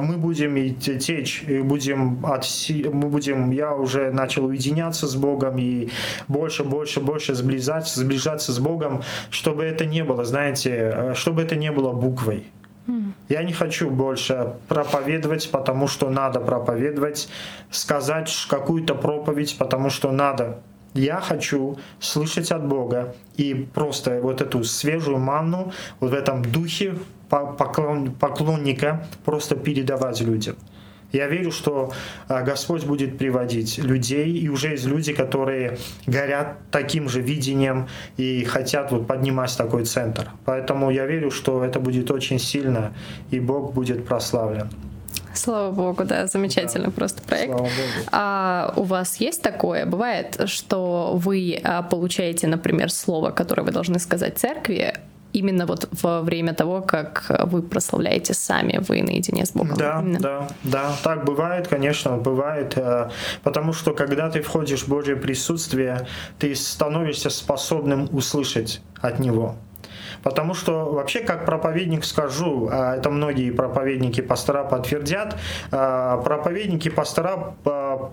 мы 0.00 0.16
будем 0.16 0.58
идти 0.58 0.89
течь, 0.98 1.42
и 1.42 1.60
будем 1.60 2.24
от, 2.24 2.46
мы 2.92 3.08
будем, 3.08 3.50
я 3.50 3.74
уже 3.74 4.10
начал 4.10 4.46
уединяться 4.46 5.06
с 5.06 5.14
Богом 5.16 5.58
и 5.58 5.90
больше, 6.28 6.64
больше, 6.64 7.00
больше 7.00 7.34
сближаться, 7.34 8.00
сближаться 8.00 8.52
с 8.52 8.58
Богом, 8.58 9.02
чтобы 9.30 9.64
это 9.64 9.86
не 9.86 10.04
было, 10.04 10.24
знаете, 10.24 10.92
э, 10.94 11.14
чтобы 11.14 11.42
это 11.42 11.56
не 11.56 11.72
было 11.72 11.92
буквой. 11.92 12.46
Я 13.28 13.42
не 13.44 13.52
хочу 13.52 13.90
больше 13.90 14.54
проповедовать, 14.68 15.50
потому 15.50 15.86
что 15.86 16.10
надо 16.10 16.40
проповедовать, 16.40 17.28
сказать 17.70 18.34
какую-то 18.48 18.94
проповедь, 18.94 19.56
потому 19.58 19.90
что 19.90 20.10
надо. 20.10 20.60
Я 20.94 21.20
хочу 21.20 21.78
слышать 22.00 22.50
от 22.50 22.66
Бога 22.66 23.14
и 23.36 23.54
просто 23.54 24.20
вот 24.20 24.40
эту 24.40 24.64
свежую 24.64 25.18
манну 25.18 25.72
вот 26.00 26.10
в 26.10 26.14
этом 26.14 26.42
духе 26.42 26.96
поклонника 27.28 29.06
просто 29.24 29.54
передавать 29.54 30.20
людям. 30.20 30.56
Я 31.12 31.26
верю, 31.26 31.50
что 31.50 31.92
а, 32.28 32.42
Господь 32.42 32.84
будет 32.84 33.18
приводить 33.18 33.78
людей, 33.78 34.32
и 34.32 34.48
уже 34.48 34.68
есть 34.68 34.86
люди, 34.86 35.12
которые 35.12 35.78
горят 36.06 36.58
таким 36.70 37.08
же 37.08 37.20
видением 37.20 37.88
и 38.16 38.44
хотят 38.44 38.92
вот 38.92 39.06
поднимать 39.06 39.56
такой 39.56 39.84
центр. 39.84 40.30
Поэтому 40.44 40.90
я 40.90 41.06
верю, 41.06 41.30
что 41.30 41.64
это 41.64 41.80
будет 41.80 42.10
очень 42.10 42.38
сильно, 42.38 42.94
и 43.30 43.40
Бог 43.40 43.72
будет 43.72 44.06
прославлен. 44.06 44.68
Слава 45.32 45.70
богу, 45.70 46.04
да, 46.04 46.26
замечательный 46.26 46.86
да. 46.86 46.90
просто 46.90 47.22
проект. 47.22 47.52
Слава 47.52 47.62
богу. 47.62 48.06
А 48.10 48.72
у 48.76 48.82
вас 48.82 49.16
есть 49.18 49.42
такое? 49.42 49.86
Бывает, 49.86 50.40
что 50.46 51.12
вы 51.14 51.60
а, 51.62 51.82
получаете, 51.82 52.46
например, 52.46 52.90
слово, 52.90 53.30
которое 53.30 53.62
вы 53.62 53.70
должны 53.70 53.98
сказать 54.00 54.38
церкви, 54.38 54.94
именно 55.32 55.66
вот 55.66 55.88
во 56.02 56.22
время 56.22 56.54
того, 56.54 56.82
как 56.82 57.26
вы 57.44 57.62
прославляете 57.62 58.34
сами, 58.34 58.80
вы 58.88 59.02
наедине 59.02 59.44
с 59.44 59.52
Богом. 59.52 59.76
Да, 59.76 60.00
именно. 60.00 60.20
да, 60.20 60.48
да, 60.64 60.92
так 61.02 61.24
бывает, 61.24 61.68
конечно, 61.68 62.16
бывает, 62.16 62.76
э, 62.76 63.10
потому 63.42 63.72
что 63.72 63.92
когда 63.92 64.30
ты 64.30 64.42
входишь 64.42 64.82
в 64.82 64.88
Божье 64.88 65.16
присутствие, 65.16 66.06
ты 66.38 66.54
становишься 66.54 67.30
способным 67.30 68.08
услышать 68.12 68.80
от 69.00 69.18
Него. 69.18 69.56
Потому 70.22 70.54
что 70.54 70.92
вообще, 70.92 71.20
как 71.20 71.46
проповедник 71.46 72.04
скажу, 72.04 72.68
а 72.70 72.96
это 72.96 73.10
многие 73.10 73.50
проповедники 73.50 74.20
пастора 74.20 74.64
подтвердят, 74.64 75.36
э, 75.70 76.20
проповедники 76.24 76.90
пастора 76.90 77.54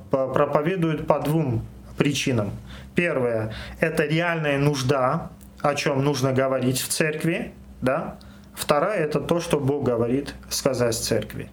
проповедуют 0.10 1.08
по 1.08 1.20
двум 1.20 1.66
причинам. 1.98 2.52
Первое– 2.96 3.54
это 3.80 4.06
реальная 4.06 4.58
нужда, 4.58 5.30
о 5.62 5.76
чем 5.76 6.04
нужно 6.04 6.34
говорить 6.34 6.80
в 6.80 6.88
церкви, 6.88 7.52
да. 7.82 8.18
Вторая– 8.54 9.00
это 9.06 9.20
то, 9.20 9.40
что 9.40 9.60
Бог 9.60 9.84
говорит 9.84 10.34
сказать 10.50 10.96
церкви. 10.96 11.50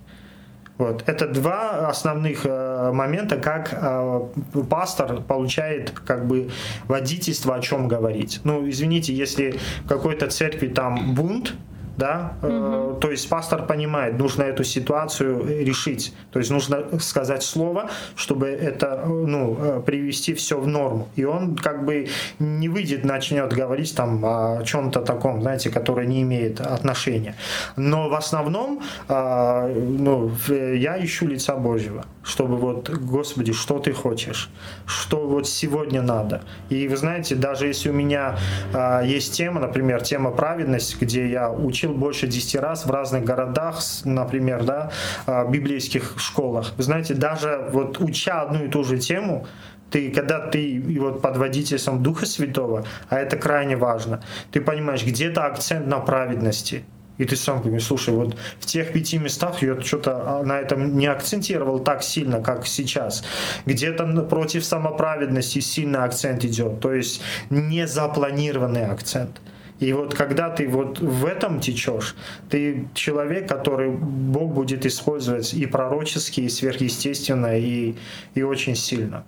Вот. 0.78 1.04
Это 1.06 1.28
два 1.28 1.88
основных 1.88 2.40
э, 2.44 2.90
момента, 2.92 3.36
как 3.36 3.72
э, 3.72 4.20
пастор 4.68 5.20
получает 5.20 5.90
как 5.90 6.26
бы 6.26 6.50
водительство, 6.88 7.54
о 7.54 7.60
чем 7.60 7.86
говорить. 7.86 8.40
Ну, 8.42 8.68
извините, 8.68 9.14
если 9.14 9.60
в 9.84 9.88
какой-то 9.88 10.28
церкви 10.28 10.66
там 10.66 11.14
бунт, 11.14 11.54
да, 11.96 12.36
угу. 12.42 12.98
то 13.00 13.10
есть 13.10 13.28
пастор 13.28 13.66
понимает, 13.66 14.18
нужно 14.18 14.42
эту 14.42 14.64
ситуацию 14.64 15.64
решить, 15.64 16.14
то 16.30 16.38
есть 16.38 16.50
нужно 16.50 16.98
сказать 17.00 17.42
слово, 17.42 17.90
чтобы 18.16 18.48
это, 18.48 19.04
ну, 19.06 19.56
э, 19.58 19.82
привести 19.84 20.34
все 20.34 20.58
в 20.58 20.66
норму, 20.66 21.08
и 21.16 21.24
он 21.24 21.56
как 21.56 21.84
бы 21.84 22.08
не 22.38 22.68
выйдет, 22.68 23.04
начнет 23.04 23.52
говорить 23.52 23.94
там 23.94 24.24
о 24.24 24.62
чем-то 24.64 25.00
таком, 25.00 25.42
знаете, 25.42 25.70
которое 25.70 26.06
не 26.06 26.22
имеет 26.22 26.60
отношения, 26.60 27.34
но 27.76 28.08
в 28.08 28.14
основном, 28.14 28.82
ну, 29.08 30.30
я 30.48 31.04
ищу 31.04 31.26
лица 31.26 31.56
Божьего, 31.56 32.04
чтобы 32.24 32.56
вот, 32.56 32.88
Господи, 32.90 33.52
что 33.52 33.78
ты 33.78 33.92
хочешь, 33.92 34.50
что 34.86 35.26
вот 35.26 35.48
сегодня 35.48 36.02
надо, 36.02 36.42
и 36.70 36.88
вы 36.88 36.96
знаете, 36.96 37.34
даже 37.34 37.66
если 37.66 37.90
у 37.90 37.92
меня 37.92 38.38
а, 38.72 39.02
есть 39.02 39.34
тема, 39.34 39.60
например, 39.60 40.02
тема 40.02 40.30
праведность, 40.30 41.00
где 41.00 41.30
я 41.30 41.50
учил 41.50 41.92
больше 41.92 42.26
10 42.26 42.56
раз 42.56 42.86
в 42.86 42.90
разных 42.90 43.24
городах, 43.24 43.80
например, 44.04 44.64
да, 44.64 44.90
а, 45.26 45.44
библейских 45.46 46.14
школах. 46.16 46.72
Вы 46.76 46.82
знаете, 46.82 47.14
даже 47.14 47.68
вот 47.72 48.00
уча 48.00 48.42
одну 48.42 48.64
и 48.64 48.68
ту 48.68 48.84
же 48.84 48.98
тему, 48.98 49.46
ты, 49.90 50.10
когда 50.10 50.40
ты 50.40 50.60
и 50.70 50.98
вот 50.98 51.22
под 51.22 51.36
водительством 51.36 52.02
Духа 52.02 52.26
Святого, 52.26 52.84
а 53.10 53.18
это 53.18 53.36
крайне 53.36 53.76
важно, 53.76 54.22
ты 54.50 54.60
понимаешь, 54.60 55.04
где-то 55.04 55.44
акцент 55.46 55.86
на 55.86 56.00
праведности, 56.00 56.84
И 57.18 57.24
ты 57.24 57.36
сам 57.36 57.62
говоришь, 57.62 57.84
слушай, 57.84 58.12
вот 58.12 58.36
в 58.58 58.66
тех 58.66 58.92
пяти 58.92 59.18
местах 59.18 59.62
я 59.62 59.80
что-то 59.80 60.40
а, 60.40 60.42
на 60.42 60.58
этом 60.58 60.96
не 60.98 61.06
акцентировал 61.06 61.78
так 61.78 62.02
сильно, 62.02 62.40
как 62.40 62.66
сейчас. 62.66 63.24
Где-то 63.66 64.22
против 64.22 64.64
самоправедности 64.64 65.60
сильный 65.60 66.00
акцент 66.00 66.44
идет, 66.44 66.80
то 66.80 66.92
есть 66.92 67.22
не 67.50 67.86
запланированный 67.86 68.86
акцент. 68.86 69.40
И 69.80 69.92
вот 69.92 70.14
когда 70.14 70.50
ты 70.50 70.68
вот 70.68 70.98
в 71.00 71.26
этом 71.26 71.60
течешь, 71.60 72.14
ты 72.48 72.88
человек, 72.94 73.48
который 73.48 73.90
Бог 73.90 74.52
будет 74.52 74.86
использовать 74.86 75.52
и 75.52 75.66
пророчески, 75.66 76.40
и 76.40 76.48
сверхъестественно, 76.48 77.58
и, 77.58 77.94
и 78.34 78.42
очень 78.42 78.76
сильно. 78.76 79.24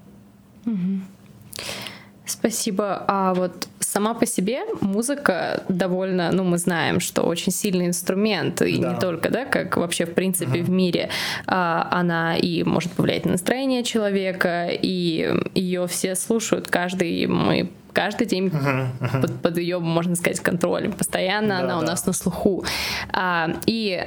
Спасибо. 2.26 3.04
А 3.06 3.34
вот 3.34 3.68
сама 3.78 4.14
по 4.14 4.26
себе 4.26 4.62
музыка 4.80 5.62
довольно, 5.68 6.32
ну, 6.32 6.44
мы 6.44 6.58
знаем, 6.58 7.00
что 7.00 7.22
очень 7.22 7.52
сильный 7.52 7.86
инструмент, 7.86 8.60
и 8.62 8.78
да. 8.78 8.92
не 8.92 8.98
только, 8.98 9.30
да, 9.30 9.44
как 9.44 9.76
вообще 9.76 10.06
в 10.06 10.14
принципе 10.14 10.58
uh-huh. 10.58 10.64
в 10.64 10.70
мире, 10.70 11.08
а, 11.46 11.88
она 11.90 12.36
и 12.36 12.64
может 12.64 12.92
повлиять 12.92 13.24
на 13.24 13.32
настроение 13.32 13.84
человека, 13.84 14.68
и 14.70 15.32
ее 15.54 15.86
все 15.86 16.16
слушают, 16.16 16.68
каждый 16.68 17.26
мы 17.26 17.70
каждый 17.92 18.26
день 18.26 18.48
uh-huh, 18.48 18.86
uh-huh. 19.00 19.20
под, 19.22 19.40
под 19.40 19.56
ее, 19.56 19.78
можно 19.78 20.16
сказать, 20.16 20.40
контролем. 20.40 20.92
Постоянно 20.92 21.48
да, 21.48 21.58
она 21.60 21.68
да. 21.68 21.78
у 21.78 21.82
нас 21.82 22.04
на 22.04 22.12
слуху. 22.12 22.64
А, 23.10 23.56
и 23.64 24.04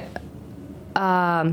а, 0.94 1.46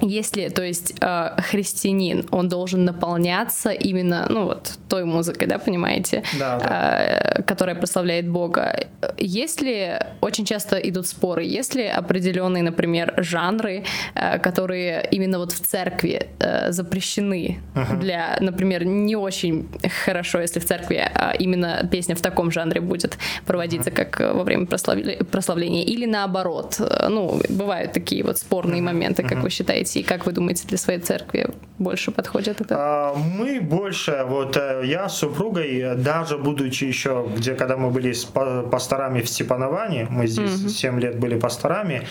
если, 0.00 0.48
то 0.48 0.62
есть, 0.62 0.94
э, 1.00 1.30
христианин, 1.50 2.26
он 2.30 2.48
должен 2.48 2.84
наполняться 2.84 3.70
именно, 3.70 4.26
ну 4.28 4.44
вот, 4.44 4.78
той 4.88 5.04
музыкой, 5.04 5.48
да, 5.48 5.58
понимаете, 5.58 6.22
да, 6.38 6.58
да. 6.58 7.00
Э, 7.00 7.42
которая 7.42 7.74
прославляет 7.74 8.28
Бога. 8.28 8.86
Если 9.18 10.06
очень 10.20 10.44
часто 10.44 10.76
идут 10.76 11.06
споры, 11.06 11.44
если 11.44 11.82
определенные, 11.82 12.62
например, 12.62 13.14
жанры, 13.18 13.84
э, 14.14 14.38
которые 14.38 15.06
именно 15.10 15.38
вот 15.38 15.52
в 15.52 15.60
церкви 15.60 16.28
э, 16.38 16.72
запрещены 16.72 17.58
uh-huh. 17.74 17.98
для, 17.98 18.36
например, 18.40 18.84
не 18.84 19.16
очень 19.16 19.68
хорошо, 20.04 20.40
если 20.40 20.60
в 20.60 20.64
церкви 20.64 20.96
э, 20.96 21.36
именно 21.38 21.88
песня 21.90 22.14
в 22.14 22.20
таком 22.20 22.50
жанре 22.50 22.80
будет 22.80 23.18
проводиться, 23.46 23.90
uh-huh. 23.90 24.10
как 24.10 24.34
во 24.34 24.44
время 24.44 24.66
прославления, 24.66 25.24
прославления, 25.24 25.84
или 25.84 26.06
наоборот, 26.06 26.76
э, 26.78 27.08
ну, 27.08 27.40
бывают 27.48 27.92
такие 27.92 28.24
вот 28.24 28.38
спорные 28.38 28.80
uh-huh. 28.80 28.84
моменты, 28.84 29.22
как 29.22 29.38
uh-huh. 29.38 29.42
вы 29.42 29.50
считаете, 29.50 29.81
и 29.96 30.02
как 30.02 30.26
вы 30.26 30.32
думаете, 30.32 30.66
для 30.68 30.78
своей 30.78 31.00
церкви 31.00 31.48
больше 31.78 32.10
подходит 32.10 32.60
это? 32.60 32.76
А, 32.78 33.14
мы 33.14 33.60
больше, 33.60 34.24
вот 34.26 34.56
э, 34.56 34.82
я 34.84 35.08
с 35.08 35.18
супругой, 35.18 35.96
даже 35.96 36.38
будучи 36.38 36.84
еще, 36.84 37.26
где 37.36 37.54
когда 37.54 37.76
мы 37.76 37.90
были 37.90 38.12
с 38.12 38.24
пасторами 38.24 39.20
в 39.20 39.28
Степановане, 39.28 40.06
мы 40.10 40.26
здесь 40.26 40.64
mm-hmm. 40.64 40.68
7 40.68 41.00
лет 41.00 41.18
были 41.18 41.38
пасторами, 41.38 42.02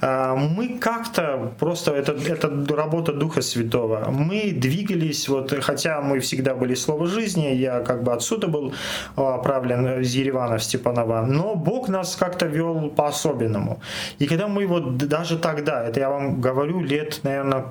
а, 0.00 0.34
мы 0.34 0.78
как-то 0.78 1.52
просто, 1.58 1.92
это, 1.92 2.12
это 2.12 2.76
работа 2.76 3.12
Духа 3.12 3.42
Святого, 3.42 4.10
мы 4.10 4.52
двигались, 4.52 5.28
вот, 5.28 5.52
хотя 5.62 6.00
мы 6.00 6.20
всегда 6.20 6.54
были 6.54 6.74
Слово 6.74 7.06
жизни, 7.06 7.54
я 7.54 7.80
как 7.80 8.02
бы 8.02 8.12
отсюда 8.12 8.48
был 8.48 8.74
отправлен 9.16 10.00
из 10.00 10.14
Еревана 10.14 10.58
в 10.58 10.62
Степанован, 10.62 11.32
но 11.32 11.54
Бог 11.54 11.88
нас 11.88 12.16
как-то 12.16 12.46
вел 12.46 12.90
по-особенному. 12.90 13.80
И 14.18 14.26
когда 14.26 14.48
мы 14.48 14.66
вот 14.66 14.96
даже 14.96 15.38
тогда, 15.38 15.84
это 15.84 16.00
я 16.00 16.10
вам 16.10 16.40
говорю, 16.40 16.80
лет 16.80 17.13
наверное, 17.22 17.66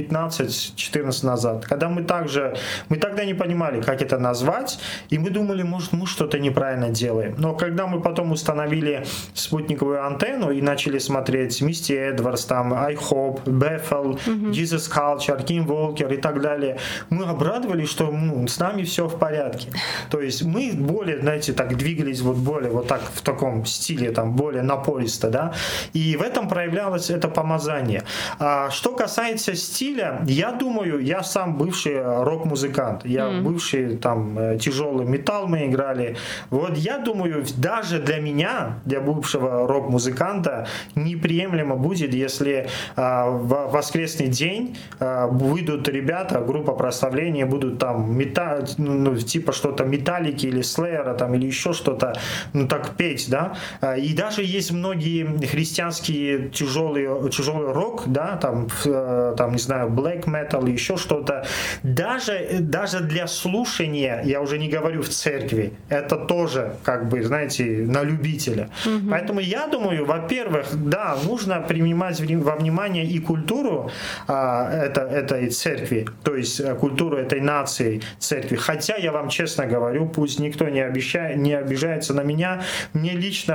15-14 0.00 1.26
назад, 1.26 1.66
когда 1.66 1.88
мы 1.88 2.02
также, 2.02 2.56
мы 2.88 2.96
тогда 2.96 3.24
не 3.24 3.34
понимали, 3.34 3.80
как 3.80 4.02
это 4.02 4.18
назвать, 4.18 4.78
и 5.10 5.18
мы 5.18 5.30
думали, 5.30 5.62
может, 5.62 5.92
мы 5.92 6.06
что-то 6.06 6.38
неправильно 6.38 6.90
делаем. 6.90 7.34
Но 7.38 7.54
когда 7.54 7.86
мы 7.86 8.00
потом 8.00 8.32
установили 8.32 9.04
спутниковую 9.34 10.04
антенну 10.04 10.50
и 10.50 10.60
начали 10.62 10.98
смотреть 10.98 11.60
Мисти 11.62 11.92
Эдвардс, 11.92 12.44
там, 12.44 12.74
I 12.74 12.94
Hope, 12.94 13.44
Bethel, 13.44 14.18
mm-hmm. 14.26 14.50
Jesus 14.50 14.90
Culture, 14.90 15.42
Ким 15.44 15.66
Волкер 15.66 16.12
и 16.12 16.16
так 16.16 16.40
далее, 16.40 16.78
мы 17.10 17.24
обрадовались, 17.24 17.88
что 17.88 18.10
ну, 18.10 18.46
с 18.46 18.58
нами 18.58 18.82
все 18.84 19.06
в 19.06 19.18
порядке. 19.18 19.68
То 20.10 20.20
есть 20.20 20.42
мы 20.42 20.72
более, 20.74 21.20
знаете, 21.20 21.52
так 21.52 21.76
двигались 21.76 22.20
вот 22.20 22.36
более 22.36 22.70
вот 22.70 22.86
так 22.86 23.02
в 23.14 23.22
таком 23.22 23.64
стиле, 23.64 24.10
там, 24.10 24.32
более 24.36 24.62
напористо, 24.62 25.30
да, 25.30 25.52
и 25.92 26.16
в 26.16 26.22
этом 26.22 26.48
проявлялось 26.48 27.10
это 27.10 27.28
помазание. 27.28 28.04
А 28.38 28.70
что 28.70 28.92
касается 28.92 29.54
стиля, 29.54 29.89
стиля, 29.90 30.20
я 30.26 30.52
думаю, 30.52 31.00
я 31.00 31.22
сам 31.22 31.56
бывший 31.56 32.00
рок-музыкант, 32.02 33.02
я 33.04 33.26
mm. 33.26 33.42
бывший 33.42 33.96
там 33.96 34.38
э, 34.38 34.58
тяжелый 34.58 35.06
металл 35.06 35.48
мы 35.48 35.66
играли. 35.66 36.16
Вот 36.50 36.76
я 36.76 36.98
думаю, 36.98 37.44
даже 37.56 38.00
для 38.00 38.20
меня, 38.20 38.80
для 38.84 39.00
бывшего 39.00 39.66
рок-музыканта, 39.66 40.66
неприемлемо 40.94 41.76
будет, 41.76 42.14
если 42.14 42.68
а, 42.96 43.30
в 43.30 43.70
воскресный 43.72 44.28
день 44.28 44.76
а, 44.98 45.26
выйдут 45.26 45.88
ребята, 45.88 46.40
группа 46.40 46.72
прославления, 46.72 47.46
будут 47.46 47.78
там 47.78 48.16
мета, 48.16 48.64
ну, 48.78 49.16
типа 49.16 49.52
что-то 49.52 49.84
металлики 49.84 50.46
или 50.46 50.62
слэера 50.62 51.14
там 51.14 51.34
или 51.34 51.46
еще 51.46 51.72
что-то, 51.72 52.14
ну 52.52 52.68
так 52.68 52.90
петь, 52.96 53.28
да. 53.30 53.54
А, 53.80 53.96
и 53.96 54.14
даже 54.14 54.42
есть 54.42 54.72
многие 54.72 55.46
христианские 55.46 56.50
тяжелый, 56.50 57.30
тяжелый 57.30 57.72
рок, 57.72 58.04
да, 58.06 58.36
там, 58.36 58.68
э, 58.84 59.34
там 59.36 59.52
не 59.52 59.58
знаю, 59.58 59.69
знаю, 59.70 59.88
black 59.88 60.24
metal, 60.24 60.68
еще 60.68 60.96
что-то. 60.96 61.44
Даже, 61.82 62.58
даже 62.60 63.00
для 63.00 63.26
слушания, 63.26 64.22
я 64.24 64.40
уже 64.40 64.58
не 64.58 64.68
говорю 64.68 65.02
в 65.02 65.08
церкви, 65.08 65.72
это 65.88 66.16
тоже, 66.16 66.72
как 66.82 67.08
бы, 67.08 67.22
знаете, 67.22 67.64
на 67.64 68.02
любителя. 68.02 68.68
Угу. 68.86 69.10
Поэтому 69.10 69.40
я 69.40 69.68
думаю, 69.68 70.04
во-первых, 70.04 70.66
да, 70.72 71.16
нужно 71.24 71.60
принимать 71.60 72.20
во 72.20 72.56
внимание 72.56 73.04
и 73.04 73.20
культуру 73.20 73.90
а, 74.26 74.86
это, 74.86 75.02
этой 75.02 75.50
церкви, 75.50 76.06
то 76.24 76.34
есть 76.34 76.60
э, 76.60 76.74
культуру 76.74 77.16
этой 77.16 77.40
нации 77.40 78.00
церкви. 78.18 78.56
Хотя 78.56 78.96
я 78.96 79.12
вам 79.12 79.28
честно 79.28 79.66
говорю, 79.66 80.08
пусть 80.08 80.40
никто 80.40 80.68
не, 80.68 80.80
обещает, 80.80 81.36
не 81.36 81.54
обижается 81.54 82.14
на 82.14 82.22
меня, 82.22 82.62
мне 82.92 83.12
лично 83.12 83.54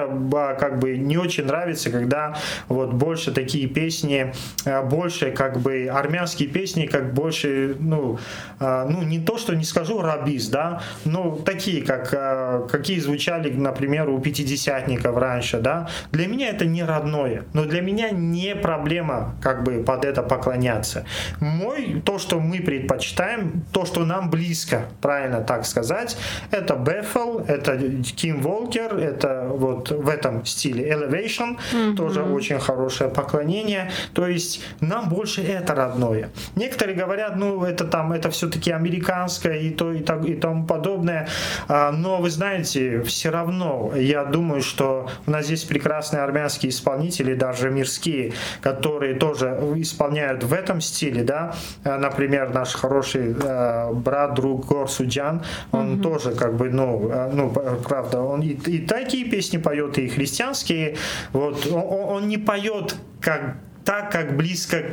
как 0.60 0.80
бы 0.80 0.98
не 0.98 1.18
очень 1.18 1.46
нравится, 1.46 1.90
когда 1.90 2.36
вот 2.70 2.94
больше 2.94 3.32
такие 3.32 3.68
песни, 3.68 4.34
э, 4.66 4.82
больше 4.84 5.32
как 5.32 5.58
бы 5.60 5.90
армянские 6.06 6.48
песни 6.50 6.86
как 6.86 7.14
больше, 7.14 7.76
ну, 7.80 8.20
а, 8.60 8.86
ну 8.86 9.04
не 9.04 9.20
то, 9.20 9.38
что 9.38 9.56
не 9.56 9.64
скажу 9.64 10.02
рабиз, 10.02 10.48
да, 10.48 10.82
но 11.04 11.36
такие, 11.36 11.84
как, 11.84 12.14
а, 12.14 12.68
какие 12.68 13.00
звучали, 13.00 13.52
например, 13.52 14.10
у 14.10 14.20
пятидесятников 14.20 15.18
раньше, 15.18 15.60
да. 15.60 15.90
Для 16.12 16.28
меня 16.28 16.50
это 16.50 16.66
не 16.66 16.84
родное, 16.84 17.44
но 17.54 17.66
для 17.66 17.82
меня 17.82 18.12
не 18.12 18.56
проблема 18.56 19.36
как 19.42 19.64
бы 19.64 19.84
под 19.84 20.06
это 20.06 20.24
поклоняться. 20.24 21.06
Мой, 21.40 22.02
то, 22.06 22.20
что 22.20 22.40
мы 22.40 22.60
предпочитаем, 22.60 23.64
то, 23.72 23.86
что 23.86 24.06
нам 24.06 24.30
близко, 24.30 24.86
правильно 25.02 25.42
так 25.42 25.66
сказать, 25.66 26.18
это 26.52 26.76
Бефел, 26.76 27.40
это 27.48 27.78
Ким 28.16 28.42
Волкер, 28.42 28.98
это 28.98 29.48
вот 29.50 29.92
в 29.92 30.08
этом 30.10 30.46
стиле 30.46 30.90
Elevation, 30.90 31.58
mm-hmm. 31.74 31.96
тоже 31.96 32.24
очень 32.24 32.60
хорошее 32.60 33.10
поклонение. 33.10 33.92
То 34.14 34.28
есть 34.28 34.62
нам 34.80 35.10
больше 35.10 35.42
это 35.42 35.74
родное 35.76 35.95
родное. 35.96 36.30
Некоторые 36.56 36.96
говорят, 36.96 37.36
ну 37.36 37.64
это 37.64 37.86
там, 37.86 38.12
это 38.14 38.30
все-таки 38.30 38.72
американское 38.72 39.58
и 39.58 39.70
то 39.70 39.92
и, 39.92 40.02
так, 40.02 40.26
и 40.26 40.36
тому 40.36 40.66
подобное. 40.66 41.28
А, 41.68 41.92
но 41.92 42.18
вы 42.18 42.30
знаете, 42.30 43.02
все 43.04 43.30
равно 43.30 43.94
я 43.96 44.26
думаю, 44.26 44.62
что 44.62 45.10
у 45.26 45.32
нас 45.32 45.46
здесь 45.46 45.64
прекрасные 45.64 46.22
армянские 46.22 46.70
исполнители, 46.70 47.34
даже 47.36 47.70
мирские, 47.70 48.34
которые 48.62 49.16
тоже 49.16 49.58
исполняют 49.78 50.44
в 50.44 50.54
этом 50.54 50.82
стиле, 50.82 51.24
да. 51.24 51.56
А, 51.84 51.98
например, 51.98 52.54
наш 52.54 52.74
хороший 52.74 53.36
а, 53.44 53.94
брат, 53.94 54.34
друг 54.36 54.66
Гор 54.66 54.90
Суджан, 54.90 55.44
он 55.72 55.96
mm-hmm. 55.96 56.02
тоже 56.02 56.32
как 56.32 56.56
бы, 56.56 56.70
ну, 56.70 57.12
ну, 57.34 57.50
правда, 57.88 58.22
он 58.22 58.42
и, 58.42 58.50
и 58.50 58.80
такие 58.80 59.26
песни 59.26 59.58
поет, 59.58 59.98
и 59.98 60.08
христианские. 60.08 60.98
Вот 61.32 61.68
он, 61.68 62.16
он 62.16 62.28
не 62.28 62.38
поет 62.38 62.96
как 63.22 63.56
так, 63.86 64.12
как 64.12 64.36
близко 64.36 64.84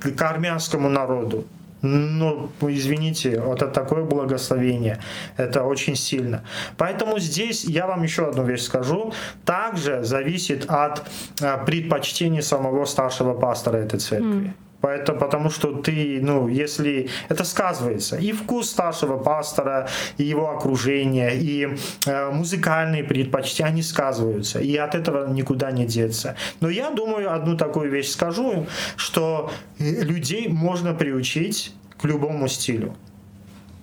к, 0.00 0.14
к 0.14 0.22
армянскому 0.22 0.88
народу. 0.88 1.46
Ну, 1.82 2.50
извините, 2.60 3.40
вот 3.40 3.62
это 3.62 3.72
такое 3.72 4.04
благословение, 4.04 4.98
это 5.38 5.62
очень 5.62 5.96
сильно. 5.96 6.44
Поэтому 6.76 7.18
здесь 7.18 7.64
я 7.64 7.86
вам 7.86 8.02
еще 8.02 8.28
одну 8.28 8.44
вещь 8.44 8.62
скажу. 8.62 9.14
Также 9.46 10.04
зависит 10.04 10.66
от 10.68 11.02
э, 11.40 11.64
предпочтений 11.64 12.42
самого 12.42 12.84
старшего 12.84 13.32
пастора 13.32 13.78
этой 13.78 13.98
церкви. 13.98 14.28
Mm. 14.28 14.50
Поэтому, 14.80 15.18
потому 15.18 15.50
что 15.50 15.72
ты, 15.72 16.20
ну, 16.22 16.48
если 16.48 17.08
это 17.28 17.44
сказывается, 17.44 18.16
и 18.16 18.32
вкус 18.32 18.70
старшего 18.70 19.18
пастора, 19.18 19.88
и 20.18 20.24
его 20.24 20.50
окружение, 20.50 21.36
и 21.36 21.76
э, 22.06 22.30
музыкальные 22.30 23.04
предпочтения, 23.04 23.70
они 23.70 23.82
сказываются, 23.82 24.60
и 24.60 24.76
от 24.76 24.94
этого 24.94 25.28
никуда 25.28 25.70
не 25.70 25.84
деться. 25.84 26.34
Но 26.60 26.70
я 26.70 26.90
думаю, 26.90 27.32
одну 27.32 27.56
такую 27.56 27.90
вещь 27.90 28.08
скажу, 28.08 28.66
что 28.96 29.50
э, 29.78 30.02
людей 30.02 30.48
можно 30.48 30.94
приучить 30.94 31.74
к 31.98 32.04
любому 32.04 32.48
стилю. 32.48 32.94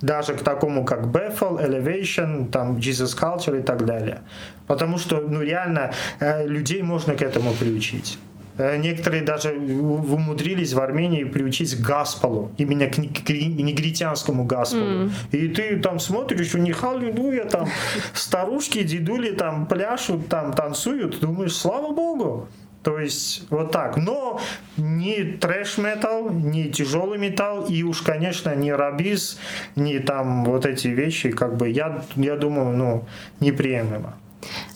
даже 0.01 0.33
к 0.33 0.43
такому, 0.43 0.85
как 0.85 1.05
Bethel, 1.05 1.59
Elevation, 1.59 2.49
там, 2.51 2.77
Jesus 2.77 3.17
Culture 3.17 3.59
и 3.59 3.63
так 3.63 3.85
далее. 3.85 4.21
Потому 4.67 4.97
что, 4.97 5.21
ну, 5.21 5.41
реально, 5.41 5.91
э, 6.19 6.47
людей 6.47 6.83
можно 6.83 7.15
к 7.15 7.21
этому 7.21 7.53
приучить. 7.53 8.19
Э, 8.57 8.77
некоторые 8.77 9.23
даже 9.23 9.51
умудрились 9.51 10.73
в 10.73 10.79
Армении 10.79 11.23
приучить 11.23 11.75
к 11.75 11.81
гаспалу, 11.81 12.51
именно 12.57 12.87
к, 12.87 12.97
негритянскому 12.97 14.45
гаспалу. 14.45 14.83
Mm. 14.83 15.11
И 15.31 15.47
ты 15.49 15.79
там 15.79 15.99
смотришь, 15.99 16.55
у 16.55 16.57
них 16.57 16.83
аллилуйя, 16.83 17.45
там 17.45 17.67
старушки, 18.13 18.83
дедули 18.83 19.31
там 19.31 19.67
пляшут, 19.67 20.27
там 20.27 20.53
танцуют, 20.53 21.19
думаешь, 21.19 21.55
слава 21.55 21.93
богу. 21.93 22.47
То 22.83 22.99
есть 22.99 23.45
вот 23.49 23.71
так. 23.71 23.97
Но 23.97 24.39
не 24.77 25.23
трэш-метал, 25.23 26.29
не 26.29 26.71
тяжелый 26.71 27.19
металл, 27.19 27.65
и 27.65 27.83
уж, 27.83 28.01
конечно, 28.01 28.55
не 28.55 28.71
рабиз, 28.71 29.39
не 29.75 29.99
там 29.99 30.45
вот 30.45 30.65
эти 30.65 30.87
вещи, 30.87 31.31
как 31.31 31.57
бы, 31.57 31.69
я, 31.69 32.03
я 32.15 32.37
думаю, 32.37 32.77
ну, 32.77 33.05
неприемлемо. 33.39 34.13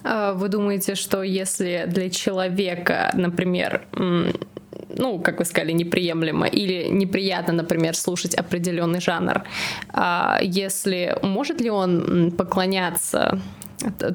А 0.03 0.33
вы 0.33 0.49
думаете, 0.49 0.95
что 0.95 1.23
если 1.23 1.85
для 1.87 2.09
человека, 2.09 3.11
например, 3.13 3.81
ну, 4.95 5.19
как 5.19 5.39
вы 5.39 5.45
сказали, 5.45 5.71
неприемлемо 5.71 6.47
или 6.47 6.87
неприятно, 6.89 7.53
например, 7.53 7.95
слушать 7.95 8.35
определенный 8.35 9.01
жанр, 9.01 9.43
а 9.89 10.39
если 10.41 11.17
может 11.21 11.61
ли 11.61 11.69
он 11.69 12.31
поклоняться 12.31 13.39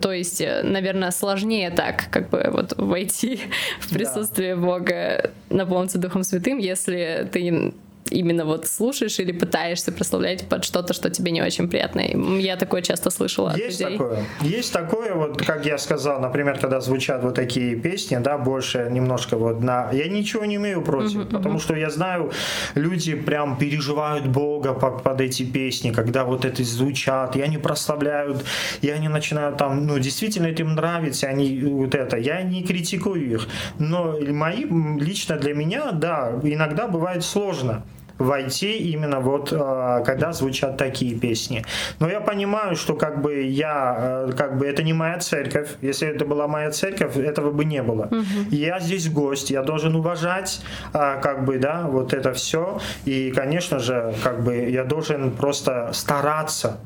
то 0.01 0.13
есть, 0.13 0.41
э, 0.41 0.63
наверное, 0.63 1.11
сложнее 1.11 1.71
так, 1.71 2.05
как 2.11 2.31
бы 2.31 2.49
вот 2.53 2.75
войти 2.77 3.41
в 3.81 3.93
присутствие 3.93 4.55
да. 4.55 4.63
Бога, 4.63 5.31
наполниться 5.51 5.99
Духом 5.99 6.23
Святым, 6.23 6.59
если 6.59 7.29
ты 7.33 7.75
именно 8.17 8.45
вот 8.45 8.67
слушаешь 8.67 9.19
или 9.19 9.33
пытаешься 9.33 9.93
прославлять 9.93 10.49
под 10.49 10.64
что-то, 10.64 10.93
что 10.95 11.11
тебе 11.11 11.31
не 11.31 11.43
очень 11.43 11.69
приятно. 11.69 12.01
Я 12.39 12.57
такое 12.57 12.83
часто 12.83 13.11
слышала 13.11 13.55
Есть 13.57 13.81
от 13.81 13.91
людей. 13.91 13.99
такое. 13.99 14.25
Есть 14.41 14.73
такое, 14.73 15.14
вот 15.14 15.43
как 15.43 15.67
я 15.67 15.79
сказал, 15.79 16.21
например, 16.21 16.59
когда 16.59 16.81
звучат 16.81 17.23
вот 17.23 17.35
такие 17.35 17.77
песни, 17.77 18.17
да, 18.17 18.39
больше 18.39 18.89
немножко 18.91 19.37
вот 19.37 19.62
на... 19.62 19.91
Я 19.93 20.09
ничего 20.09 20.45
не 20.45 20.57
имею 20.57 20.83
против, 20.83 21.21
uh-huh, 21.21 21.31
потому 21.31 21.57
uh-huh. 21.57 21.62
что 21.62 21.77
я 21.77 21.91
знаю, 21.91 22.33
люди 22.75 23.14
прям 23.14 23.57
переживают 23.57 24.27
Бога 24.27 24.73
под, 24.73 25.03
под 25.03 25.21
эти 25.21 25.45
песни, 25.45 25.93
когда 25.93 26.25
вот 26.25 26.45
это 26.45 26.64
звучат, 26.64 27.37
и 27.37 27.43
они 27.43 27.59
прославляют, 27.59 28.45
и 28.81 28.89
они 28.89 29.09
начинают 29.09 29.59
там, 29.59 29.87
ну, 29.87 29.99
действительно 29.99 30.47
этим 30.47 30.75
нравится, 30.75 31.27
они 31.27 31.61
вот 31.61 31.95
это. 31.95 32.17
Я 32.17 32.43
не 32.43 32.62
критикую 32.62 33.31
их, 33.31 33.49
но 33.79 34.17
мои, 34.21 34.64
лично 34.99 35.37
для 35.37 35.55
меня, 35.55 35.93
да, 35.93 36.33
иногда 36.43 36.87
бывает 36.87 37.25
сложно 37.25 37.85
войти 38.19 38.79
именно 38.79 39.21
вот 39.21 39.53
а, 39.53 40.01
когда 40.01 40.33
звучат 40.33 40.77
такие 40.77 41.19
песни. 41.19 41.64
Но 42.01 42.09
я 42.09 42.21
понимаю, 42.21 42.77
что 42.77 42.95
как 42.95 43.21
бы 43.21 43.43
я, 43.43 44.27
э, 44.29 44.33
как 44.37 44.59
бы 44.59 44.67
это 44.67 44.83
не 44.83 44.93
моя 44.93 45.19
церковь. 45.19 45.71
Если 45.83 46.09
это 46.09 46.25
была 46.25 46.49
моя 46.49 46.71
церковь, 46.71 47.17
этого 47.17 47.51
бы 47.51 47.64
не 47.64 47.83
было. 47.83 48.05
Угу. 48.05 48.51
Я 48.51 48.81
здесь 48.81 49.09
гость, 49.11 49.51
я 49.51 49.62
должен 49.62 49.95
уважать, 49.97 50.61
а, 50.93 51.17
как 51.21 51.45
бы, 51.45 51.59
да, 51.59 51.87
вот 51.89 52.12
это 52.12 52.33
все. 52.33 52.81
И, 53.05 53.31
конечно 53.31 53.79
же, 53.79 54.14
как 54.23 54.43
бы 54.43 54.55
я 54.55 54.85
должен 54.85 55.31
просто 55.33 55.91
стараться 55.93 56.79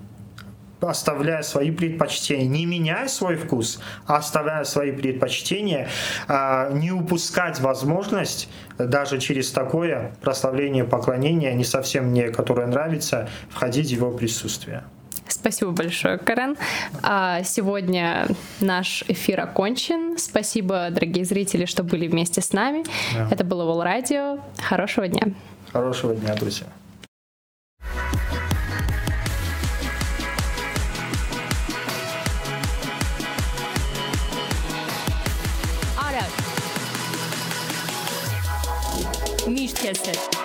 оставляя 0.81 1.43
свои 1.43 1.70
предпочтения, 1.70 2.47
не 2.47 2.66
меняя 2.66 3.09
свой 3.09 3.37
вкус, 3.37 3.81
а 4.07 4.16
оставляя 4.16 4.64
свои 4.64 4.93
предпочтения, 4.93 5.89
а, 6.28 6.70
не 6.70 6.91
упускать 6.93 7.61
возможность 7.61 8.49
даже 8.78 9.18
через 9.18 9.51
такое 9.51 10.12
прославление, 10.20 10.85
поклонение, 10.85 11.55
не 11.55 11.64
совсем 11.64 12.07
мне, 12.07 12.28
которое 12.28 12.66
нравится, 12.66 13.28
входить 13.51 13.89
в 13.89 13.93
его 13.93 14.11
присутствие. 14.11 14.85
Спасибо 15.28 15.70
большое, 15.70 16.18
Карен. 16.18 16.57
А 17.03 17.43
сегодня 17.45 18.26
наш 18.61 19.05
эфир 19.09 19.41
окончен. 19.41 20.18
Спасибо, 20.18 20.89
дорогие 20.91 21.24
зрители, 21.24 21.64
что 21.66 21.83
были 21.83 22.09
вместе 22.09 22.41
с 22.41 22.53
нами. 22.53 22.85
Да. 23.14 23.28
Это 23.31 23.45
было 23.45 23.64
Вол 23.64 23.83
Радио. 23.83 24.39
Хорошего 24.68 25.09
дня. 25.09 25.33
Хорошего 25.72 26.14
дня, 26.14 26.35
друзья. 26.35 26.66
Միշտ 39.51 39.80
քեզ 39.82 40.01
հետ։ 40.07 40.36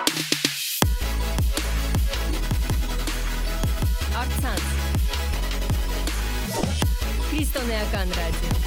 Արցանց։ 4.22 4.64
Քրիստոնեական 7.28 8.16
ռադիո։ 8.18 8.65